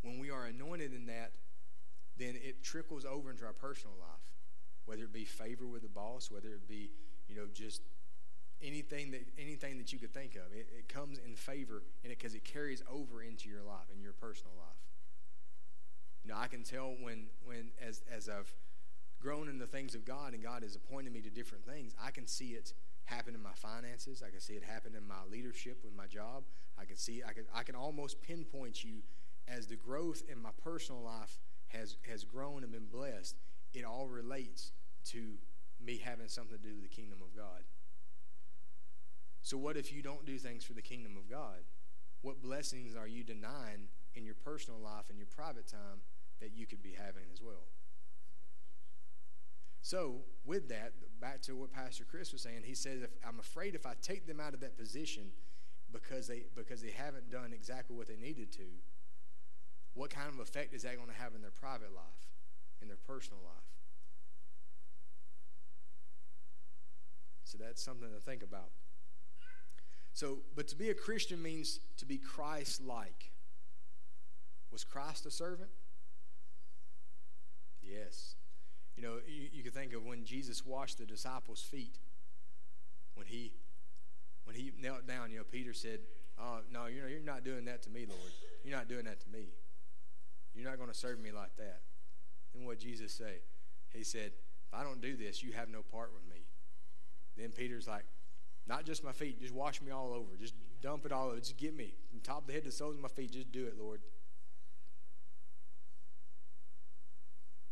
when 0.03 0.19
we 0.19 0.31
are 0.31 0.47
anointed 0.47 0.95
in 0.95 1.07
that, 1.07 1.33
then 2.17 2.37
it 2.37 2.63
trickles 2.63 3.05
over 3.05 3.31
into 3.31 3.45
our 3.45 3.53
personal 3.53 3.95
life, 3.99 4.21
whether 4.85 5.05
it 5.05 5.13
be 5.13 5.25
favor 5.25 5.67
with 5.67 5.83
the 5.83 5.89
boss, 5.89 6.31
whether 6.31 6.49
it 6.49 6.69
be, 6.69 6.91
you 7.29 7.35
know, 7.35 7.47
just 7.53 7.83
anything 8.63 9.11
that 9.13 9.23
anything 9.39 9.79
that 9.79 9.93
you 9.93 9.99
could 9.99 10.13
think 10.13 10.35
of. 10.35 10.53
It, 10.53 10.69
it 10.79 10.89
comes 10.89 11.19
in 11.19 11.35
favor 11.35 11.83
in 12.05 12.11
it 12.11 12.19
because 12.19 12.35
it 12.35 12.45
carries 12.45 12.83
over 12.91 13.23
into 13.23 13.49
your 13.49 13.63
life, 13.63 13.91
in 13.95 14.03
your 14.03 14.13
personal 14.13 14.53
life. 14.59 14.77
You 16.25 16.31
know, 16.31 16.39
I 16.39 16.47
can 16.47 16.63
tell 16.63 16.95
when 17.01 17.27
when 17.45 17.71
as 17.81 18.03
as 18.11 18.29
I've 18.29 18.53
grown 19.21 19.49
in 19.49 19.59
the 19.59 19.67
things 19.67 19.95
of 19.95 20.05
God 20.05 20.35
and 20.35 20.43
God 20.43 20.63
has 20.63 20.75
appointed 20.75 21.13
me 21.13 21.21
to 21.21 21.31
different 21.31 21.65
things, 21.65 21.95
I 22.03 22.11
can 22.11 22.27
see 22.27 22.51
it 22.51 22.73
happen 23.05 23.35
in 23.35 23.43
my 23.43 23.55
finances. 23.55 24.23
I 24.27 24.31
can 24.31 24.41
see 24.41 24.55
it 24.55 24.65
happen 24.65 24.95
in 24.97 25.07
my 25.07 25.25
leadership 25.31 25.79
with 25.85 25.95
my 25.95 26.07
job. 26.07 26.45
I 26.79 26.85
can 26.85 26.97
see 26.97 27.23
I 27.27 27.33
can 27.33 27.45
I 27.55 27.63
can 27.63 27.75
almost 27.75 28.21
pinpoint 28.23 28.85
you 28.85 29.03
as 29.49 29.67
the 29.67 29.77
growth 29.77 30.23
in 30.31 30.41
my 30.41 30.51
personal 30.63 31.03
life 31.03 31.39
has, 31.69 31.97
has 32.09 32.25
grown 32.25 32.63
and 32.63 32.73
been 32.73 32.87
blessed, 32.87 33.37
it 33.75 33.85
all 33.85 34.09
relates 34.09 34.73
to 35.05 35.35
me 35.85 36.01
having 36.03 36.29
something 36.29 36.59
to 36.59 36.63
do 36.63 36.75
with 36.75 36.83
the 36.83 36.95
kingdom 36.95 37.19
of 37.23 37.37
God. 37.37 37.63
So, 39.43 39.57
what 39.57 39.77
if 39.77 39.93
you 39.93 40.03
don't 40.03 40.25
do 40.25 40.39
things 40.39 40.65
for 40.65 40.73
the 40.73 40.83
kingdom 40.83 41.17
of 41.17 41.29
God? 41.29 41.61
What 42.23 42.41
blessings 42.41 42.95
are 42.95 43.09
you 43.09 43.25
denying 43.25 43.89
in 44.15 44.25
your 44.25 44.35
personal 44.35 44.79
life 44.79 45.09
and 45.09 45.19
your 45.19 45.27
private 45.27 45.67
time 45.67 46.03
that 46.41 46.53
you 46.55 46.67
could 46.67 46.83
be 46.83 46.93
having 46.93 47.25
as 47.33 47.43
well? 47.43 47.67
So, 49.81 50.21
with 50.45 50.69
that, 50.69 50.93
back 51.21 51.43
to 51.43 51.57
what 51.57 51.73
Pastor 51.73 52.05
Chris 52.09 52.33
was 52.33 52.43
saying, 52.43 52.63
he 52.65 52.75
says, 52.75 53.03
if, 53.03 53.11
I'm 53.27 53.41
afraid 53.41 53.75
if 53.75 53.85
I 53.85 53.95
take 54.01 54.27
them 54.27 54.39
out 54.39 54.55
of 54.55 54.61
that 54.61 54.79
position 54.79 55.33
because 55.93 56.29
they, 56.29 56.45
because 56.55 56.81
they 56.81 56.93
haven't 56.93 57.31
done 57.31 57.53
exactly 57.53 57.97
what 57.97 58.07
they 58.07 58.17
needed 58.17 58.53
to, 58.53 58.65
what 59.95 60.11
kind 60.11 60.29
of 60.29 60.39
effect 60.39 60.73
is 60.73 60.83
that 60.83 60.97
going 60.97 61.09
to 61.09 61.21
have 61.21 61.35
in 61.35 61.43
their 61.43 61.51
private 61.51 61.93
life? 61.93 62.33
in 62.83 62.89
their 62.89 62.99
personal 63.07 63.41
life. 63.45 63.63
So 67.45 67.57
that's 67.59 67.83
something 67.83 68.11
to 68.13 68.21
think 68.21 68.43
about. 68.43 68.71
So, 70.15 70.39
but 70.55 70.69
to 70.69 70.77
be 70.77 70.91
a 70.91 70.95
Christian 70.95 71.43
means 71.43 71.81
to 71.99 72.05
be 72.05 72.19
Christ 72.19 72.83
like. 72.83 73.31
Was 74.71 74.85
Christ 74.85 75.27
a 75.27 75.31
servant? 75.31 75.71
Yes. 77.83 78.35
You 78.97 79.03
know, 79.03 79.15
you, 79.27 79.49
you 79.53 79.63
can 79.63 79.73
think 79.73 79.95
of 79.95 80.05
when 80.05 80.25
Jesus 80.25 80.65
washed 80.65 80.99
the 80.99 81.07
disciples' 81.07 81.63
feet. 81.63 81.99
When 83.15 83.27
he 83.27 83.53
when 84.45 84.57
he 84.57 84.73
knelt 84.81 85.07
down, 85.07 85.31
you 85.31 85.39
know, 85.39 85.45
Peter 85.51 85.73
said, 85.73 86.01
Oh, 86.41 86.59
no, 86.73 86.87
you 86.87 87.03
know, 87.03 87.09
you're 87.09 87.21
not 87.21 87.45
doing 87.45 87.67
that 87.67 87.83
to 87.83 87.91
me, 87.91 88.07
Lord. 88.09 88.33
You're 88.65 88.77
not 88.77 88.89
doing 88.89 89.05
that 89.05 89.21
to 89.21 89.29
me. 89.29 89.47
You're 90.55 90.69
not 90.69 90.79
going 90.79 90.91
to 90.91 90.97
serve 90.97 91.21
me 91.21 91.31
like 91.31 91.55
that. 91.57 91.81
And 92.55 92.67
what 92.67 92.79
Jesus 92.79 93.13
say? 93.13 93.41
He 93.93 94.05
said, 94.05 94.33
If 94.69 94.75
I 94.75 94.83
don't 94.83 95.01
do 95.01 95.17
this, 95.17 95.43
you 95.43 95.53
have 95.53 95.69
no 95.69 95.83
part 95.83 96.13
with 96.13 96.29
me. 96.29 96.43
Then 97.37 97.51
Peter's 97.51 97.87
like, 97.87 98.05
Not 98.73 98.87
just 98.87 99.05
my 99.05 99.13
feet, 99.13 99.39
just 99.39 99.53
wash 99.53 99.83
me 99.83 99.91
all 99.91 100.15
over. 100.15 100.35
Just 100.41 100.55
dump 100.81 101.05
it 101.05 101.13
all 101.13 101.27
over. 101.29 101.37
Just 101.37 101.59
get 101.59 101.77
me 101.77 101.93
from 102.09 102.21
top 102.21 102.41
of 102.41 102.47
the 102.47 102.55
head 102.55 102.63
to 102.63 102.71
the 102.71 102.75
soles 102.75 102.95
of 102.95 103.03
my 103.03 103.09
feet. 103.09 103.31
Just 103.31 103.53
do 103.53 103.67
it, 103.67 103.75
Lord. 103.79 104.01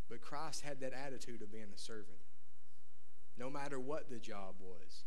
But 0.07 0.21
Christ 0.21 0.61
had 0.61 0.79
that 0.81 0.93
attitude 0.93 1.41
of 1.41 1.51
being 1.51 1.65
a 1.75 1.79
servant, 1.79 2.19
no 3.35 3.49
matter 3.49 3.79
what 3.79 4.11
the 4.11 4.19
job 4.19 4.57
was. 4.59 5.05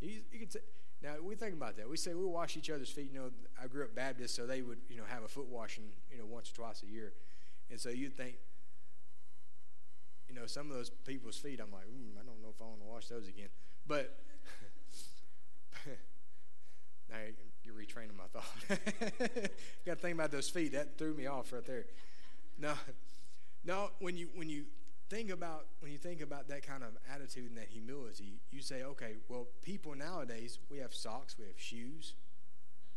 You, 0.00 0.22
you 0.32 0.40
could 0.40 0.52
say, 0.52 0.60
now 1.04 1.12
we 1.22 1.36
think 1.36 1.54
about 1.54 1.76
that. 1.76 1.88
We 1.88 1.96
say 1.96 2.12
we 2.12 2.26
wash 2.26 2.56
each 2.56 2.68
other's 2.68 2.90
feet. 2.90 3.12
You 3.12 3.20
know, 3.20 3.30
I 3.62 3.68
grew 3.68 3.84
up 3.84 3.94
Baptist, 3.94 4.34
so 4.34 4.44
they 4.44 4.62
would 4.62 4.78
you 4.88 4.96
know 4.96 5.04
have 5.08 5.22
a 5.22 5.28
foot 5.28 5.46
washing 5.46 5.84
you 6.10 6.18
know 6.18 6.26
once 6.26 6.50
or 6.50 6.54
twice 6.54 6.82
a 6.82 6.86
year, 6.86 7.12
and 7.70 7.78
so 7.78 7.90
you'd 7.90 8.16
think, 8.16 8.38
you 10.28 10.34
know, 10.34 10.46
some 10.46 10.68
of 10.68 10.76
those 10.76 10.90
people's 10.90 11.36
feet. 11.36 11.60
I'm 11.60 11.70
like, 11.70 11.86
mm, 11.86 12.20
I 12.20 12.24
don't 12.26 12.41
if 12.54 12.60
I 12.60 12.64
want 12.64 12.80
to 12.80 12.86
wash 12.86 13.08
those 13.08 13.28
again. 13.28 13.48
But 13.86 14.16
now 17.10 17.16
you're 17.64 17.74
retraining 17.74 18.16
my 18.16 18.24
thought. 18.32 18.44
Got 19.86 19.94
to 19.94 20.00
think 20.00 20.14
about 20.14 20.30
those 20.30 20.48
feet. 20.48 20.72
That 20.72 20.98
threw 20.98 21.14
me 21.14 21.26
off 21.26 21.52
right 21.52 21.64
there. 21.64 21.86
No, 22.58 22.74
no. 23.64 23.90
When 24.00 24.16
you 24.16 24.28
when 24.34 24.48
you 24.48 24.64
think 25.08 25.30
about 25.30 25.66
when 25.80 25.92
you 25.92 25.98
think 25.98 26.20
about 26.20 26.48
that 26.48 26.66
kind 26.66 26.82
of 26.82 26.90
attitude 27.12 27.48
and 27.48 27.58
that 27.58 27.68
humility, 27.68 28.40
you 28.50 28.62
say, 28.62 28.82
okay, 28.82 29.16
well, 29.28 29.46
people 29.62 29.94
nowadays 29.94 30.58
we 30.70 30.78
have 30.78 30.94
socks, 30.94 31.36
we 31.38 31.46
have 31.46 31.58
shoes, 31.58 32.14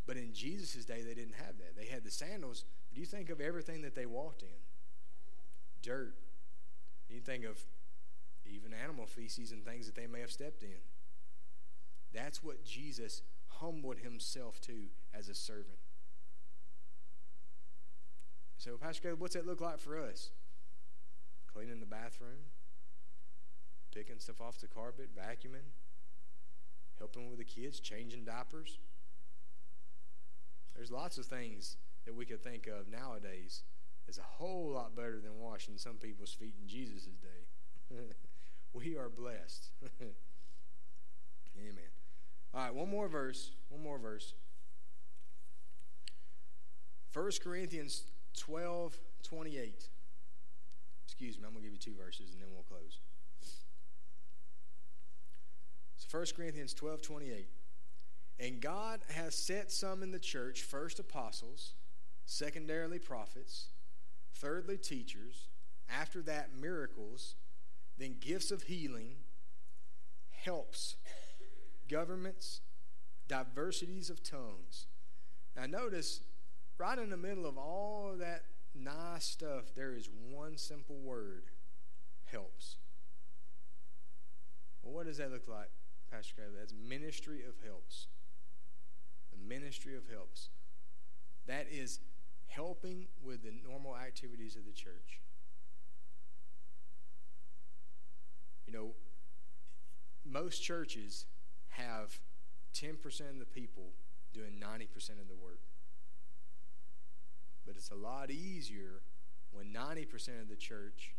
but 0.05 0.17
in 0.17 0.33
Jesus' 0.33 0.85
day 0.85 1.01
they 1.01 1.13
didn't 1.13 1.35
have 1.35 1.57
that. 1.57 1.75
They 1.77 1.85
had 1.85 2.03
the 2.03 2.11
sandals. 2.11 2.65
But 2.89 2.99
you 2.99 3.05
think 3.05 3.29
of 3.29 3.41
everything 3.41 3.81
that 3.81 3.95
they 3.95 4.05
walked 4.05 4.43
in, 4.43 4.57
dirt. 5.81 6.15
You 7.09 7.21
think 7.21 7.45
of 7.45 7.63
even 8.47 8.73
animal 8.73 9.05
feces 9.05 9.51
and 9.51 9.63
things 9.63 9.85
that 9.85 9.95
they 9.95 10.07
may 10.07 10.21
have 10.21 10.31
stepped 10.31 10.63
in. 10.63 10.81
That's 12.13 12.43
what 12.43 12.63
Jesus 12.63 13.21
humbled 13.59 13.99
himself 13.99 14.61
to 14.61 14.73
as 15.13 15.29
a 15.29 15.35
servant. 15.35 15.79
So, 18.57 18.77
Pastor 18.77 19.01
Caleb, 19.01 19.21
what's 19.21 19.35
that 19.35 19.45
look 19.45 19.61
like 19.61 19.79
for 19.79 19.99
us? 19.99 20.31
cleaning 21.55 21.79
the 21.79 21.85
bathroom, 21.85 22.51
picking 23.93 24.19
stuff 24.19 24.41
off 24.41 24.59
the 24.59 24.67
carpet, 24.67 25.09
vacuuming, 25.15 25.71
helping 26.99 27.29
with 27.29 27.37
the 27.37 27.45
kids, 27.45 27.79
changing 27.79 28.25
diapers. 28.25 28.77
There's 30.75 30.91
lots 30.91 31.17
of 31.17 31.25
things 31.25 31.77
that 32.05 32.13
we 32.13 32.25
could 32.25 32.43
think 32.43 32.67
of 32.67 32.89
nowadays 32.89 33.63
that's 34.05 34.17
a 34.17 34.21
whole 34.21 34.71
lot 34.73 34.95
better 34.97 35.21
than 35.21 35.39
washing 35.39 35.77
some 35.77 35.95
people's 35.95 36.33
feet 36.33 36.55
in 36.61 36.67
Jesus' 36.67 37.05
day. 37.05 37.95
we 38.75 38.97
are 38.97 39.09
blessed. 39.09 39.69
Amen. 41.57 41.77
All 42.53 42.61
right, 42.61 42.75
one 42.75 42.89
more 42.89 43.07
verse. 43.07 43.51
One 43.69 43.81
more 43.81 43.97
verse. 43.97 44.33
1 47.13 47.31
Corinthians 47.41 48.03
12 48.37 48.97
28. 49.23 49.87
Excuse 51.05 51.37
me, 51.37 51.45
I'm 51.45 51.53
going 51.53 51.63
to 51.63 51.69
give 51.69 51.73
you 51.73 51.79
two 51.79 51.95
verses 51.97 52.31
and 52.33 52.41
then 52.41 52.49
we'll 52.53 52.63
close. 52.63 52.99
So 55.97 56.17
1 56.17 56.27
Corinthians 56.35 56.73
12 56.73 57.01
28. 57.01 57.47
And 58.37 58.59
God 58.59 58.99
has 59.09 59.33
set 59.33 59.71
some 59.71 60.03
in 60.03 60.11
the 60.11 60.19
church, 60.19 60.63
first 60.63 60.99
apostles, 60.99 61.73
secondarily 62.25 62.99
prophets, 62.99 63.67
thirdly 64.33 64.77
teachers, 64.77 65.47
after 65.89 66.21
that 66.23 66.49
miracles, 66.59 67.35
then 67.97 68.17
gifts 68.19 68.51
of 68.51 68.63
healing, 68.63 69.15
helps, 70.31 70.95
governments, 71.89 72.61
diversities 73.27 74.09
of 74.09 74.23
tongues. 74.23 74.87
Now 75.55 75.65
notice, 75.65 76.21
right 76.77 76.97
in 76.97 77.09
the 77.09 77.17
middle 77.17 77.45
of 77.45 77.57
all 77.57 78.11
of 78.11 78.19
that 78.19 78.43
nice 78.73 79.25
stuff, 79.25 79.73
there 79.75 79.95
is 79.95 80.09
one 80.29 80.57
simple 80.57 80.97
word 80.97 81.45
helps. 82.25 82.77
Well, 84.83 84.93
what 84.93 85.05
does 85.05 85.17
that 85.17 85.31
look 85.31 85.47
like, 85.47 85.69
Pastor 86.11 86.35
Caleb? 86.35 86.53
That's 86.59 86.73
ministry 86.73 87.39
of 87.47 87.55
helps. 87.65 88.07
The 89.31 89.37
ministry 89.37 89.95
of 89.95 90.07
helps. 90.11 90.49
That 91.47 91.67
is 91.71 91.99
helping 92.47 93.07
with 93.23 93.43
the 93.43 93.53
normal 93.67 93.95
activities 93.95 94.55
of 94.55 94.65
the 94.65 94.71
church. 94.71 95.21
You 98.67 98.73
know, 98.73 98.89
most 100.25 100.63
churches 100.63 101.25
have 101.69 102.19
10% 102.73 102.95
of 103.29 103.39
the 103.39 103.45
people 103.45 103.91
doing 104.33 104.59
90% 104.59 105.11
of 105.21 105.27
the 105.27 105.35
work. 105.35 105.59
But 107.65 107.75
it's 107.77 107.91
a 107.91 107.95
lot 107.95 108.29
easier 108.29 109.01
when 109.51 109.73
90% 109.73 110.41
of 110.41 110.49
the 110.49 110.55
church 110.55 111.15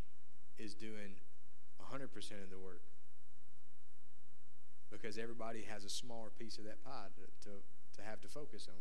is 0.59 0.75
doing 0.75 1.17
100% 1.93 2.05
of 2.05 2.51
the 2.51 2.59
work. 2.59 2.83
Because 4.91 5.19
everybody 5.19 5.65
has 5.69 5.85
a 5.85 5.91
smaller 5.91 6.31
piece 6.39 6.59
of 6.59 6.65
that 6.65 6.83
pie 6.85 7.09
to, 7.17 7.49
to, 7.49 7.57
to 7.97 8.03
have 8.03 8.21
to 8.21 8.29
focus 8.29 8.69
on. 8.69 8.81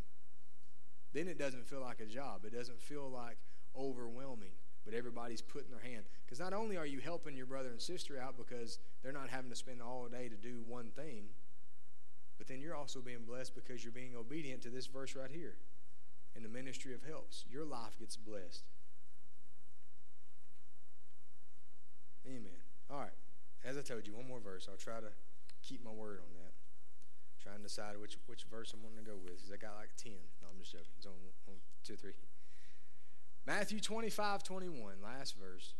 Then 1.14 1.28
it 1.28 1.40
doesn't 1.40 1.68
feel 1.68 1.82
like 1.82 2.00
a 2.00 2.06
job. 2.06 2.46
It 2.46 2.54
doesn't 2.54 2.82
feel 2.82 3.10
like 3.10 3.38
overwhelming, 3.76 4.52
but 4.86 4.94
everybody's 4.94 5.42
putting 5.42 5.72
their 5.72 5.80
hand. 5.80 6.06
Because 6.26 6.40
not 6.40 6.54
only 6.54 6.78
are 6.78 6.86
you 6.86 7.00
helping 7.00 7.36
your 7.36 7.48
brother 7.48 7.70
and 7.70 7.82
sister 7.82 8.20
out 8.22 8.38
because 8.38 8.80
they're 9.04 9.12
not 9.12 9.30
having 9.30 9.50
to 9.50 9.56
spend 9.56 9.82
all 9.82 10.08
day 10.08 10.30
to 10.30 10.36
do 10.36 10.64
one 10.68 10.92
thing, 10.96 11.26
but 12.38 12.48
then 12.48 12.62
you're 12.62 12.76
also 12.76 13.02
being 13.02 13.26
blessed 13.28 13.56
because 13.56 13.84
you're 13.84 13.92
being 13.92 14.16
obedient 14.16 14.62
to 14.64 14.70
this 14.70 14.86
verse 14.88 15.16
right 15.16 15.32
here 15.32 15.56
in 16.36 16.44
the 16.44 16.50
ministry 16.50 16.94
of 16.94 17.04
helps. 17.04 17.46
Your 17.50 17.66
life 17.66 17.98
gets 17.98 18.16
blessed. 18.16 18.64
Amen. 22.28 22.60
All 22.92 23.00
right. 23.00 23.18
As 23.64 23.78
I 23.78 23.82
told 23.82 24.06
you, 24.06 24.14
one 24.14 24.28
more 24.28 24.40
verse. 24.40 24.68
I'll 24.70 24.78
try 24.78 25.00
to 25.00 25.10
keep 25.64 25.84
my 25.84 25.92
word 25.92 26.20
on 26.20 26.34
that. 26.38 26.54
Trying 27.42 27.58
to 27.58 27.64
decide 27.64 27.98
which, 28.00 28.18
which 28.26 28.44
verse 28.50 28.74
I'm 28.74 28.82
going 28.82 28.98
to 28.98 29.10
go 29.10 29.18
with 29.18 29.38
because 29.38 29.52
I 29.52 29.58
got 29.58 29.78
like 29.78 29.94
10. 29.98 30.14
No, 30.42 30.50
I'm 30.52 30.60
just 30.60 30.74
joking. 30.74 30.94
It's 30.98 31.06
on, 31.06 31.14
on 31.48 31.56
two 31.84 31.96
three. 31.96 32.14
Matthew 33.46 33.80
25, 33.80 34.44
21, 34.44 34.96
last 35.04 35.36
verse. 35.38 35.74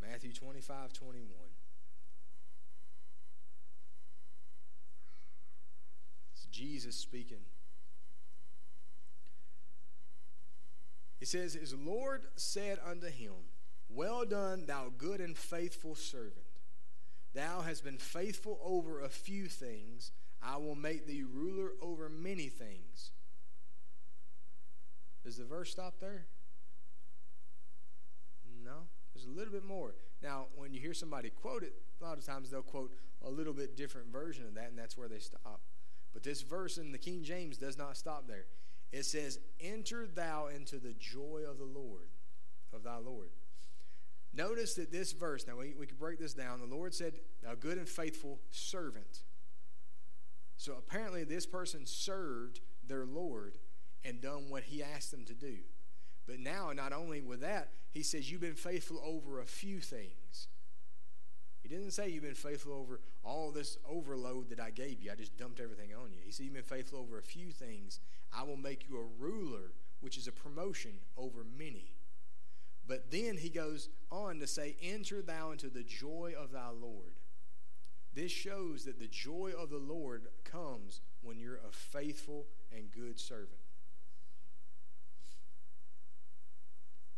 Matthew 0.00 0.32
25, 0.32 0.92
21. 0.92 1.26
Jesus 6.56 6.96
speaking. 6.96 7.44
It 11.20 11.28
says, 11.28 11.52
His 11.52 11.74
Lord 11.74 12.22
said 12.36 12.78
unto 12.82 13.08
him, 13.08 13.32
Well 13.90 14.24
done, 14.24 14.64
thou 14.64 14.90
good 14.96 15.20
and 15.20 15.36
faithful 15.36 15.94
servant. 15.94 16.46
Thou 17.34 17.60
hast 17.60 17.84
been 17.84 17.98
faithful 17.98 18.58
over 18.64 19.00
a 19.00 19.10
few 19.10 19.48
things. 19.48 20.12
I 20.42 20.56
will 20.56 20.74
make 20.74 21.06
thee 21.06 21.24
ruler 21.30 21.72
over 21.82 22.08
many 22.08 22.48
things. 22.48 23.10
Does 25.26 25.38
the 25.38 25.44
verse 25.44 25.72
stop 25.72 25.94
there? 26.00 26.24
No. 28.64 28.84
There's 29.12 29.26
a 29.26 29.36
little 29.36 29.52
bit 29.52 29.64
more. 29.64 29.96
Now, 30.22 30.46
when 30.54 30.72
you 30.72 30.78
hear 30.78 30.94
somebody 30.94 31.30
quote 31.30 31.64
it, 31.64 31.72
a 32.00 32.04
lot 32.04 32.16
of 32.16 32.24
times 32.24 32.48
they'll 32.48 32.62
quote 32.62 32.92
a 33.24 33.28
little 33.28 33.52
bit 33.52 33.76
different 33.76 34.06
version 34.12 34.44
of 34.46 34.54
that, 34.54 34.68
and 34.68 34.78
that's 34.78 34.96
where 34.96 35.08
they 35.08 35.18
stop. 35.18 35.62
But 36.14 36.22
this 36.22 36.42
verse 36.42 36.78
in 36.78 36.92
the 36.92 36.98
King 36.98 37.24
James 37.24 37.58
does 37.58 37.76
not 37.76 37.96
stop 37.96 38.28
there. 38.28 38.44
It 38.92 39.04
says, 39.04 39.40
Enter 39.60 40.06
thou 40.06 40.46
into 40.46 40.78
the 40.78 40.94
joy 40.96 41.42
of 41.50 41.58
the 41.58 41.64
Lord, 41.64 42.10
of 42.72 42.84
thy 42.84 42.98
Lord. 42.98 43.30
Notice 44.32 44.74
that 44.74 44.92
this 44.92 45.10
verse, 45.10 45.44
now 45.44 45.56
we, 45.56 45.74
we 45.76 45.86
can 45.86 45.96
break 45.96 46.20
this 46.20 46.34
down. 46.34 46.60
The 46.60 46.72
Lord 46.72 46.94
said, 46.94 47.14
Thou 47.42 47.56
good 47.56 47.78
and 47.78 47.88
faithful 47.88 48.38
servant. 48.52 49.24
So 50.56 50.74
apparently, 50.78 51.24
this 51.24 51.46
person 51.46 51.84
served 51.84 52.60
their 52.86 53.04
Lord 53.04 53.58
and 54.04 54.20
done 54.20 54.50
what 54.50 54.64
he 54.64 54.82
asked 54.82 55.10
them 55.10 55.24
to 55.24 55.34
do. 55.34 55.56
But 56.26 56.40
now, 56.40 56.72
not 56.72 56.92
only 56.92 57.20
with 57.20 57.40
that, 57.40 57.70
he 57.92 58.02
says, 58.02 58.30
You've 58.30 58.40
been 58.40 58.54
faithful 58.54 59.00
over 59.04 59.40
a 59.40 59.46
few 59.46 59.80
things. 59.80 60.48
He 61.62 61.74
didn't 61.74 61.92
say 61.92 62.08
you've 62.08 62.22
been 62.22 62.34
faithful 62.34 62.74
over 62.74 63.00
all 63.24 63.50
this 63.50 63.76
overload 63.88 64.50
that 64.50 64.60
I 64.60 64.70
gave 64.70 65.02
you. 65.02 65.10
I 65.10 65.16
just 65.16 65.36
dumped 65.36 65.58
everything 65.58 65.90
on 65.94 66.12
you. 66.12 66.20
He 66.24 66.30
said, 66.30 66.44
You've 66.44 66.54
been 66.54 66.62
faithful 66.62 67.00
over 67.00 67.18
a 67.18 67.22
few 67.22 67.50
things. 67.50 67.98
I 68.32 68.44
will 68.44 68.56
make 68.56 68.88
you 68.88 68.98
a 68.98 69.22
ruler, 69.22 69.72
which 70.00 70.16
is 70.16 70.28
a 70.28 70.32
promotion 70.32 70.92
over 71.16 71.44
many. 71.58 71.96
But 72.86 73.10
then 73.10 73.36
he 73.36 73.48
goes 73.48 73.88
on 74.12 74.38
to 74.38 74.46
say, 74.46 74.76
Enter 74.80 75.22
thou 75.22 75.50
into 75.50 75.68
the 75.68 75.82
joy 75.82 76.34
of 76.38 76.52
thy 76.52 76.68
Lord. 76.68 77.18
This 78.14 78.30
shows 78.30 78.84
that 78.84 78.98
the 78.98 79.08
joy 79.08 79.52
of 79.58 79.68
the 79.68 79.78
Lord 79.78 80.28
comes 80.44 81.00
when 81.20 81.38
you're 81.38 81.60
a 81.68 81.72
faithful 81.72 82.46
and 82.74 82.92
good 82.92 83.18
servant. 83.18 83.58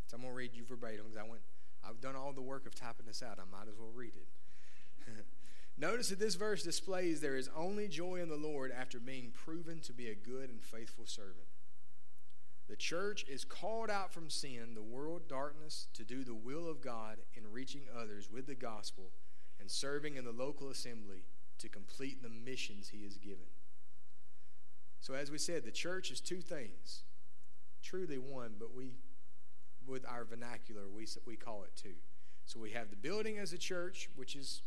So 0.09 0.17
I'm 0.17 0.23
going 0.23 0.33
to 0.33 0.37
read 0.37 0.55
you 0.55 0.65
verbatim 0.65 1.05
because 1.05 1.19
I 1.19 1.29
went, 1.29 1.43
I've 1.87 2.01
done 2.01 2.17
all 2.17 2.33
the 2.33 2.43
work 2.43 2.67
of 2.67 2.75
typing 2.75 3.07
this 3.07 3.23
out. 3.23 3.39
I 3.39 3.45
might 3.51 3.69
as 3.69 3.79
well 3.79 3.93
read 3.95 4.15
it. 4.17 5.07
Notice 5.79 6.09
that 6.09 6.19
this 6.19 6.35
verse 6.35 6.63
displays 6.63 7.21
there 7.21 7.37
is 7.37 7.51
only 7.55 7.89
joy 7.89 8.17
in 8.17 8.31
the 8.31 8.37
Lord 8.37 8.73
after 8.73 8.99
being 8.99 9.31
proven 9.33 9.81
to 9.81 9.93
be 9.93 10.09
a 10.09 10.15
good 10.15 10.49
and 10.49 10.63
faithful 10.63 11.05
servant. 11.07 11.47
The 12.69 12.77
church 12.77 13.27
is 13.29 13.45
called 13.45 13.91
out 13.91 14.13
from 14.13 14.31
sin, 14.31 14.75
the 14.75 14.83
world, 14.83 15.29
darkness, 15.29 15.89
to 15.95 16.05
do 16.05 16.25
the 16.25 16.35
will 16.35 16.69
of 16.69 16.81
God 16.81 17.19
in 17.35 17.53
reaching 17.53 17.83
others 17.97 18.31
with 18.31 18.47
the 18.47 18.55
gospel 18.55 19.11
and 19.61 19.71
serving 19.71 20.17
in 20.17 20.25
the 20.25 20.33
local 20.33 20.71
assembly 20.71 21.25
to 21.59 21.69
complete 21.69 22.23
the 22.23 22.29
missions 22.29 22.89
he 22.89 23.05
has 23.05 23.19
given. 23.19 23.47
So, 25.01 25.15
as 25.15 25.31
we 25.31 25.39
said, 25.39 25.65
the 25.65 25.71
church 25.71 26.11
is 26.11 26.21
two 26.21 26.41
things. 26.41 27.03
Truly 27.83 28.19
one, 28.19 28.55
but 28.59 28.75
we, 28.75 28.97
with 29.89 30.05
our 30.07 30.25
vernacular, 30.25 30.83
we, 30.89 31.07
we 31.27 31.37
call 31.37 31.63
it 31.65 31.71
two. 31.75 31.95
So, 32.45 32.61
we 32.61 32.71
have 32.71 32.91
the 32.91 32.97
building 32.97 33.39
as 33.39 33.53
a 33.53 33.59
church, 33.59 34.09
which 34.17 34.35
is 34.35 34.63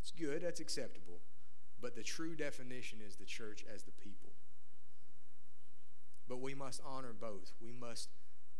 it's 0.00 0.10
good, 0.10 0.42
that's 0.42 0.60
acceptable. 0.60 1.20
But 1.80 1.96
the 1.96 2.02
true 2.02 2.34
definition 2.34 2.98
is 3.06 3.16
the 3.16 3.24
church 3.24 3.64
as 3.72 3.82
the 3.82 3.92
people. 3.92 4.30
But 6.28 6.40
we 6.40 6.54
must 6.54 6.80
honor 6.84 7.14
both. 7.18 7.52
We 7.60 7.72
must 7.72 8.08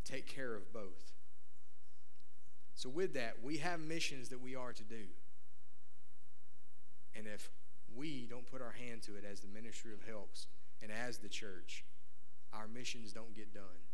take 0.05 0.27
care 0.27 0.55
of 0.55 0.73
both. 0.73 1.13
So, 2.75 2.89
with 2.89 3.15
that, 3.15 3.43
we 3.43 3.59
have 3.59 3.81
missions 3.81 4.29
that 4.31 4.41
we 4.41 4.55
are 4.55 4.73
to 4.73 4.83
do. 4.83 5.07
And 7.17 7.27
if 7.27 7.51
we 7.95 8.27
don't 8.29 8.47
put 8.47 8.61
our 8.61 8.73
hand 8.73 9.03
to 9.03 9.17
it 9.17 9.25
as 9.31 9.41
the 9.41 9.49
ministry 9.49 9.93
of 9.93 10.07
helps 10.07 10.49
and 10.83 10.91
as 10.91 11.19
the 11.19 11.29
church, 11.29 11.85
our 12.53 12.67
missions 12.67 13.13
don't 13.13 13.35
get 13.35 13.55
done. 13.55 13.85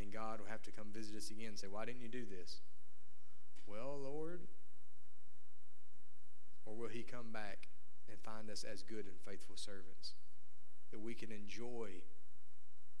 And 0.00 0.12
God 0.12 0.40
will 0.40 0.46
have 0.48 0.62
to 0.62 0.70
come 0.70 0.86
visit 0.92 1.16
us 1.16 1.30
again 1.30 1.48
and 1.48 1.58
say, 1.58 1.66
Why 1.66 1.84
didn't 1.84 2.00
you 2.00 2.08
do 2.08 2.24
this? 2.24 2.60
Well, 3.66 3.98
Lord. 4.02 4.40
Or 6.64 6.74
will 6.74 6.88
He 6.88 7.02
come 7.02 7.32
back 7.32 7.68
and 8.08 8.18
find 8.20 8.50
us 8.50 8.64
as 8.70 8.82
good 8.82 9.06
and 9.06 9.18
faithful 9.24 9.56
servants 9.56 10.14
that 10.90 11.00
we 11.00 11.14
can 11.14 11.32
enjoy 11.32 11.88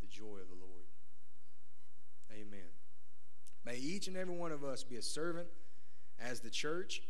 the 0.00 0.06
joy 0.06 0.38
of 0.42 0.48
the 0.48 0.56
Lord? 0.58 0.86
Amen. 2.32 2.70
May 3.64 3.76
each 3.76 4.08
and 4.08 4.16
every 4.16 4.34
one 4.34 4.52
of 4.52 4.64
us 4.64 4.84
be 4.84 4.96
a 4.96 5.02
servant 5.02 5.48
as 6.20 6.40
the 6.40 6.50
church 6.50 7.02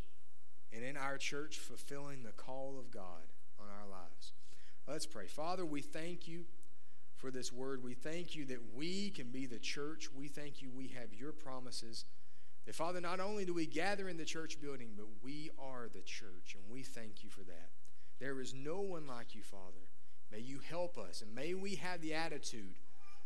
and 0.73 0.83
in 0.83 0.97
our 0.97 1.17
church 1.17 1.57
fulfilling 1.57 2.23
the 2.23 2.31
call 2.31 2.77
of 2.79 2.91
God 2.91 3.27
on 3.59 3.67
our 3.67 3.89
lives. 3.89 4.33
Let's 4.87 5.05
pray. 5.05 5.27
Father, 5.27 5.65
we 5.65 5.81
thank 5.81 6.27
you 6.27 6.45
for 7.19 7.31
this 7.31 7.51
word. 7.51 7.83
We 7.83 7.93
thank 7.93 8.35
you 8.35 8.45
that 8.45 8.73
we 8.73 9.09
can 9.09 9.29
be 9.29 9.45
the 9.45 9.59
church. 9.59 10.09
We 10.13 10.27
thank 10.27 10.61
you 10.61 10.71
we 10.71 10.87
have 10.99 11.13
your 11.13 11.31
promises. 11.31 12.05
That, 12.65 12.75
Father, 12.75 13.01
not 13.01 13.19
only 13.19 13.45
do 13.45 13.53
we 13.53 13.65
gather 13.65 14.07
in 14.07 14.17
the 14.17 14.25
church 14.25 14.59
building, 14.61 14.91
but 14.95 15.07
we 15.21 15.51
are 15.59 15.87
the 15.91 16.01
church, 16.01 16.55
and 16.55 16.63
we 16.71 16.83
thank 16.83 17.23
you 17.23 17.29
for 17.29 17.41
that. 17.41 17.69
There 18.19 18.39
is 18.39 18.53
no 18.53 18.79
one 18.79 19.07
like 19.07 19.35
you, 19.35 19.43
Father. 19.43 19.87
May 20.31 20.39
you 20.39 20.59
help 20.59 20.97
us, 20.97 21.21
and 21.21 21.33
may 21.33 21.53
we 21.53 21.75
have 21.75 22.01
the 22.01 22.13
attitude, 22.13 22.75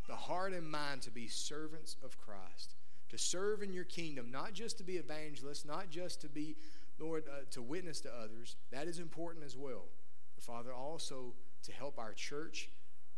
the 0.08 0.16
heart 0.16 0.54
and 0.54 0.70
mind 0.70 1.02
to 1.04 1.12
be 1.12 1.28
servants 1.28 1.98
of 2.04 2.18
Christ, 2.18 2.76
to 3.10 3.18
serve 3.18 3.62
in 3.62 3.74
your 3.74 3.84
kingdom, 3.84 4.32
not 4.32 4.54
just 4.54 4.78
to 4.78 4.84
be 4.84 4.98
evangelists, 4.98 5.66
not 5.66 5.90
just 5.90 6.22
to 6.22 6.30
be 6.30 6.56
Lord, 7.00 7.24
uh, 7.28 7.44
to 7.52 7.62
witness 7.62 8.02
to 8.02 8.10
others, 8.14 8.56
that 8.72 8.88
is 8.88 9.00
important 9.00 9.46
as 9.46 9.58
well. 9.58 9.86
Father, 10.40 10.74
also 10.74 11.34
to 11.64 11.72
help 11.72 11.98
our 11.98 12.14
church, 12.14 12.70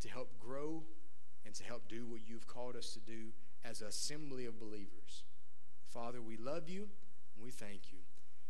to 0.02 0.10
help 0.10 0.40
grow, 0.40 0.84
and 1.46 1.54
to 1.56 1.64
help 1.64 1.88
do 1.88 2.06
what 2.08 2.22
you've 2.28 2.48
called 2.48 2.76
us 2.76 2.94
to 2.94 3.00
do 3.00 3.32
as 3.64 3.82
an 3.82 3.88
assembly 3.88 4.46
of 4.46 4.60
believers. 4.60 5.24
Father, 5.84 6.22
we 6.22 6.38
love 6.38 6.68
you 6.70 6.88
and 7.36 7.44
we 7.44 7.52
thank 7.52 7.92
you. 7.92 7.95